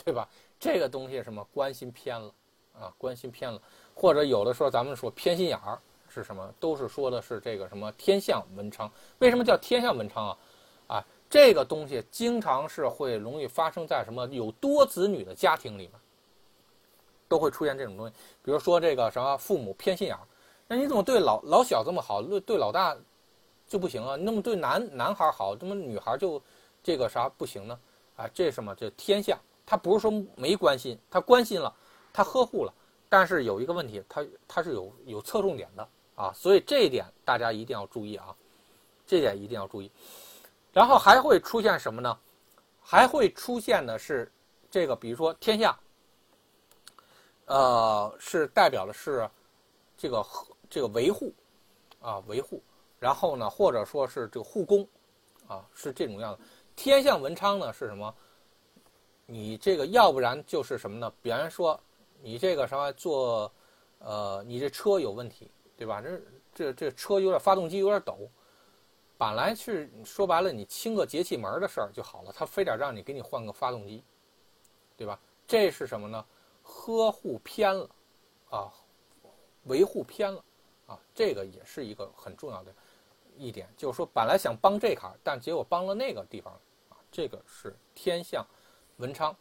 [0.05, 0.29] 对吧？
[0.59, 2.31] 这个东西什么关心偏了
[2.79, 2.93] 啊？
[2.99, 3.59] 关心偏了，
[3.95, 5.81] 或者有的时候咱们说偏心眼儿。
[6.13, 6.53] 是什么？
[6.61, 8.91] 都是说的是这个什么天象文昌？
[9.21, 10.37] 为什么叫天象文昌啊？
[10.89, 15.93] 啊，这个东西经常是会容易发生在什么有多子女的家庭里面，
[17.29, 18.13] 都会出现这种东西。
[18.43, 20.21] 比如说这个什么父母偏心眼儿，
[20.67, 22.95] 那你怎么对老老小这么好，对老大
[23.69, 24.17] 就不行啊？
[24.17, 26.43] 那么对男男孩好，怎么女孩就
[26.83, 27.79] 这个啥不行呢？
[28.17, 28.75] 啊，这什么？
[28.75, 31.75] 这天象，他不是说没关心，他关心了，
[32.13, 32.75] 他呵护了，
[33.09, 35.89] 但是有一个问题，他他是有有侧重点的。
[36.17, 38.37] 啊，所以这一点大家一定要注意啊，
[39.07, 39.91] 这点一定要注意。
[40.71, 42.19] 然后还会出现什么呢？
[42.83, 44.31] 还会出现的是
[44.71, 45.75] 这个，比如说天下，
[47.47, 49.27] 呃，是代表的是
[49.97, 50.27] 这个
[50.69, 51.33] 这个维护
[52.03, 52.63] 啊，维护。
[52.99, 54.87] 然后呢，或者说是这个护工
[55.49, 56.43] 啊，是这种样子。
[56.83, 58.15] 天象文昌呢是什么？
[59.27, 61.13] 你这个要不然就是什么呢？
[61.21, 61.79] 比方说
[62.23, 63.53] 你这个什么做
[63.99, 65.51] 呃，你这车有问题。
[65.81, 66.03] 对吧？
[66.03, 66.21] 这
[66.55, 68.29] 这这车有点发动机有点抖，
[69.17, 74.05] 本来是说白了，你清个节气门的事儿就好了，他非得让你给你换个发动机，
[74.95, 75.19] 对吧？
[75.47, 76.23] 这是什么呢？
[76.63, 77.89] 呵护偏了，
[78.51, 78.71] 啊，
[79.65, 80.45] 维护偏了，
[80.87, 82.71] 啊，这个也是一个很重要的
[83.39, 86.61] 一点，就是说本来想帮这坎，但结果帮了那个地方，啊，
[87.11, 88.47] 这个是天象
[88.99, 89.35] 文昌，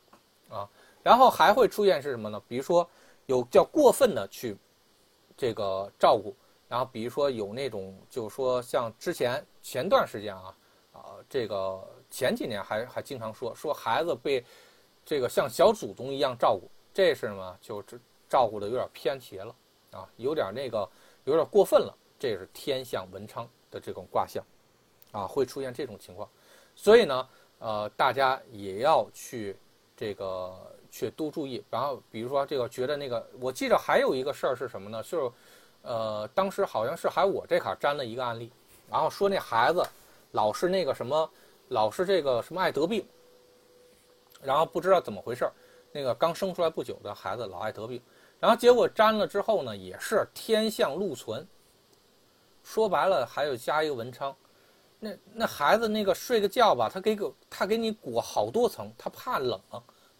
[0.50, 0.70] 啊，
[1.04, 2.42] 然后还会出现是什么呢？
[2.48, 2.90] 比如说
[3.26, 4.58] 有叫过分的去。
[5.42, 6.36] 这个照顾，
[6.68, 10.54] 然后比如说有那种，就是说像之前前段时间啊，
[10.92, 11.82] 啊，这个
[12.12, 14.44] 前几年还还经常说说孩子被
[15.06, 17.58] 这个像小祖宗一样照顾，这是什么？
[17.62, 17.98] 就这
[18.28, 19.56] 照顾的有点偏斜了
[19.92, 20.86] 啊，有点那个
[21.24, 21.98] 有点过分了。
[22.20, 24.44] 这是天象文昌的这种卦象，
[25.14, 26.30] 啊，会出现这种情况，
[26.76, 27.30] 所以呢，
[27.60, 29.56] 呃，大家也要去
[29.96, 30.54] 这个。
[30.92, 35.04] 去多注意，然后比如说这个觉得那个，我记得还有一个事儿是什么呢？
[35.04, 35.32] 就是，
[35.84, 38.52] 呃，当时好像是还我这卡沾了一个案例，
[38.90, 39.86] 然后说那孩子
[40.32, 41.30] 老是那个什么，
[41.68, 43.06] 老是这个什么爱得病，
[44.42, 45.52] 然后不知道怎么回事儿，
[45.92, 48.02] 那个刚生出来不久的孩子老爱得病，
[48.40, 51.48] 然后结果沾了之后呢，也是天象禄存，
[52.64, 54.36] 说白了还有加一个文昌，
[55.00, 59.60] 那那孩子那个睡个觉吧，他给个他给你裹好多层，他怕冷。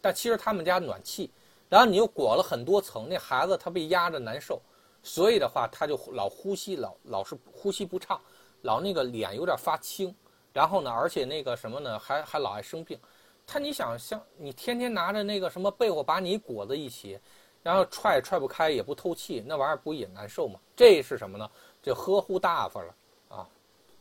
[0.00, 1.30] 但其实他们家暖气，
[1.68, 4.58] 然后你又裹了很多层，那孩子他被压着难受，
[5.02, 8.18] 所以的话他就老呼吸老老是呼吸不畅，
[8.62, 10.14] 老那个脸有点发青，
[10.54, 12.98] 然后呢，而且那个什么呢，还还老爱生病。
[13.46, 17.18] 他你想像你天天拿着那个什么被窝把你裹在一起，
[17.62, 20.58] 然后踹也踹不开，也不透气，那玩意儿不也难受吗？
[20.74, 21.50] 这是什么呢？
[21.82, 22.94] 这呵护大发了，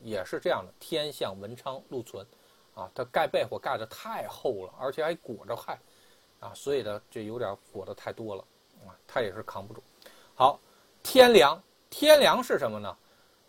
[0.02, 0.74] 也是这样的。
[0.80, 2.26] 天象文昌禄存，
[2.76, 5.80] 啊，它盖被火盖得太厚了，而且还裹着害，
[6.40, 8.44] 啊，所以呢，这有点裹得太多了，
[8.86, 9.84] 啊，它也是扛不住。
[10.36, 10.60] 好，
[11.04, 12.98] 天梁，天梁是什么呢？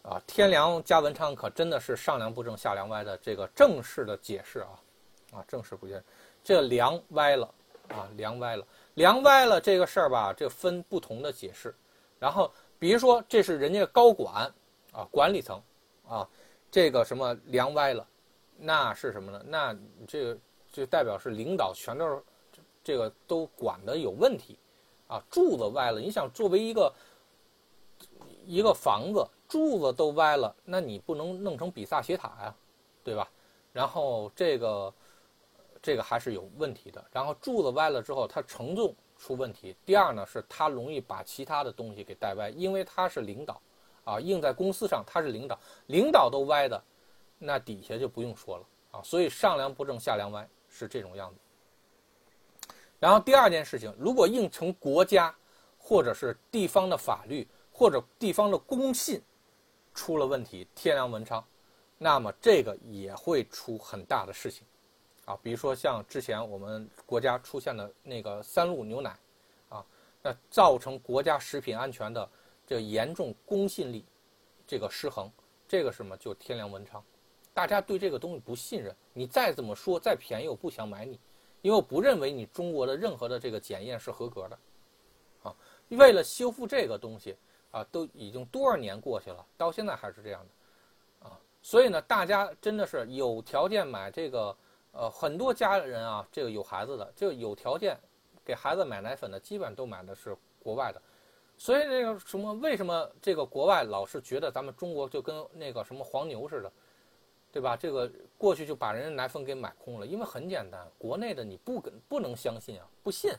[0.02, 4.68] 啊，天梁加文昌可真的是上梁不正下梁歪的这个正式的解释啊。
[5.32, 6.02] 啊，正式不见，
[6.42, 7.54] 这梁歪了，
[7.90, 11.72] 啊，梁歪了，梁歪了这个事儿吧，这分不同的解释。
[12.18, 14.52] 然后，比如说这是人家高管，
[14.90, 15.62] 啊，管理层，
[16.08, 16.28] 啊，
[16.70, 18.06] 这个什么梁歪了，
[18.56, 19.42] 那是什么呢？
[19.46, 19.76] 那
[20.06, 20.38] 这个
[20.70, 22.22] 就代表是领导全都是
[22.82, 24.58] 这个都管的有问题，
[25.08, 26.00] 啊，柱子歪了。
[26.00, 26.94] 你想作为一个
[28.46, 32.54] 一个房子柱子都歪了，那你不能弄成比萨斜塔呀，
[33.02, 33.30] 对吧？
[33.72, 34.92] 然后这个。
[35.82, 37.02] 这个还是有问题的。
[37.10, 39.74] 然后柱子歪了之后，它承重出问题。
[39.86, 43.58] 第二呢，是它容易把其他的东西给带歪，因为它是领导，
[44.04, 46.82] 啊，印在公司上，他是领导，领导都歪的，
[47.38, 49.02] 那底下就不用说了啊。
[49.02, 52.74] 所以上梁不正下梁歪是这种样子。
[52.98, 55.34] 然后第二件事情，如果硬成国家
[55.78, 59.22] 或者是地方的法律或者地方的公信
[59.94, 61.42] 出了问题，天梁文昌，
[61.96, 64.66] 那么这个也会出很大的事情。
[65.24, 69.16] 啊，比如说像之前我们国家出现的那个三鹿牛奶，
[69.68, 69.84] 啊，
[70.22, 72.28] 那造成国家食品安全的
[72.70, 74.04] 这严重公信力
[74.64, 75.28] 这个失衡，
[75.66, 77.02] 这个什么就天良文昌，
[77.52, 81.18] 大家对这个东西不信任，你再怎么说再便宜我不想买你，
[81.62, 84.58] 因为我不认为你中国的任何的这个检验是合格的，
[85.42, 85.56] 啊，
[85.88, 87.36] 为了修复这个东西
[87.72, 94.56] 啊，都已经多少年过去了，到现在还是这样的，啊，所以呢，大家真的是有条件买这个。
[94.92, 97.96] 呃，很多家人啊，这个有孩子的，就有条件
[98.44, 101.00] 给孩子买奶粉的，基本都买的是国外的。
[101.60, 106.72] 所以那个什么，为什么这个国外老是觉得咱们中国就跟那个什么黄牛似的，
[107.52, 107.76] 对吧？
[107.76, 113.30] 这个过去就把人家奶粉给买空了，因为很简单，国内的你不跟不能相信啊，不信，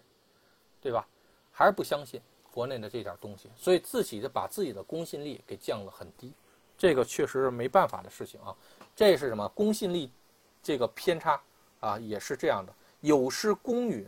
[0.80, 1.08] 对吧？
[1.52, 2.22] 还是不相信
[2.54, 6.32] 国内的这点东西，所以自己的把自己的公信力给降了很低，
[6.78, 8.56] 这个确实是没办法的事情啊。
[8.96, 10.12] 这是什么公信力？
[10.62, 11.42] 这个偏差
[11.80, 14.06] 啊，也是这样的，有失公允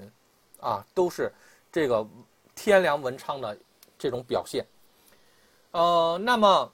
[0.61, 1.31] 啊，都是
[1.71, 2.07] 这个
[2.53, 3.57] 天良文昌的
[4.03, 4.65] 这种表现。
[5.71, 6.73] 呃，那么，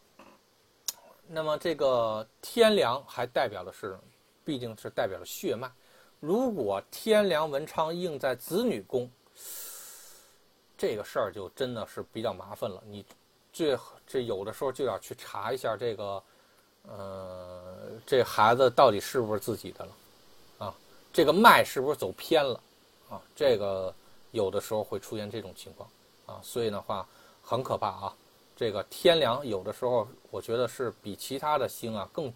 [1.27, 3.99] 那么这个天梁还代表的是，
[4.43, 5.71] 毕竟是代表了血脉。
[6.19, 9.07] 如果天梁文昌应在子女宫，
[10.75, 12.81] 这个事儿就真的是比较麻烦了。
[12.87, 13.05] 你
[13.53, 13.77] 最
[14.07, 16.23] 这有的时候就要去查一下这个。
[16.83, 19.91] 呃，这孩子到底是不是自己的了？
[20.59, 20.73] 啊，
[21.13, 22.59] 这个脉是不是走偏了？
[23.09, 23.93] 啊，这个
[24.31, 25.87] 有的时候会出现这种情况
[26.25, 27.05] 啊，所以的话
[27.49, 28.13] 很可怕啊。
[28.55, 32.31] 这个天梁有的时候我觉得是比其他的星啊更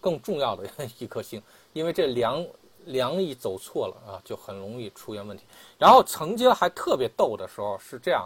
[0.00, 1.40] 更重要的 一颗星，
[1.72, 2.44] 因为这梁
[2.86, 5.44] 梁一走错了啊，就很容易出现问题。
[5.78, 8.22] 然后曾经还特别逗的时候是这样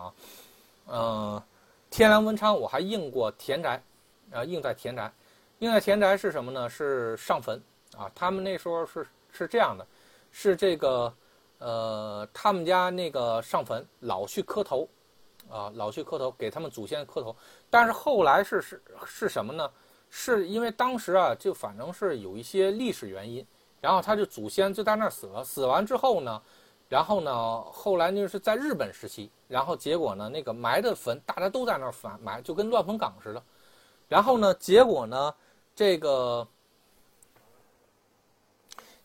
[0.87, 1.43] 啊，嗯，
[1.91, 3.83] 天梁文昌我还应过田宅
[4.33, 5.13] 啊，应在田宅。
[5.59, 6.69] 应在田宅是什么呢？
[6.71, 7.61] 是上坟
[7.97, 8.11] 啊。
[8.15, 9.87] 他们那时候是是这样的，
[10.31, 11.13] 是这个
[11.59, 14.89] 呃，他们家那个上坟老去磕头
[15.51, 17.35] 啊，老去磕头给他们祖先磕头。
[17.71, 19.71] 但是后来是是是什么呢？
[20.09, 23.47] 是因为当时啊，就反正是有一些历史原因，
[23.81, 25.43] 然后他就祖先就在那儿死了。
[25.43, 26.41] 死完之后呢，
[26.89, 33.43] 然后呢，后来就是在日本时期，然后结果呢，那个埋的坟大家都在那儿埋埋，就跟乱坟岗似的。
[34.09, 35.35] 然后呢，结果呢？
[35.75, 36.49] 这个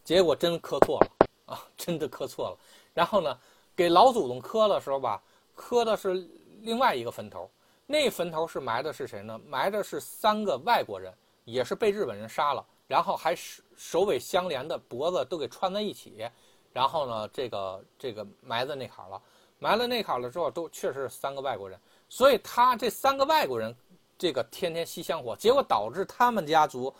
[0.06, 2.58] 结果真磕错了啊，真的磕错了。
[2.94, 3.38] 然后呢，
[3.76, 5.22] 给老祖宗磕的时候吧，
[5.62, 6.28] 磕的是
[6.62, 7.48] 另外一个坟头。
[7.86, 9.40] 那坟头是埋的是谁呢？
[9.46, 11.14] 埋的是三个外国人，
[11.46, 16.28] 也是被日本人杀了，然后还首首尾相连的脖子都给串在一起。
[16.74, 19.22] 然后呢，这个这个埋在那坎了，
[19.60, 21.80] 埋了那坎了之后，都确实是三个外国人。
[22.10, 23.76] 所以他这三个外国人。
[24.22, 26.94] 这个天天吸香火，结果导致他们家族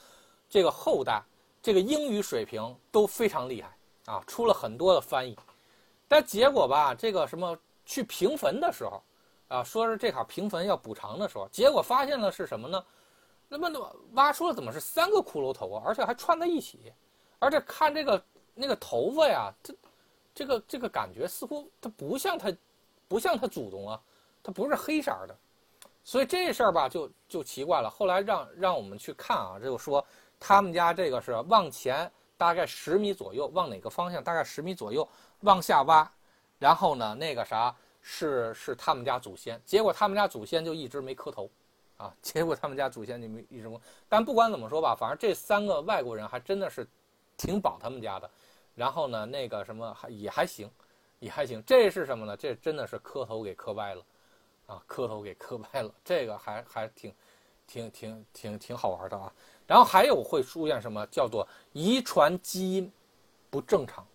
[0.50, 1.22] 这个后代
[1.62, 5.38] 这个英语水平都非常厉害啊，出了很多的翻译。
[6.08, 7.56] 但结果吧，这个什么
[7.92, 9.04] 去平坟的时候
[9.50, 12.82] 啊，说是这坎平坟要补偿的时候，结果发现了是什么呢？
[13.50, 16.94] 那么挖出了怎么是三个骷髅头啊，而且还串在一起，
[17.38, 18.24] 而且看这个
[18.54, 19.76] 那个头发呀，这
[20.34, 22.50] 这个这个感觉似乎它不像它
[23.10, 24.02] 不像它祖宗啊，
[24.42, 25.36] 它不是黑色的。
[26.02, 27.90] 所以这事儿吧，就就奇怪了。
[27.90, 30.04] 后来让让我们去看啊，就说
[30.40, 35.06] 他们家这个是往前大概十米左右，往哪个方向大概十米左右
[35.42, 36.10] 往下挖，
[36.62, 41.50] 然后呢，那个啥是是他们家祖先，结果他们家祖先就一直没磕头，
[41.98, 43.82] 啊， 结果他们家祖先就没一直没。
[44.08, 46.88] 但不管怎么说吧，反正这三个外国人还真的是
[47.36, 48.30] 挺保他们家的。
[48.76, 50.70] 然后呢，那个什么还也还行，
[51.18, 51.64] 也还行。
[51.66, 52.38] 这是什么呢？
[52.38, 54.06] 这真的是磕头给磕歪了，
[54.68, 55.92] 啊，磕头给磕歪了。
[56.06, 57.12] 这个还还挺，
[57.66, 59.34] 挺挺挺挺好玩的啊。
[59.66, 62.92] 然后还有会出现什么叫做遗传基因
[63.50, 64.06] 不正常，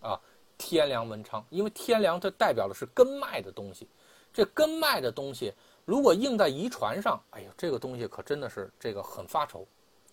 [0.00, 0.20] 啊，
[0.60, 3.88] 天良文昌，因为天良它代表的是根脉的东西，
[4.30, 5.54] 这根脉的东西
[5.86, 9.66] 如果印在遗传上，哎呦，这个东西可真的是这个很发愁，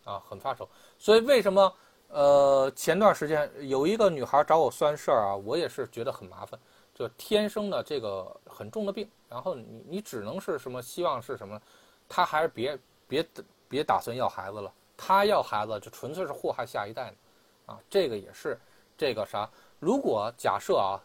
[0.05, 0.65] 啊，很发愁。
[0.97, 1.73] 所以为什么？
[2.09, 6.57] 呃，前段时间有一个女孩找我算事儿啊，我也是觉得很麻烦，
[6.95, 11.61] 就天生的这个很重的病，然后你你只能是什么希望是什么，
[12.07, 12.79] 她还是别
[13.09, 13.27] 别
[13.67, 17.17] 别打算要孩子了，她要孩子就纯粹是祸害下一代呢，
[17.73, 18.57] 啊，这个也是
[18.97, 19.49] 这个啥？
[19.79, 20.99] 如果假设啊，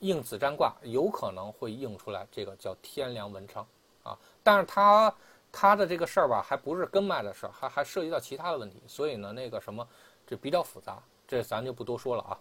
[0.00, 3.66] 应子占卦有可能会应出来这个叫天梁文昌
[4.02, 5.14] 啊，但是他
[5.50, 9.86] 他的这个事儿吧，还不是根脉的事儿，还还涉及到其他的问题，所以呢，那个什么。
[10.28, 12.36] 这比较复杂，这咱就不多说了啊。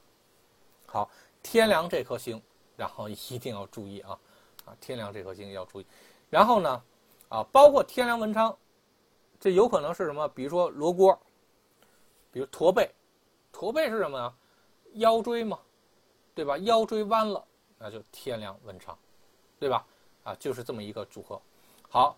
[0.87, 1.09] 好，
[1.43, 2.41] 天梁这颗星，
[2.75, 4.17] 然后一定要注意啊，
[4.65, 5.85] 啊，天梁这颗星要注意。
[6.31, 6.81] 然后呢，
[7.29, 8.57] 啊，包括天梁文昌，
[9.39, 10.27] 这有可能是什么？
[10.29, 11.15] 比如说罗锅，
[12.31, 12.89] 比如驼背，
[13.51, 14.33] 驼背是什么呀？
[14.95, 15.59] 腰椎嘛，
[16.33, 16.57] 对吧？
[16.59, 17.43] 腰椎弯了，
[17.77, 18.97] 那就天梁文昌，
[19.59, 19.85] 对吧？
[20.23, 21.41] 啊，就是这么一个组合。
[21.89, 22.17] 好，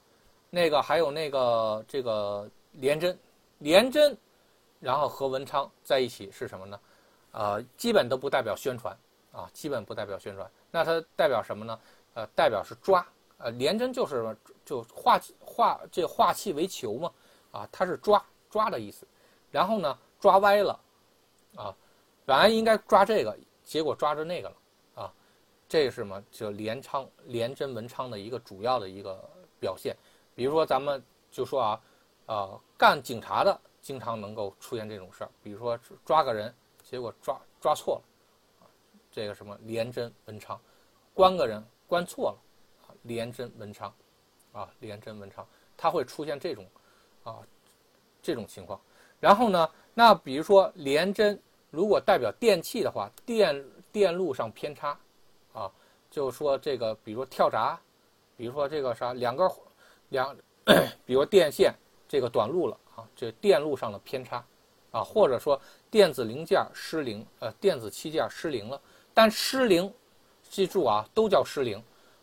[0.49, 3.17] 那个还有那个这个廉贞，
[3.59, 4.17] 廉贞。
[4.79, 6.79] 然后和文昌在一起是什么呢？
[7.31, 8.95] 呃，基本都不代表宣传
[9.31, 10.47] 啊，基本不代表宣传。
[10.69, 11.79] 那它代表什么呢？
[12.13, 13.03] 呃，代表是抓。
[13.39, 17.11] 呃，廉贞就是就化化这化气为球嘛，
[17.51, 19.07] 啊，它是抓抓的意思。
[19.49, 20.79] 然后呢，抓歪了，
[21.55, 21.75] 啊，
[22.27, 23.33] 本来应该抓这个，
[23.63, 24.55] 结果抓着那个了，
[25.03, 25.13] 啊，
[25.69, 26.21] 这是什么？
[26.29, 29.17] 就廉昌廉贞文昌的一个主要的一个
[29.61, 29.95] 表现。
[30.35, 31.01] 比如说咱们
[31.31, 31.81] 就说啊，
[32.25, 33.61] 呃，干警察的。
[33.79, 38.01] 经常能够出现这种事儿，比如说抓个人，结果抓抓错
[38.59, 38.67] 了，
[39.09, 40.59] 这个什么廉贞文昌，
[41.13, 42.37] 关个人关错了，
[42.85, 43.93] 啊，廉贞文昌，
[44.51, 45.47] 啊，廉贞文昌，
[45.77, 46.67] 它会出现这种，
[47.23, 47.37] 啊，
[48.21, 48.77] 这种情况。
[49.21, 54.97] 然后呢，那比如说廉贞如果代表电器的话，电电路上偏差，
[55.53, 55.71] 啊，
[56.09, 57.79] 就说这个，比如跳闸，
[58.35, 59.49] 比如说这个啥两根
[60.09, 60.35] 两，
[61.05, 61.73] 比如电线
[62.07, 62.77] 这个短路了。
[62.97, 64.43] 啊，这电路上的偏差，
[64.89, 65.61] 啊，或者说
[65.91, 68.81] 电子零件失灵，呃，电子器件失灵了。
[69.13, 69.93] 但失灵，
[70.49, 71.79] 记住啊，都叫失灵，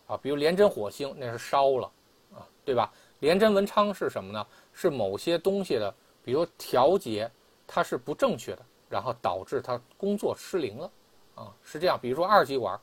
[0.09, 1.93] 啊，比如廉贞火星那是烧了，
[2.35, 2.93] 啊，对吧？
[3.21, 4.45] 廉贞文昌是什么呢？
[4.73, 5.95] 是某些东西的，
[6.25, 7.31] 比如调节
[7.69, 10.91] 它是不正确的，然后导致它工作失灵了，
[11.35, 11.99] 啊，是这样。
[12.01, 12.81] 比如说二极管，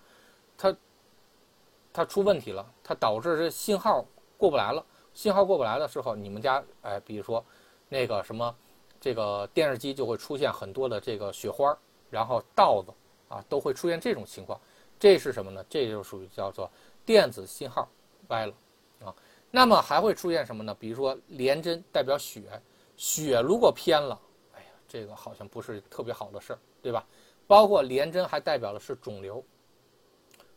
[0.57, 0.75] 它
[1.93, 4.05] 它出问题了，它导致这信号
[4.38, 4.85] 过不来了。
[5.13, 7.41] 信号过不来的时候，你们家哎，比如说。
[7.93, 8.55] 那个什么，
[9.01, 11.77] 这个电视机就会出现很多的这个雪花，
[12.09, 12.93] 然后道子
[13.27, 14.57] 啊都会出现这种情况，
[14.97, 15.61] 这是什么呢？
[15.69, 16.71] 这就属于叫做
[17.05, 17.85] 电子信号
[18.29, 18.53] 歪了
[19.03, 19.13] 啊。
[19.51, 20.73] 那么还会出现什么呢？
[20.79, 22.43] 比如说连针代表血，
[22.95, 24.17] 血如果偏了，
[24.91, 27.05] 这个好像不是特别好的事儿，对吧？
[27.47, 29.41] 包括连针还代表的是肿瘤，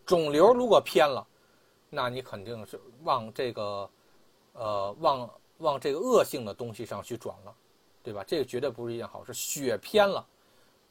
[0.04, 1.24] 肿瘤如果偏了，
[1.90, 3.90] 那你肯定是往这个，
[4.54, 5.30] 呃，往。
[5.58, 7.54] 往这个恶性的东西上去转了，
[8.02, 8.24] 对吧？
[8.26, 9.32] 这个绝对不是一件好事。
[9.32, 10.26] 血偏了，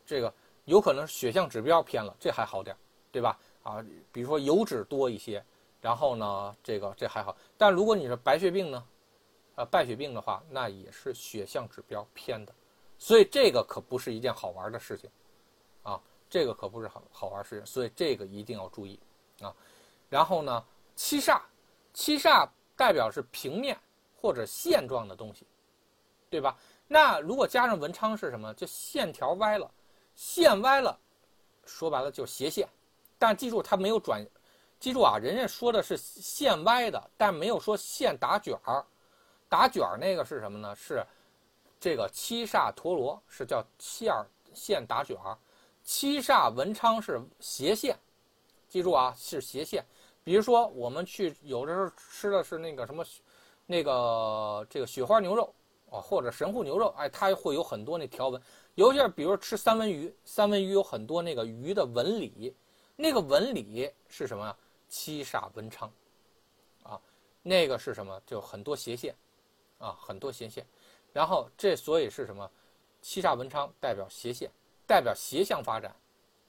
[0.06, 0.34] 这个
[0.64, 2.80] 有可能血象指标偏了，这还好点儿，
[3.12, 3.38] 对吧？
[3.62, 5.44] 啊，比如说油脂多一些，
[5.82, 7.36] 然后呢，这个这还好。
[7.58, 8.84] 但如果你是白血病呢，
[9.56, 12.56] 啊，败血病的话，那也是血象指标偏的，
[13.04, 15.10] 所以这个可不是一件好玩的事情，
[15.84, 16.00] 啊，
[16.30, 18.98] 这个可不是好好玩事情，所以这个一定要注意
[19.42, 19.54] 啊。
[20.10, 20.64] 然后呢，
[20.96, 21.42] 七煞，
[21.94, 22.48] 七煞
[22.78, 23.78] 代表是平面。
[24.24, 25.46] 或者线状的东西，
[26.30, 26.58] 对吧？
[26.88, 28.54] 那如果加上文昌是什么？
[28.54, 29.70] 就线条歪了，
[30.16, 30.98] 线歪了，
[31.66, 32.66] 说白了就斜线。
[33.20, 34.26] 但记住，它没有转，
[34.80, 38.86] 记住啊，人家说的是线歪的，但没有说线打卷儿。
[39.50, 40.74] 打卷儿那个是什么呢？
[40.74, 41.06] 是
[41.84, 44.14] 这个七煞陀螺，是叫线
[44.54, 45.38] 线打卷儿。
[45.84, 48.00] 七煞文昌是斜线，
[48.70, 49.86] 记住啊，是斜线。
[50.24, 53.04] 比如说我们去有的时候吃的是那个什么。
[53.66, 55.54] 那个这个雪花牛肉
[55.90, 58.40] 啊，或者神户牛肉，哎，它会有很多那条纹。
[58.76, 62.54] 尤其是比如吃三文鱼，三文鱼有很多那个鱼的纹理，
[62.98, 64.56] 那个纹理是什么呀？
[64.90, 65.90] 七煞文昌，
[66.84, 67.00] 啊，
[67.42, 68.22] 那个是什么？
[68.26, 69.16] 就很多斜线，
[69.78, 70.66] 啊，很多斜线。
[71.14, 72.50] 然后这所以是什么？
[73.02, 74.50] 七煞文昌代表斜线，
[74.86, 75.96] 代表斜向发展，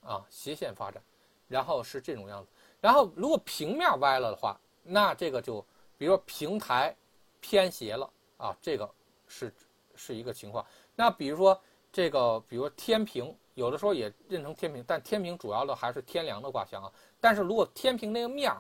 [0.03, 1.03] 啊，斜线发展。
[1.47, 2.49] 然后是这种样子。
[2.81, 5.61] 然后如果平面歪了的话，那这个就
[5.99, 6.95] 比如说平台
[7.41, 8.91] 偏斜了啊，这个
[9.29, 9.53] 是
[9.95, 10.65] 是一个情况。
[10.97, 11.61] 那比如说
[11.93, 16.91] 这个，比如说天平，有的时候也认成天平，但天平主要的还是天梁的卦象啊。
[17.21, 18.51] 但是如果天平那个面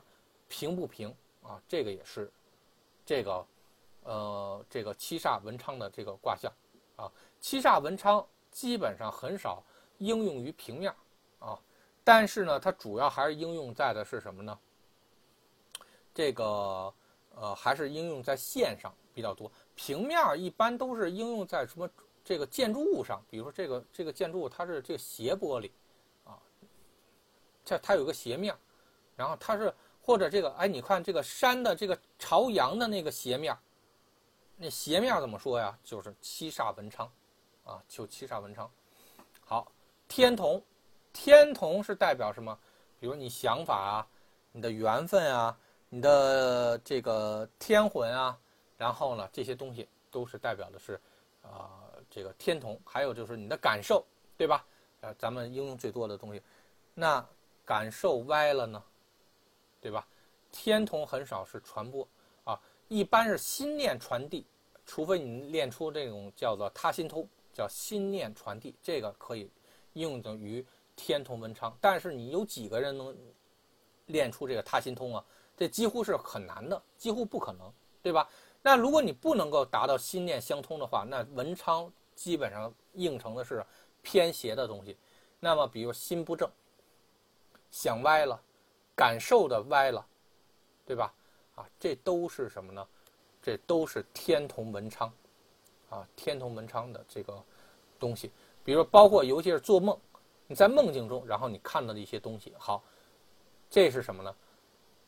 [0.49, 1.09] 平不平
[1.43, 2.31] 啊，这个也是
[3.07, 3.45] 这个
[4.05, 6.53] 呃这个七煞文昌的这个卦象
[6.97, 7.11] 啊。
[7.41, 9.63] 七煞文昌基本上很少
[9.99, 10.95] 应用于平面
[11.41, 11.59] 啊，
[12.03, 14.59] 但是呢，它主要还是应用在的是什么呢？
[16.15, 16.95] 这个
[17.35, 21.91] 呃还是应用在线上比较多，平面一般都是应用在什么
[22.25, 25.71] 这个建筑物上，比如说这个这个建筑物它是这个斜玻璃
[26.25, 26.39] 啊，
[27.65, 28.57] 这它有个斜面，
[29.17, 33.55] 然后它是或者这个哎你看这个山的这个朝阳的那个斜面，
[34.57, 35.79] 那斜面怎么说呀？
[35.83, 37.11] 就是七煞文昌
[37.65, 38.71] 啊，就七煞文昌。
[39.45, 39.71] 好，
[40.09, 40.63] 天同，
[41.13, 42.59] 天同是代表什么？
[42.99, 44.07] 比如你想法啊，
[44.53, 45.59] 你的缘分啊。
[45.91, 48.37] 你的这个天魂啊，
[48.77, 51.01] 然后呢，这些东西都是代表的是，
[51.41, 51.71] 啊，
[52.11, 54.05] 这个天同，还有就是你的感受，
[54.37, 54.67] 对吧？
[55.03, 56.43] 呃，咱们应用最多的东西，
[56.95, 57.25] 那
[57.65, 58.83] 感受歪了呢，
[59.81, 60.05] 对吧？
[60.51, 62.09] 天同很少是传播，
[62.89, 64.47] 一般是心念传递，
[64.85, 69.51] 除非你练出这种叫做他心通，叫心念传递，这个可以
[69.95, 71.77] 应用于天同文昌。
[71.81, 73.17] 但是你有几个人能
[74.07, 75.25] 练出这个他心通啊？
[75.57, 78.29] 这几乎是很难的，几乎不可能，对吧？
[78.61, 83.65] 那如果你不能够达到心念相通的话，那文昌基本上应成的是
[84.03, 84.97] 偏邪的东西。
[85.39, 86.51] 那么，比如心不正，
[87.71, 88.41] 想歪了，
[88.97, 90.07] 感受的歪了，
[90.85, 91.15] 对吧？
[91.55, 92.87] 啊，这都是什么呢？
[93.43, 95.13] 这都是天同文昌，
[95.91, 97.43] 啊，天同文昌的这个
[97.99, 98.31] 东西。
[98.65, 99.97] 比如包括尤其是做梦，
[100.47, 102.83] 你在梦境中，然后你看到的一些东西，好，
[103.69, 104.35] 这是什么呢？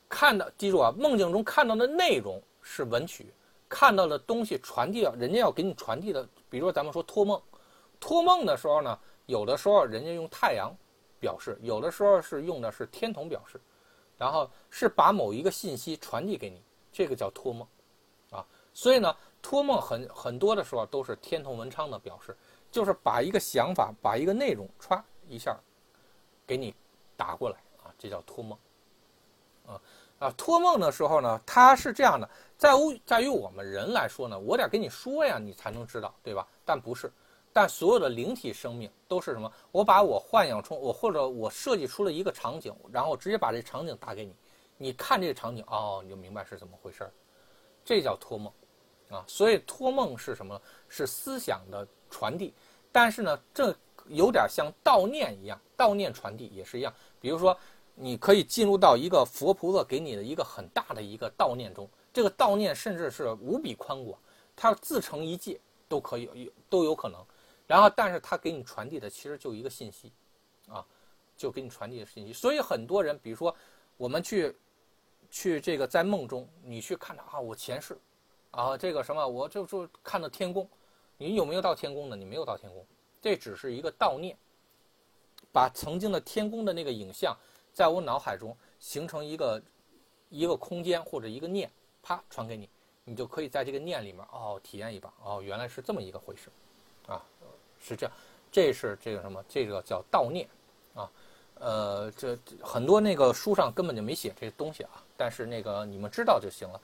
[0.08, 3.32] 看到，记住啊，梦境中看到的内容是文曲，
[3.68, 7.40] 看到的东西传递，人家要给你传递的，比如说咱们说托梦，
[7.98, 10.72] 托梦的时候呢，有的时候人家用太阳
[11.18, 13.58] 表示，有的时候是用的是天同表示，
[14.16, 16.62] 然后是把某一个信息传递给你，
[16.92, 17.66] 这个叫托梦，
[18.30, 22.36] 啊，所以呢，托梦很很多的时候都是天同文昌的表示，
[22.70, 25.58] 就是把一个想法，把一个内容歘一下
[26.46, 26.74] 给你
[27.16, 28.58] 打过来啊，这叫托梦。
[29.66, 29.80] 啊
[30.20, 30.32] 啊！
[30.36, 36.46] 托梦的时候呢，它是这样的，在于在于我们人来说呢，我得跟你说呀，你才能知道，对吧？
[36.64, 37.12] 但不是，
[37.56, 39.50] 但所有的灵体生命都是什么？
[39.72, 44.34] 我把我幻想出我或者我设计出了一个场景，然后直接把这场景打给你，
[44.76, 47.10] 你看这个场景，哦，你就明白是怎么回事儿，
[47.82, 48.52] 这叫托梦
[49.08, 49.24] 啊。
[49.26, 50.60] 所以托梦是什么？
[50.86, 52.52] 是思想的传递，
[52.92, 53.74] 但是呢，这
[54.08, 57.56] 有点像悼念一样，悼念传递也是一样，比如说。
[57.98, 64.20] 你可以进入到一个佛菩萨给你的一个很大的一个悼念中，这个悼念甚至是无比宽广，
[64.54, 65.58] 它自成一界
[65.88, 67.24] 都可以都有可能。
[67.66, 70.12] 然后，但是它给你传递的其实就一个信息，
[70.68, 70.84] 啊，
[71.36, 72.32] 就给你传递的信息。
[72.32, 73.54] 所以很多人，比如说
[73.96, 74.54] 我们去
[75.30, 77.98] 去这个在梦中，你去看到啊，我前世，
[78.50, 80.68] 啊，这个什么，我就就看到天宫，
[81.16, 82.16] 你有没有到天宫呢？
[82.16, 82.86] 你没有到天宫，
[83.20, 84.36] 这只是一个悼念，
[85.52, 87.36] 把曾经的天宫的那个影像。
[87.72, 89.62] 在我脑海中形成一个
[90.30, 91.70] 一个空间或者一个念，
[92.02, 92.66] 啪传给你，
[93.04, 96.48] 你就可以在这个念里面哦体验一把哦原来是这么一个回事，
[97.06, 97.22] 啊
[97.86, 98.14] 是这样，
[98.50, 100.48] 这是这个什么这个叫悼念
[100.94, 101.10] 啊，
[101.60, 106.80] 呃这很多那个书上根本就没写这些东西啊，但是那个你们知道就行了。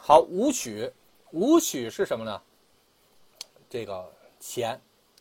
[0.00, 0.90] 好，武曲，
[1.32, 2.40] 武曲是什么呢？
[3.68, 4.08] 这个
[4.38, 4.80] 钱，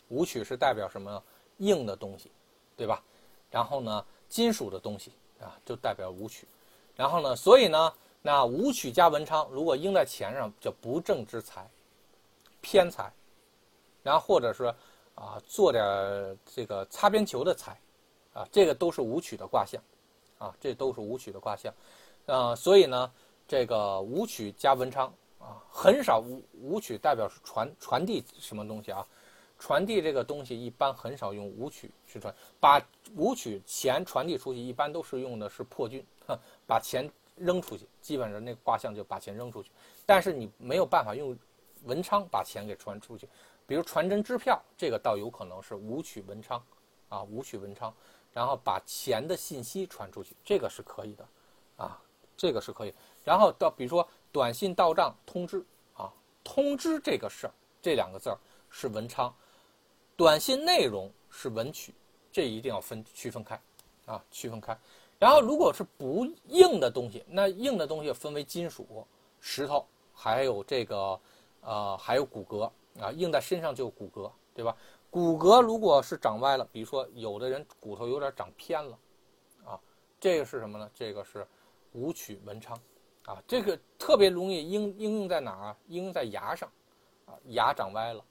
[0.10, 1.24] 武曲是代表什么
[1.58, 2.32] 硬的东西，
[2.78, 3.04] 对吧？
[3.50, 6.48] 然后呢，金属的东西啊，就代表武曲。
[6.96, 11.68] 然后呢，所以呢，那武曲加文昌，如果应在钱上，叫不正之财，
[12.62, 13.12] 偏财。
[14.04, 14.66] 然后或者是
[15.16, 17.80] 啊，做点这个擦边球的财，
[18.34, 19.82] 啊，这个都是武曲的卦象，
[20.38, 21.74] 啊，这都是武曲的卦象。
[22.26, 23.12] 啊，所以呢，
[23.48, 25.08] 这个武曲加文昌
[25.40, 29.06] 啊，很少武武曲代表是传传递什么东西啊？
[29.60, 32.82] 传递这个东西一般很少用武曲去传，把
[33.16, 36.06] 武曲钱传递出去，一般都是用的是破军，
[36.68, 39.70] 把钱扔出去，基本上那个卦象就把钱扔出去。
[40.06, 41.38] 但是你没有办法用
[41.84, 43.28] 文昌把钱给传出去，
[43.74, 46.64] 比如传真支票，这个倒有可能是武曲文昌，
[47.10, 47.92] 啊，武曲文昌，
[48.32, 51.28] 然后把钱的信息传出去，这个是可以的，
[51.78, 52.00] 啊，
[52.38, 52.94] 这个是可以。
[53.24, 56.14] 然后到比如说短信到账通知啊，
[56.44, 58.38] 通知这个事儿，这两个字儿
[58.70, 59.34] 是文昌，
[60.16, 61.96] 短信内容是文曲，
[62.32, 63.60] 这一定要分区分开
[64.06, 64.78] 啊，区分开。
[65.18, 69.08] 然后如果是不硬的东西，那硬的东西分为金属、
[69.40, 69.84] 石头，
[70.14, 71.20] 还有这个
[71.62, 74.76] 呃还有骨骼啊，硬在身上就骨骼，对吧？
[75.10, 78.98] 骨骼如果是长歪了，比如说有的人骨头有点长偏了，
[79.66, 79.80] 啊，
[80.20, 80.90] 这个是什么呢？
[80.94, 81.46] 这个是
[81.92, 82.76] 武曲文昌，
[83.26, 85.78] 啊，这个特别容易应应用在哪儿啊？
[85.88, 86.68] 应用在牙上，
[87.26, 88.26] 啊，牙长歪了，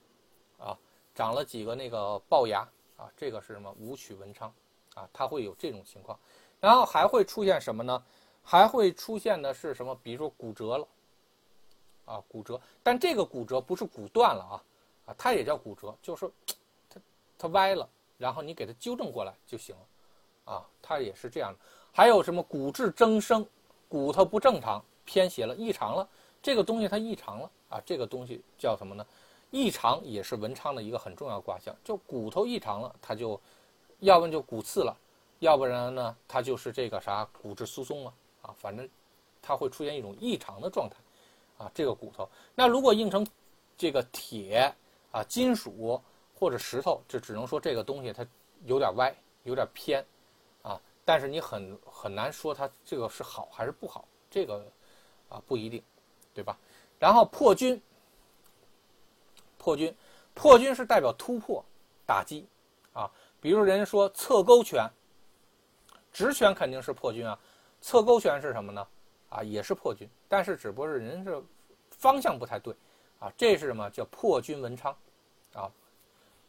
[0.58, 0.78] 啊，
[1.14, 3.72] 长了几个那个龅牙，啊，这个是什么？
[3.78, 4.52] 武曲文昌，
[4.94, 6.18] 啊，它会有这种情况，
[6.58, 8.02] 然后还会出现什么呢？
[8.42, 9.94] 还会出现的是什么？
[10.02, 10.88] 比如说骨折了，
[12.12, 14.64] 啊，骨折，但这个骨折不是骨断了啊，
[15.06, 16.30] 啊，它也叫骨折，就是。
[16.90, 17.00] 它
[17.38, 21.58] 它歪了，然后你给它纠正过来就行了，啊，它也是这样的。
[21.90, 23.44] 还有什么骨质增生，
[23.88, 26.08] 骨头不正常、偏斜了、异常了，
[26.42, 29.04] 这个东西它异常了啊，这个东西叫什么呢？
[29.50, 33.40] 异常也是文昌的一个很重要卦象，就骨头异常了，它就，
[34.00, 34.96] 要不然就骨刺了，
[35.40, 38.88] 要不然呢，它就是这个啥骨质疏松了啊，反正
[39.42, 40.96] 它会出现一种异常的状态，
[41.62, 43.26] 啊，这个骨头，那如果硬成
[43.78, 44.74] 这个铁
[45.12, 46.02] 啊金属。
[46.34, 48.26] 或者石头，就只能说这个东西它
[48.64, 49.14] 有点歪，
[49.44, 50.04] 有点偏，
[50.60, 54.66] 啊，但是你很很难说它这个是好还是不好，这个
[55.28, 55.80] 啊不一定，
[56.34, 56.58] 对吧？
[56.98, 57.80] 然后破军，
[59.56, 59.96] 破军，
[60.34, 61.64] 破军是代表突破、
[62.04, 62.44] 打击，
[62.92, 63.08] 啊，
[63.40, 64.90] 比如人家说侧勾拳，
[66.12, 67.38] 直拳肯定是破军啊，
[67.80, 68.84] 侧勾拳是什么呢？
[69.32, 71.42] 啊，也是破军，但是只不过是人是
[71.90, 72.74] 方向不太对，
[73.18, 74.96] 啊，这是什么叫破军文昌，
[75.54, 75.70] 啊。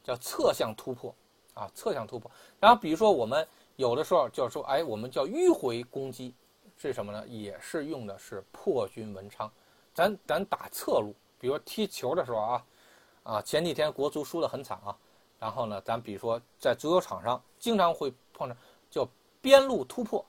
[0.05, 1.15] 叫侧向突破，
[1.53, 2.29] 啊，侧向突破。
[2.59, 3.47] 然后比如说我们
[3.77, 6.35] 有的时候就说，哎，我们叫迂回攻击，
[6.75, 7.25] 是什么呢？
[7.25, 9.49] 也是用的是破军文昌。
[9.93, 12.65] 咱咱打侧路，比如说踢球的时候啊，
[13.23, 14.93] 啊，前几天国足输得很惨啊。
[15.39, 18.57] 然后呢，咱比如说在足球场上经常会碰着
[18.91, 19.07] 叫
[19.41, 20.25] 边路突破，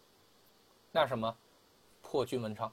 [0.92, 1.36] 那什么
[2.14, 2.72] 破军文昌，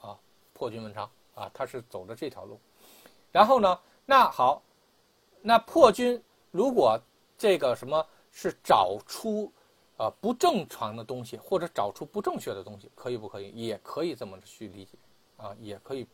[0.00, 0.18] 啊，
[0.52, 2.58] 破军文昌啊，他是走的这条路。
[3.30, 4.60] 然后呢，那好。
[5.40, 6.20] 那破军
[6.50, 7.00] 如果
[7.36, 9.52] 这个什么是找出
[9.96, 13.50] 啊不正常的东西，或者找出不正确的东西，可以不可以？
[13.50, 14.98] 也可以这么去理解
[15.36, 16.04] 啊，也可以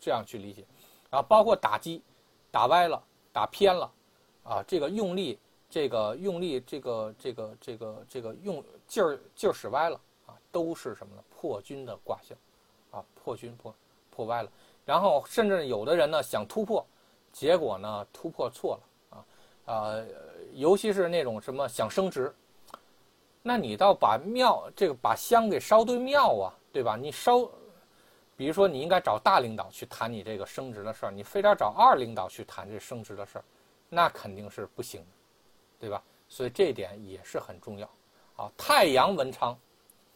[0.00, 0.66] 这样去理解
[1.10, 1.22] 啊。
[1.22, 2.02] 包括打击
[2.50, 3.00] 打歪了、
[3.32, 3.88] 打偏了
[4.42, 5.38] 啊，这个用力、
[5.70, 10.00] 这个用力、这个这个这个这个用劲儿劲儿使歪了，
[10.54, 11.22] 都是什么呢？
[11.28, 12.38] 破军的卦象
[12.92, 13.74] 啊，破军破
[14.14, 14.50] 破歪了。
[14.86, 16.86] 然后甚至有的人呢想突破。
[17.32, 19.24] 结果呢，突破错了啊，
[19.64, 20.06] 呃，
[20.52, 22.32] 尤其是那种什么想升职，
[23.42, 26.94] 那你倒把庙这个把香给烧对庙啊，对吧？
[26.94, 27.40] 你烧，
[28.36, 33.44] 比如说你应该找大领导去谈你这个升职的事儿，你非得找二领导去谈这升职的事儿，
[33.88, 35.06] 那肯定是不行的，
[35.80, 36.00] 对吧？
[36.28, 37.90] 所以这一点也是很重要
[38.36, 38.48] 啊。
[38.56, 39.58] 太阳文昌，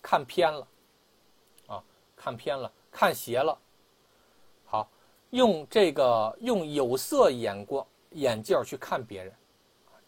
[0.08, 0.66] 看偏了，
[1.66, 1.84] 啊，
[2.16, 3.58] 看偏了，看斜了。
[4.64, 4.88] 好
[5.28, 9.30] 用这个用有色眼光眼镜去看别人，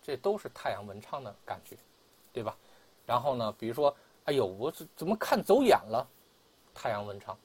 [0.01, 1.77] 这都是太阳文昌的感觉，
[2.33, 2.57] 对吧？
[3.05, 3.95] 然后呢，比如说，
[4.25, 6.09] 哎呦，我怎怎么看走眼了？
[6.73, 7.39] 太阳文昌。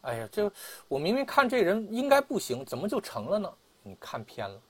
[0.00, 0.50] 哎呀，这
[0.88, 3.54] 我明明看这人应该不行，怎么就成了呢？
[3.84, 4.60] 你看偏了，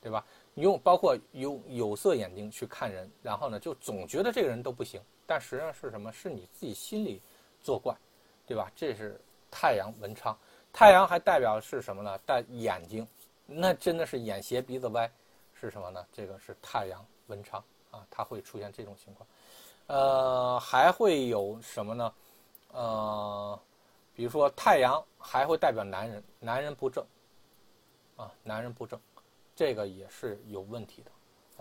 [0.00, 0.26] 对吧？
[0.54, 6.10] 你用包括用有色眼睛去看人，然后呢，就总觉得这个人都不行，但实际上是什么？
[6.10, 7.20] 是你自己心里
[7.62, 7.94] 作怪，
[8.46, 8.72] 对吧？
[8.74, 10.34] 这是太阳文昌。
[10.72, 12.18] 太阳还代表是什么呢？
[12.24, 13.06] 带眼睛，
[13.44, 15.10] 那真的是眼斜鼻子歪，
[15.52, 16.06] 是什么呢？
[16.14, 19.28] 这个是太阳文昌啊，它会出现这种情况。
[19.88, 22.14] 呃，还会有什么呢？
[22.72, 23.60] 呃，
[24.14, 27.04] 比如说太阳还会代表男人，男人不正
[28.16, 28.98] 啊，男人不正，
[29.54, 31.10] 这个也是有问题的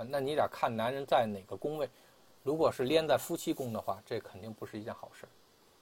[0.01, 0.07] 啊。
[0.09, 1.89] 那你得看男人在哪个宫位，
[2.47, 5.27] 如果是连在夫妻宫的话，这肯定不是一件好事，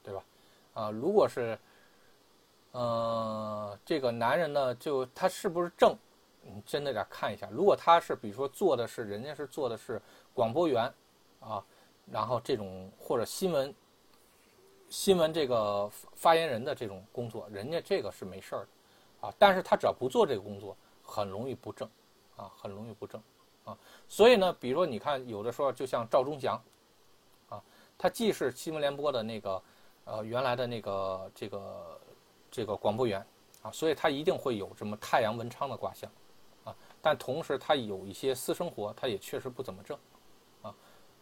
[0.04, 0.24] 对吧？
[0.74, 1.58] 啊，如果是。
[2.78, 5.98] 呃，这个男人呢，就他是不是正，
[6.42, 7.48] 你真的得看一下。
[7.50, 10.02] 如果他是，比如说做的是，人家是做的是
[10.34, 10.94] 广播员，
[11.40, 11.64] 啊，
[12.12, 13.74] 然后这种或者新闻
[14.90, 18.68] 新闻这个发言人的这种工作，人家这个是没事儿
[19.22, 21.90] 的，啊，但是他只要不做这个工作，很容易不正，
[22.36, 23.24] 啊，很容易不正，
[23.66, 23.78] 啊，
[24.08, 26.60] 所以呢，比如说你看，有的时候就像赵忠祥，
[27.50, 27.62] 啊，
[27.98, 29.62] 他既是新闻联播的那个，
[30.06, 32.00] 呃，原来的那个这个。
[32.52, 33.20] 这个广播员，
[33.64, 36.10] 啊，所以他一定会有什么太阳文昌的卦象，
[36.64, 40.00] 啊，但同时他有一些私生活，他也确实不怎么正，
[40.62, 40.74] 啊，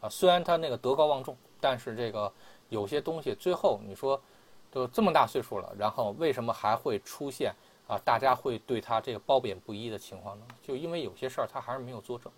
[0.02, 2.32] 啊，虽然他那个德高望重，但是这个
[2.70, 4.22] 有些东西最后你说，
[4.70, 7.52] 都这么大岁数了，然后为什么还会出现
[7.88, 8.00] 啊？
[8.06, 10.46] 大家会对他这个褒贬不一的情况呢？
[10.62, 12.32] 就因为有些事儿他还是没有作证，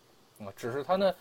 [0.48, 1.16] 啊，只是他呢，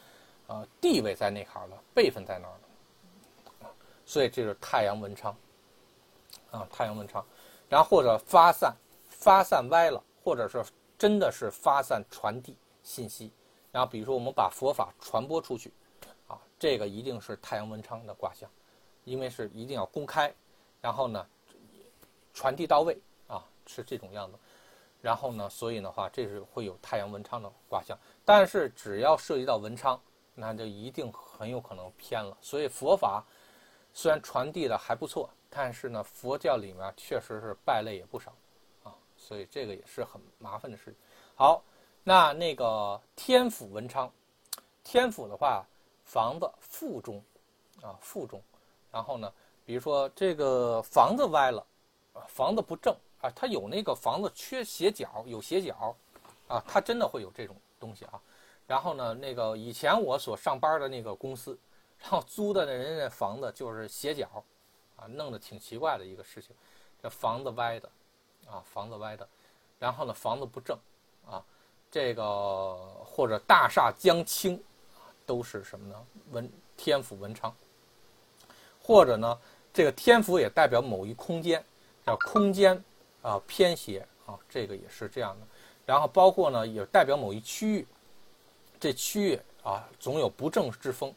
[0.46, 3.70] 呃，地位在那儿了，辈分在那儿了，
[4.04, 5.36] 所以这是太阳文昌，
[6.50, 7.24] 啊，太阳文昌，
[7.68, 8.74] 然后或者发散，
[9.08, 10.64] 发散歪了，或者是
[10.98, 13.30] 真的是发散传递信息，
[13.72, 15.72] 然后比如说我们把佛法传播出去，
[16.26, 18.48] 啊，这个一定是太阳文昌的卦象，
[19.04, 20.32] 因为是一定要公开，
[20.80, 21.26] 然后呢，
[22.32, 22.98] 传递到位，
[23.66, 24.38] 是这种样子，
[25.00, 30.00] 然后呢，所以的话，这是会有太阳文昌的卦象，但是只要涉及到文昌，
[30.34, 32.36] 那就一定很有可能偏了。
[32.40, 33.24] 所以佛法
[33.92, 38.32] 虽然传递的还不错，但是呢，佛教里面确实是败类也不少
[38.82, 40.94] 啊，所以这个也是很麻烦的事。
[41.34, 41.62] 好，
[42.02, 44.10] 那那个天府文昌，
[44.82, 45.64] 天府的话，
[46.04, 47.22] 房子腹中
[47.82, 48.42] 啊，腹中，
[48.90, 49.32] 然后呢，
[49.64, 51.64] 比如说这个房子歪了，
[52.28, 52.94] 房子不正
[53.24, 55.96] 啊，它有那个房子缺斜角，有斜角，
[56.46, 58.20] 啊，它真的会有这种东西啊。
[58.66, 61.58] 然后呢，那个以前我所上班的那个公司，
[62.02, 64.28] 然后租的那人家房子就是斜角，
[64.96, 66.54] 啊，弄得挺奇怪的一个事情，
[67.02, 67.88] 这房子歪的，
[68.46, 69.26] 啊，房子歪的，
[69.78, 70.76] 然后呢，房子不正，
[71.26, 71.42] 啊，
[71.90, 72.76] 这个
[73.06, 74.62] 或者大厦将倾，
[75.24, 76.06] 都是什么呢？
[76.32, 77.54] 文天府文昌，
[78.82, 79.38] 或者呢，
[79.72, 81.64] 这个天府也代表某一空间，
[82.04, 82.82] 叫空间
[83.24, 85.46] 啊偏斜啊，这个也是这样的。
[85.84, 87.86] 然后包括呢，也代表某一区域。
[88.78, 91.12] 这区域啊，总有不正之风，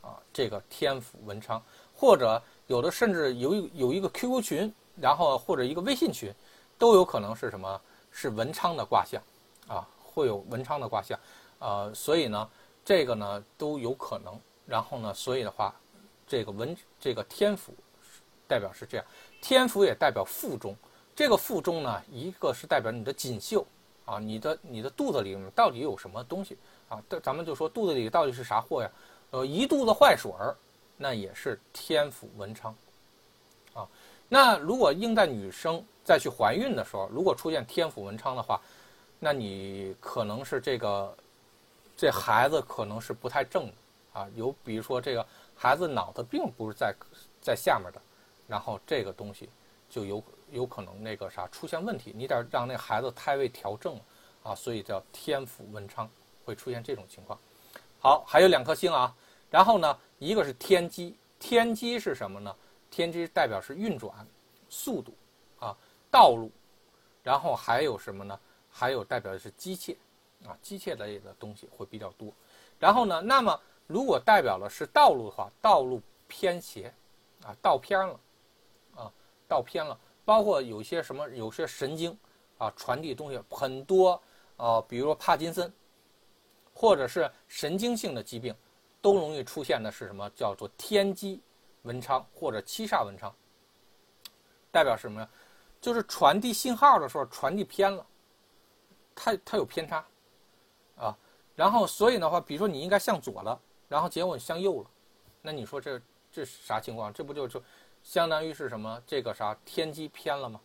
[0.00, 1.60] 啊，这个天府文昌，
[1.92, 6.32] 或者有的甚至有有一个 QQ 群，然后或者一个微信群，
[6.78, 7.80] 都有可能是什么？
[8.12, 9.20] 是文昌的卦象，
[9.66, 11.18] 啊，会有文昌的卦象，
[11.58, 12.48] 呃，所以呢，
[12.84, 14.38] 这个呢都有可能。
[14.66, 15.74] 然后呢，所以的话，
[16.28, 17.74] 这个文这个天府
[18.46, 19.06] 代表是这样，
[19.42, 20.76] 天府也代表腹中，
[21.20, 23.66] 这个腹中呢，一个是代表你的锦绣，
[24.06, 26.56] 啊，你的你的肚子里到底有什么东西？
[26.88, 28.90] 啊，这咱们就说肚子里到底是啥货呀？
[29.32, 30.56] 呃，一肚子坏水儿，
[30.96, 32.74] 那也是天府文昌。
[33.74, 33.86] 啊，
[34.30, 38.58] 那如果应在女生再去怀孕的时候，如果出现天府文昌的话，
[39.18, 41.14] 那你可能是这个
[41.98, 43.72] 这孩子可能是不太正的
[44.14, 44.26] 啊。
[44.36, 46.94] 有比如说这个孩子脑子并不是在
[47.42, 48.00] 在下面的，
[48.48, 49.50] 然后这个东西
[49.90, 53.98] 就有有可能那个啥出现问题，你得让那孩子胎位调正
[54.42, 56.08] 啊，所以叫天府文昌。
[56.42, 57.38] 会出现这种情况。
[58.00, 59.14] 好，还有两颗星啊。
[59.50, 62.52] 然后呢，一个是天机，天机是什么呢？
[62.90, 64.26] 天机代表是运转
[64.68, 65.14] 速度
[65.60, 65.76] 啊，
[66.10, 66.50] 道路。
[67.22, 68.40] 然后还有什么呢？
[68.68, 69.94] 还有代表的是机械
[70.44, 72.32] 啊，机械类的东西会比较多。
[72.80, 76.92] 然后呢，那么如果代表的是道路的话，道路偏斜
[77.44, 78.18] 啊，道偏了
[78.96, 79.12] 啊，
[79.46, 79.96] 道偏了。
[80.30, 82.16] 包括有些什么，有些神经
[82.56, 84.22] 啊，传递东西很多
[84.56, 85.72] 啊，比如说帕金森。
[86.72, 88.54] 或者是神经性的疾病，
[89.02, 90.30] 都容易出现的是什么？
[90.30, 91.42] 叫做天机
[91.82, 93.34] 文昌或者七煞文昌。
[94.70, 95.28] 代表什么呀？
[95.80, 98.06] 就是传递信号的时候传递偏了，
[99.16, 100.06] 它它有偏差
[100.96, 101.18] 啊。
[101.56, 104.90] 然后所以的话，比如说你应该向左了，然后结果向右了，
[105.42, 106.00] 那你说这
[106.30, 107.12] 这啥情况？
[107.12, 107.60] 这不就就
[108.02, 109.02] 相当于是什么？
[109.06, 110.60] 这个啥天机偏了吗？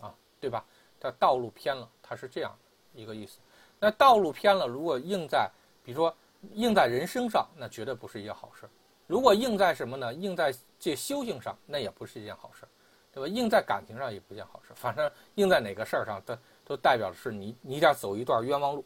[0.00, 0.64] 啊，对吧？
[0.98, 2.54] 它道路偏了，它是这样
[2.94, 3.38] 一个意思。
[3.78, 5.50] 那道路偏了，如果应在
[5.82, 6.14] 比如说，
[6.52, 8.68] 应在人生上，那绝对不是一件好事。
[9.06, 10.12] 如果应在什么呢？
[10.14, 12.66] 应在这修行上，那也不是一件好事，
[13.12, 13.26] 对吧？
[13.26, 14.72] 应在感情上也不一件好事。
[14.74, 18.84] 反正应在哪个事儿上，都都代表的是你你得走一段冤枉路，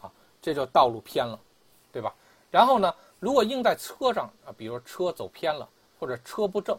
[0.00, 1.38] 啊，这就道路偏了，
[1.92, 2.14] 对吧？
[2.50, 5.68] 然后呢，如果应在车上啊，比如车走偏了，
[5.98, 6.78] 或者车不正，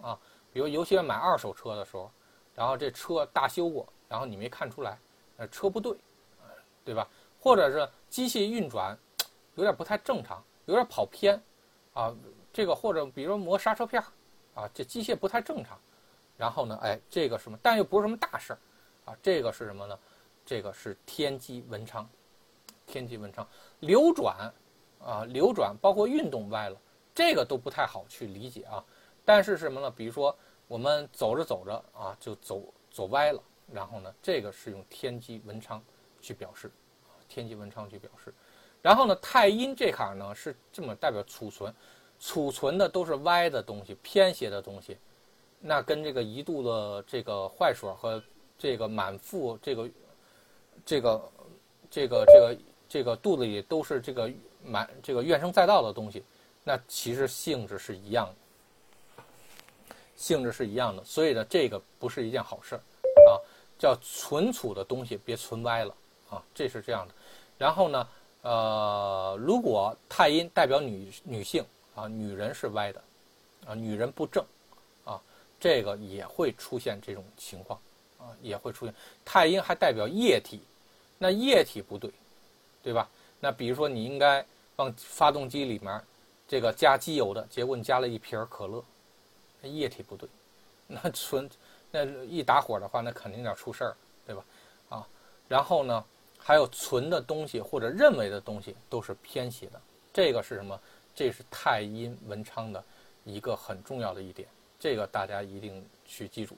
[0.00, 0.18] 啊，
[0.52, 2.10] 比如尤其是买二手车的时候，
[2.54, 4.98] 然后这车大修过，然后你没看出来，
[5.36, 5.96] 呃，车不对，
[6.84, 7.08] 对吧？
[7.40, 8.96] 或者是机器运转
[9.54, 11.40] 有点不太正常，有点跑偏，
[11.92, 12.14] 啊，
[12.52, 14.02] 这个或者比如说磨刹车片
[14.54, 15.78] 啊，这机械不太正常，
[16.36, 18.58] 然后呢，哎，这个什么，但又不是什么大事儿，
[19.04, 19.98] 啊，这个是什么呢？
[20.44, 22.08] 这个是天机文昌，
[22.86, 23.46] 天机文昌
[23.80, 24.52] 流转，
[25.04, 26.76] 啊，流转包括运动歪了，
[27.14, 28.84] 这个都不太好去理解啊。
[29.26, 29.90] 但是什么呢？
[29.90, 30.34] 比如说
[30.66, 35.82] 我们走着走着啊，就走走歪了，然后呢，这个是用天机文昌
[36.22, 36.70] 去表示。
[37.28, 38.32] 天机文昌去表示，
[38.80, 41.74] 然后呢，太阴这坎呢是这么代表储存，
[42.20, 44.96] 储存的都是歪的东西、偏斜的东西，
[45.58, 48.22] 那跟这个一肚子这个坏水和
[48.56, 49.90] 这个满腹这个
[50.84, 51.32] 这个
[51.90, 52.56] 这个这个
[52.88, 54.30] 这个肚子里都是这个
[54.62, 56.22] 满这个怨声载道的东西，
[56.62, 58.34] 那其实性质是一样的。
[60.16, 62.80] 性质是一样的，所以呢，这个不是一件好事儿
[63.30, 63.38] 啊。
[63.78, 65.94] 叫存储的东西别存歪了
[66.30, 67.14] 啊，这是这样的。
[67.58, 68.08] 然后呢，
[68.40, 71.62] 呃，如果太阴代表女女性
[71.94, 73.02] 啊，女人是歪的
[73.66, 74.42] 啊，女人不正
[75.04, 75.20] 啊，
[75.60, 77.78] 这个也会出现这种情况
[78.18, 78.94] 啊，也会出现。
[79.26, 80.62] 太阴还代表液体，
[81.18, 82.10] 那液体不对，
[82.82, 83.06] 对吧？
[83.40, 84.42] 那比如说你应该
[84.76, 86.02] 往发动机里面
[86.48, 88.82] 这个加机油的，结果你加了一瓶可乐，
[89.66, 90.28] 液体不对，
[90.86, 91.48] 那存。
[91.92, 94.44] 那一打火的话，那肯定要出事儿，对吧？
[94.88, 95.08] 啊，
[95.48, 96.04] 然后呢，
[96.36, 99.80] 还有存的东西或者认为的东西都是偏斜的，
[100.12, 100.78] 这个是什么？
[101.14, 102.84] 这是太阴文昌的
[103.24, 104.48] 一个很重要的一点，
[104.80, 106.56] 这个大家一定去记住。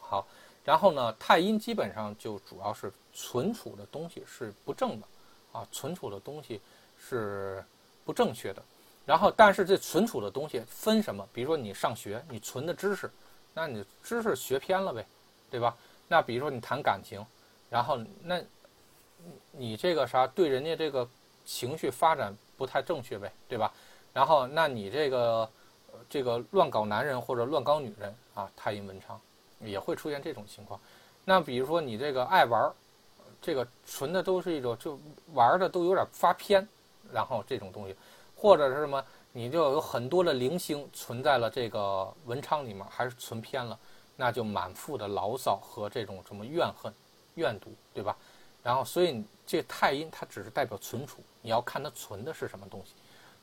[0.00, 0.26] 好，
[0.64, 5.06] 然后呢，太阴基本上就主要是存储的东西是不正的，
[5.52, 6.60] 啊，存储的东西
[6.98, 7.64] 是
[8.04, 8.62] 不正确的。
[9.08, 11.26] 然后，但是这存储的东西分什么？
[11.32, 13.10] 比如说你上学，你存的知识。
[13.54, 15.06] 那你知识学偏了呗，
[15.50, 15.74] 对吧？
[16.08, 17.24] 那比如说你谈感情，
[17.70, 18.38] 然后那，
[19.50, 21.08] 你这个啥对人家这个
[21.46, 23.72] 情绪发展不太正确呗，对吧？
[24.12, 25.50] 然后那你这个
[26.10, 29.18] 这个乱搞男人或者乱搞女人啊，太阴文昌
[29.60, 30.78] 也会出现这种情况。
[31.24, 32.70] 那比如说你这个爱玩，
[33.40, 35.00] 这个纯的都是一种就
[35.32, 36.68] 玩的都有点发偏，
[37.10, 37.96] 然后这种东西，
[38.40, 39.04] 或者是什么？
[39.32, 43.78] 你就有很多的零星存在了这个文昌里面，还是存偏了，
[44.16, 46.92] 那就满腹的牢骚和这种什么怨恨、
[47.34, 48.16] 怨毒，对吧？
[48.62, 52.92] 然后，所以这太阴它只是代表存储，你要看它存的是什么东西。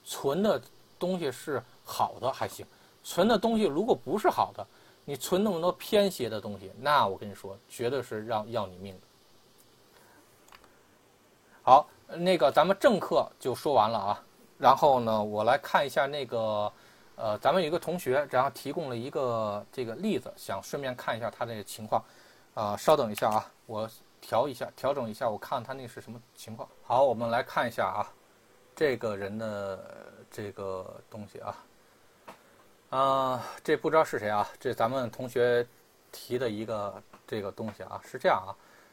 [0.04, 0.62] 存的
[0.98, 2.66] 东西是好的还行，
[3.04, 4.66] 存的东西如果不是好的，
[5.04, 9.02] 你存那么多偏邪的东西，那我跟你说，绝对是让要你命的。
[11.62, 14.24] 好，那个咱们正课就说完了啊。
[14.66, 16.74] 然后呢，我来看一下那个，
[17.18, 22.04] 呃，咱们有一个同学，然后提供了一个这个例子，想顺便看一下他这个情况，
[22.56, 23.88] 啊，稍等一下啊，我
[24.20, 26.68] 调一下，调整一下，我看他那是什么情况。
[26.82, 28.12] 好，我们来看一下啊，
[28.76, 29.80] 这个人的
[30.32, 31.64] 这个东西啊，
[32.90, 35.64] 啊，这不知道是谁啊，这咱们同学
[36.12, 38.50] 提的一个这个东西啊，是这样啊，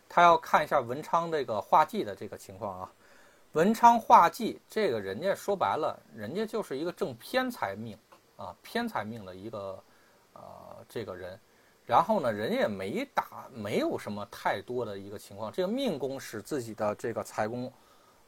[0.06, 2.92] 他要看一下文昌这个画技的这个情况啊。
[3.52, 7.98] 文昌化忌，这个人家说白了，人家就是一个正偏财命，
[8.36, 9.78] 啊，偏财命的一个，
[10.32, 10.42] 呃，
[10.88, 11.38] 这个人，
[11.84, 15.52] 然后呢，人家也没打，没有什么太多的一个情况。
[15.52, 17.70] 这个命宫使自己的这个财宫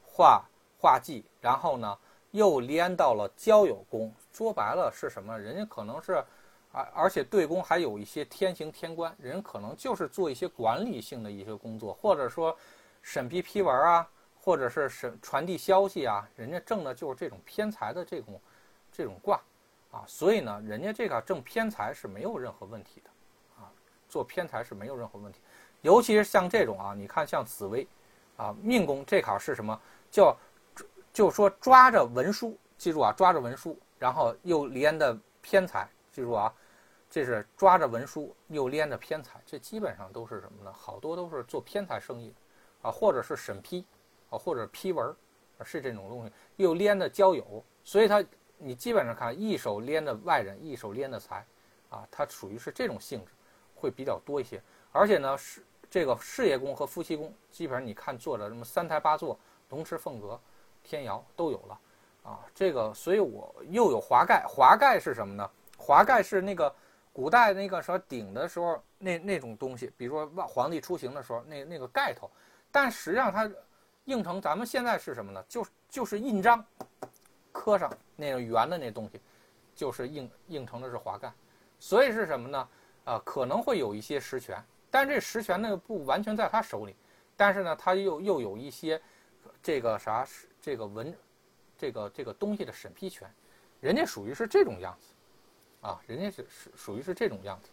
[0.02, 0.44] 化
[0.78, 1.98] 化忌，然后呢，
[2.32, 5.38] 又连到了交友宫，说白了是什么？
[5.38, 6.22] 人家可能是，
[6.70, 12.55] 而而且对宫还有一些天行天官，人可能就是做一些管理性的一些工作，或者说
[13.01, 14.06] 审批批文啊。
[14.45, 18.39] 或者是是传递消息啊，人家挣的就是这种偏财的这种
[18.93, 19.41] 这种卦
[19.91, 23.11] 啊，所以呢，人家这个挣偏财是没有任何问题的
[23.57, 23.73] 啊，
[24.07, 25.41] 做偏财是没有任何问题，
[25.81, 27.89] 尤其是像这种啊，你看像紫薇
[28.37, 29.81] 啊，命宫这坎是什么？
[30.11, 30.37] 叫
[31.11, 36.53] 就说抓着文书，记住啊，抓着文书，然后又连的偏财，记住啊，
[37.09, 40.71] 这是抓着文书又连着偏财，这基本上都是什么呢？
[40.71, 42.35] 好多都是做偏财生意
[42.83, 43.87] 啊，或者是审批。
[44.39, 45.16] 或者批文儿，
[45.65, 48.23] 是这种东西，又连的交友，所以他
[48.59, 51.47] 你基本上看一手连的外人，一手连的财，
[51.90, 53.32] 啊，它属于是这种性质，
[53.74, 54.61] 会比较多一些。
[54.93, 59.39] 而且呢，是这个事业宫和夫妻宫，基本上你看做的什么三台八座、
[59.70, 60.39] 龙池凤阁、
[60.82, 61.81] 天窑都有了，
[62.23, 65.51] 啊，这个，所以我又有华盖，华盖是什么呢？
[65.77, 66.74] 华盖是那个
[67.12, 72.31] 古代那个什么顶的时候那那种东西，比如说皇帝出行的时候那那个盖头，
[72.70, 73.48] 但实际上它。
[74.06, 75.44] 印成咱们现在是什么呢？
[75.48, 76.64] 就就是印章，
[77.52, 79.20] 刻上那个圆的那东西，
[79.74, 81.32] 就是印印成的是华盖，
[81.78, 82.68] 所以是什么呢？
[83.05, 86.94] 啊，可能会有一些实权，但这实权呢不完全在他手里，
[87.36, 89.01] 但是呢他又又有一些
[89.62, 90.26] 这个啥
[90.60, 91.14] 这个文
[91.76, 93.31] 这个这个东西的审批权，
[93.81, 95.09] 人家属于是这种样子，
[95.86, 97.68] 啊，人家是是属于是这种样子，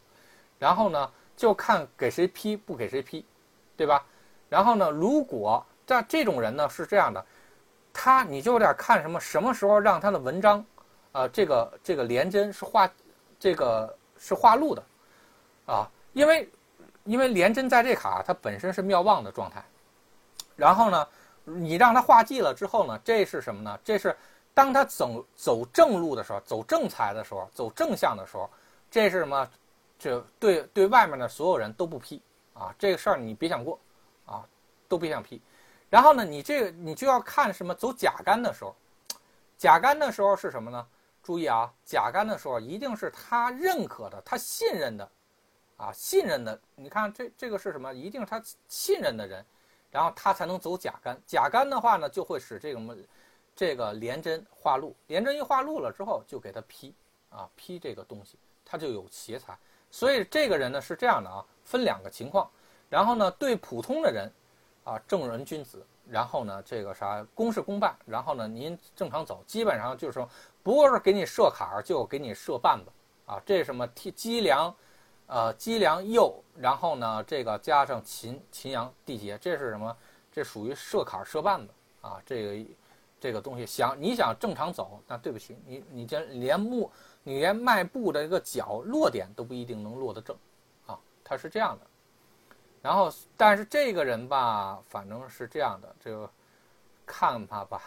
[0.59, 3.25] 然后呢就看给谁批不给谁批，
[3.75, 4.05] 对吧？
[4.49, 7.25] 然后呢如果像这种人呢是这样的，
[7.91, 10.65] 他你就有点看什么什么时候让他的文章，
[11.11, 12.89] 呃，这个这个连针是画，
[13.39, 14.83] 这个是画路的，
[15.65, 16.49] 啊，因为
[17.03, 19.63] 因为连针在这卡它本身是妙望的状态，
[20.55, 21.07] 然后呢，
[21.43, 23.79] 你让他画忌了之后呢，这是什么呢？
[23.83, 24.15] 这是
[24.53, 28.49] 当他走走正路的时候，走正财的时候，走正向的时候，
[28.89, 29.47] 这是什么？
[29.97, 32.21] 这对对外面的所有人都不批
[32.53, 33.79] 啊，这个事儿你别想过，
[34.25, 34.43] 啊，
[34.87, 35.41] 都别想批。
[35.91, 37.75] 然后呢，你这个你就要看什么？
[37.75, 38.73] 走甲干的时候，
[39.57, 40.87] 甲干的时候是什么呢？
[41.21, 45.07] 注意啊，甲干的时候一定是他认可的、他信任的，
[45.75, 46.57] 啊，信任的。
[46.75, 47.93] 你看这这个是什么？
[47.93, 49.45] 一定是他信任的人，
[49.91, 51.21] 然后他才能走甲干。
[51.27, 52.95] 甲干的话呢，就会使这个么，
[53.53, 54.95] 这个廉贞化禄。
[55.07, 56.95] 廉贞一化禄了之后，就给他批
[57.29, 59.55] 啊批这个东西，他就有邪财。
[59.91, 62.49] 所以这个人呢是这样的啊，分两个情况。
[62.89, 64.31] 然后呢，对普通的人，
[64.83, 65.85] 啊，正人君子。
[66.09, 67.95] 然后呢，这个啥公事公办。
[68.05, 70.27] 然后呢，您正常走，基本上就是说。
[70.63, 72.91] 不过是给你设坎，就给你设绊子
[73.25, 73.41] 啊！
[73.43, 73.87] 这什么？
[73.87, 74.71] 梯积梁，
[75.25, 79.97] 呃，积梁右，然后呢，这个加上秦秦阳地劫，这是什么？
[80.31, 82.21] 这属于设坎设绊子啊！
[82.23, 82.69] 这个
[83.19, 86.91] 这个东西，想你想正常走，那对不起，你你这连步，
[87.23, 90.37] 你连迈步的一个脚落点都不一定能落得正
[90.85, 90.95] 啊！
[91.23, 91.87] 他是这样的。
[92.81, 96.29] 然后，但是这个人吧，反正是这样的，这个
[97.05, 97.81] 看他吧。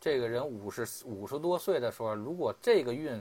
[0.00, 3.20] 这个人五十五十多岁的时候，如果这个运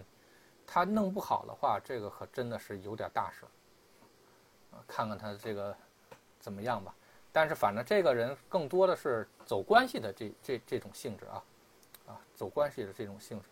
[0.68, 3.46] 他弄不好的话，这个可真的是有点大事！
[4.88, 5.76] 看看他这个
[6.40, 6.94] 怎么样吧。
[7.32, 11.44] 但是反正这个人更多的是走关系的这这这种性质啊，
[12.08, 13.46] 啊，走关系的这种性质。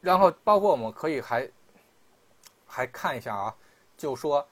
[0.00, 1.50] 然后包括我们可以还
[2.66, 3.56] 还看一下啊，
[3.96, 4.46] 就说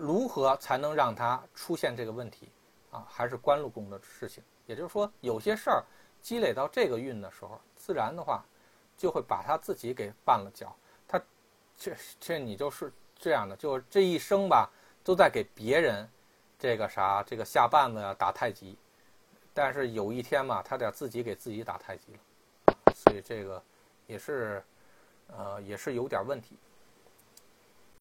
[0.00, 2.48] 如何才能让他出现这个问题
[2.90, 3.06] 啊？
[3.08, 4.42] 还是官禄宫的事情。
[4.66, 5.84] 也就是说，有些事儿。
[6.22, 8.44] 积累到这个运的时候，自然的话，
[8.94, 10.76] 就会把他自己给绊了脚。
[11.08, 11.18] 他，
[11.78, 14.70] 这这你就是这样的，就这一生吧，
[15.02, 16.06] 都在给别人
[16.58, 18.76] 这个啥，这个下绊子呀，打太极。
[19.54, 22.74] 但是有一天嘛，他得自己给自己打太极了。
[22.94, 23.62] 所以这个
[24.06, 24.62] 也是，
[25.28, 26.54] 呃，也是有点问题。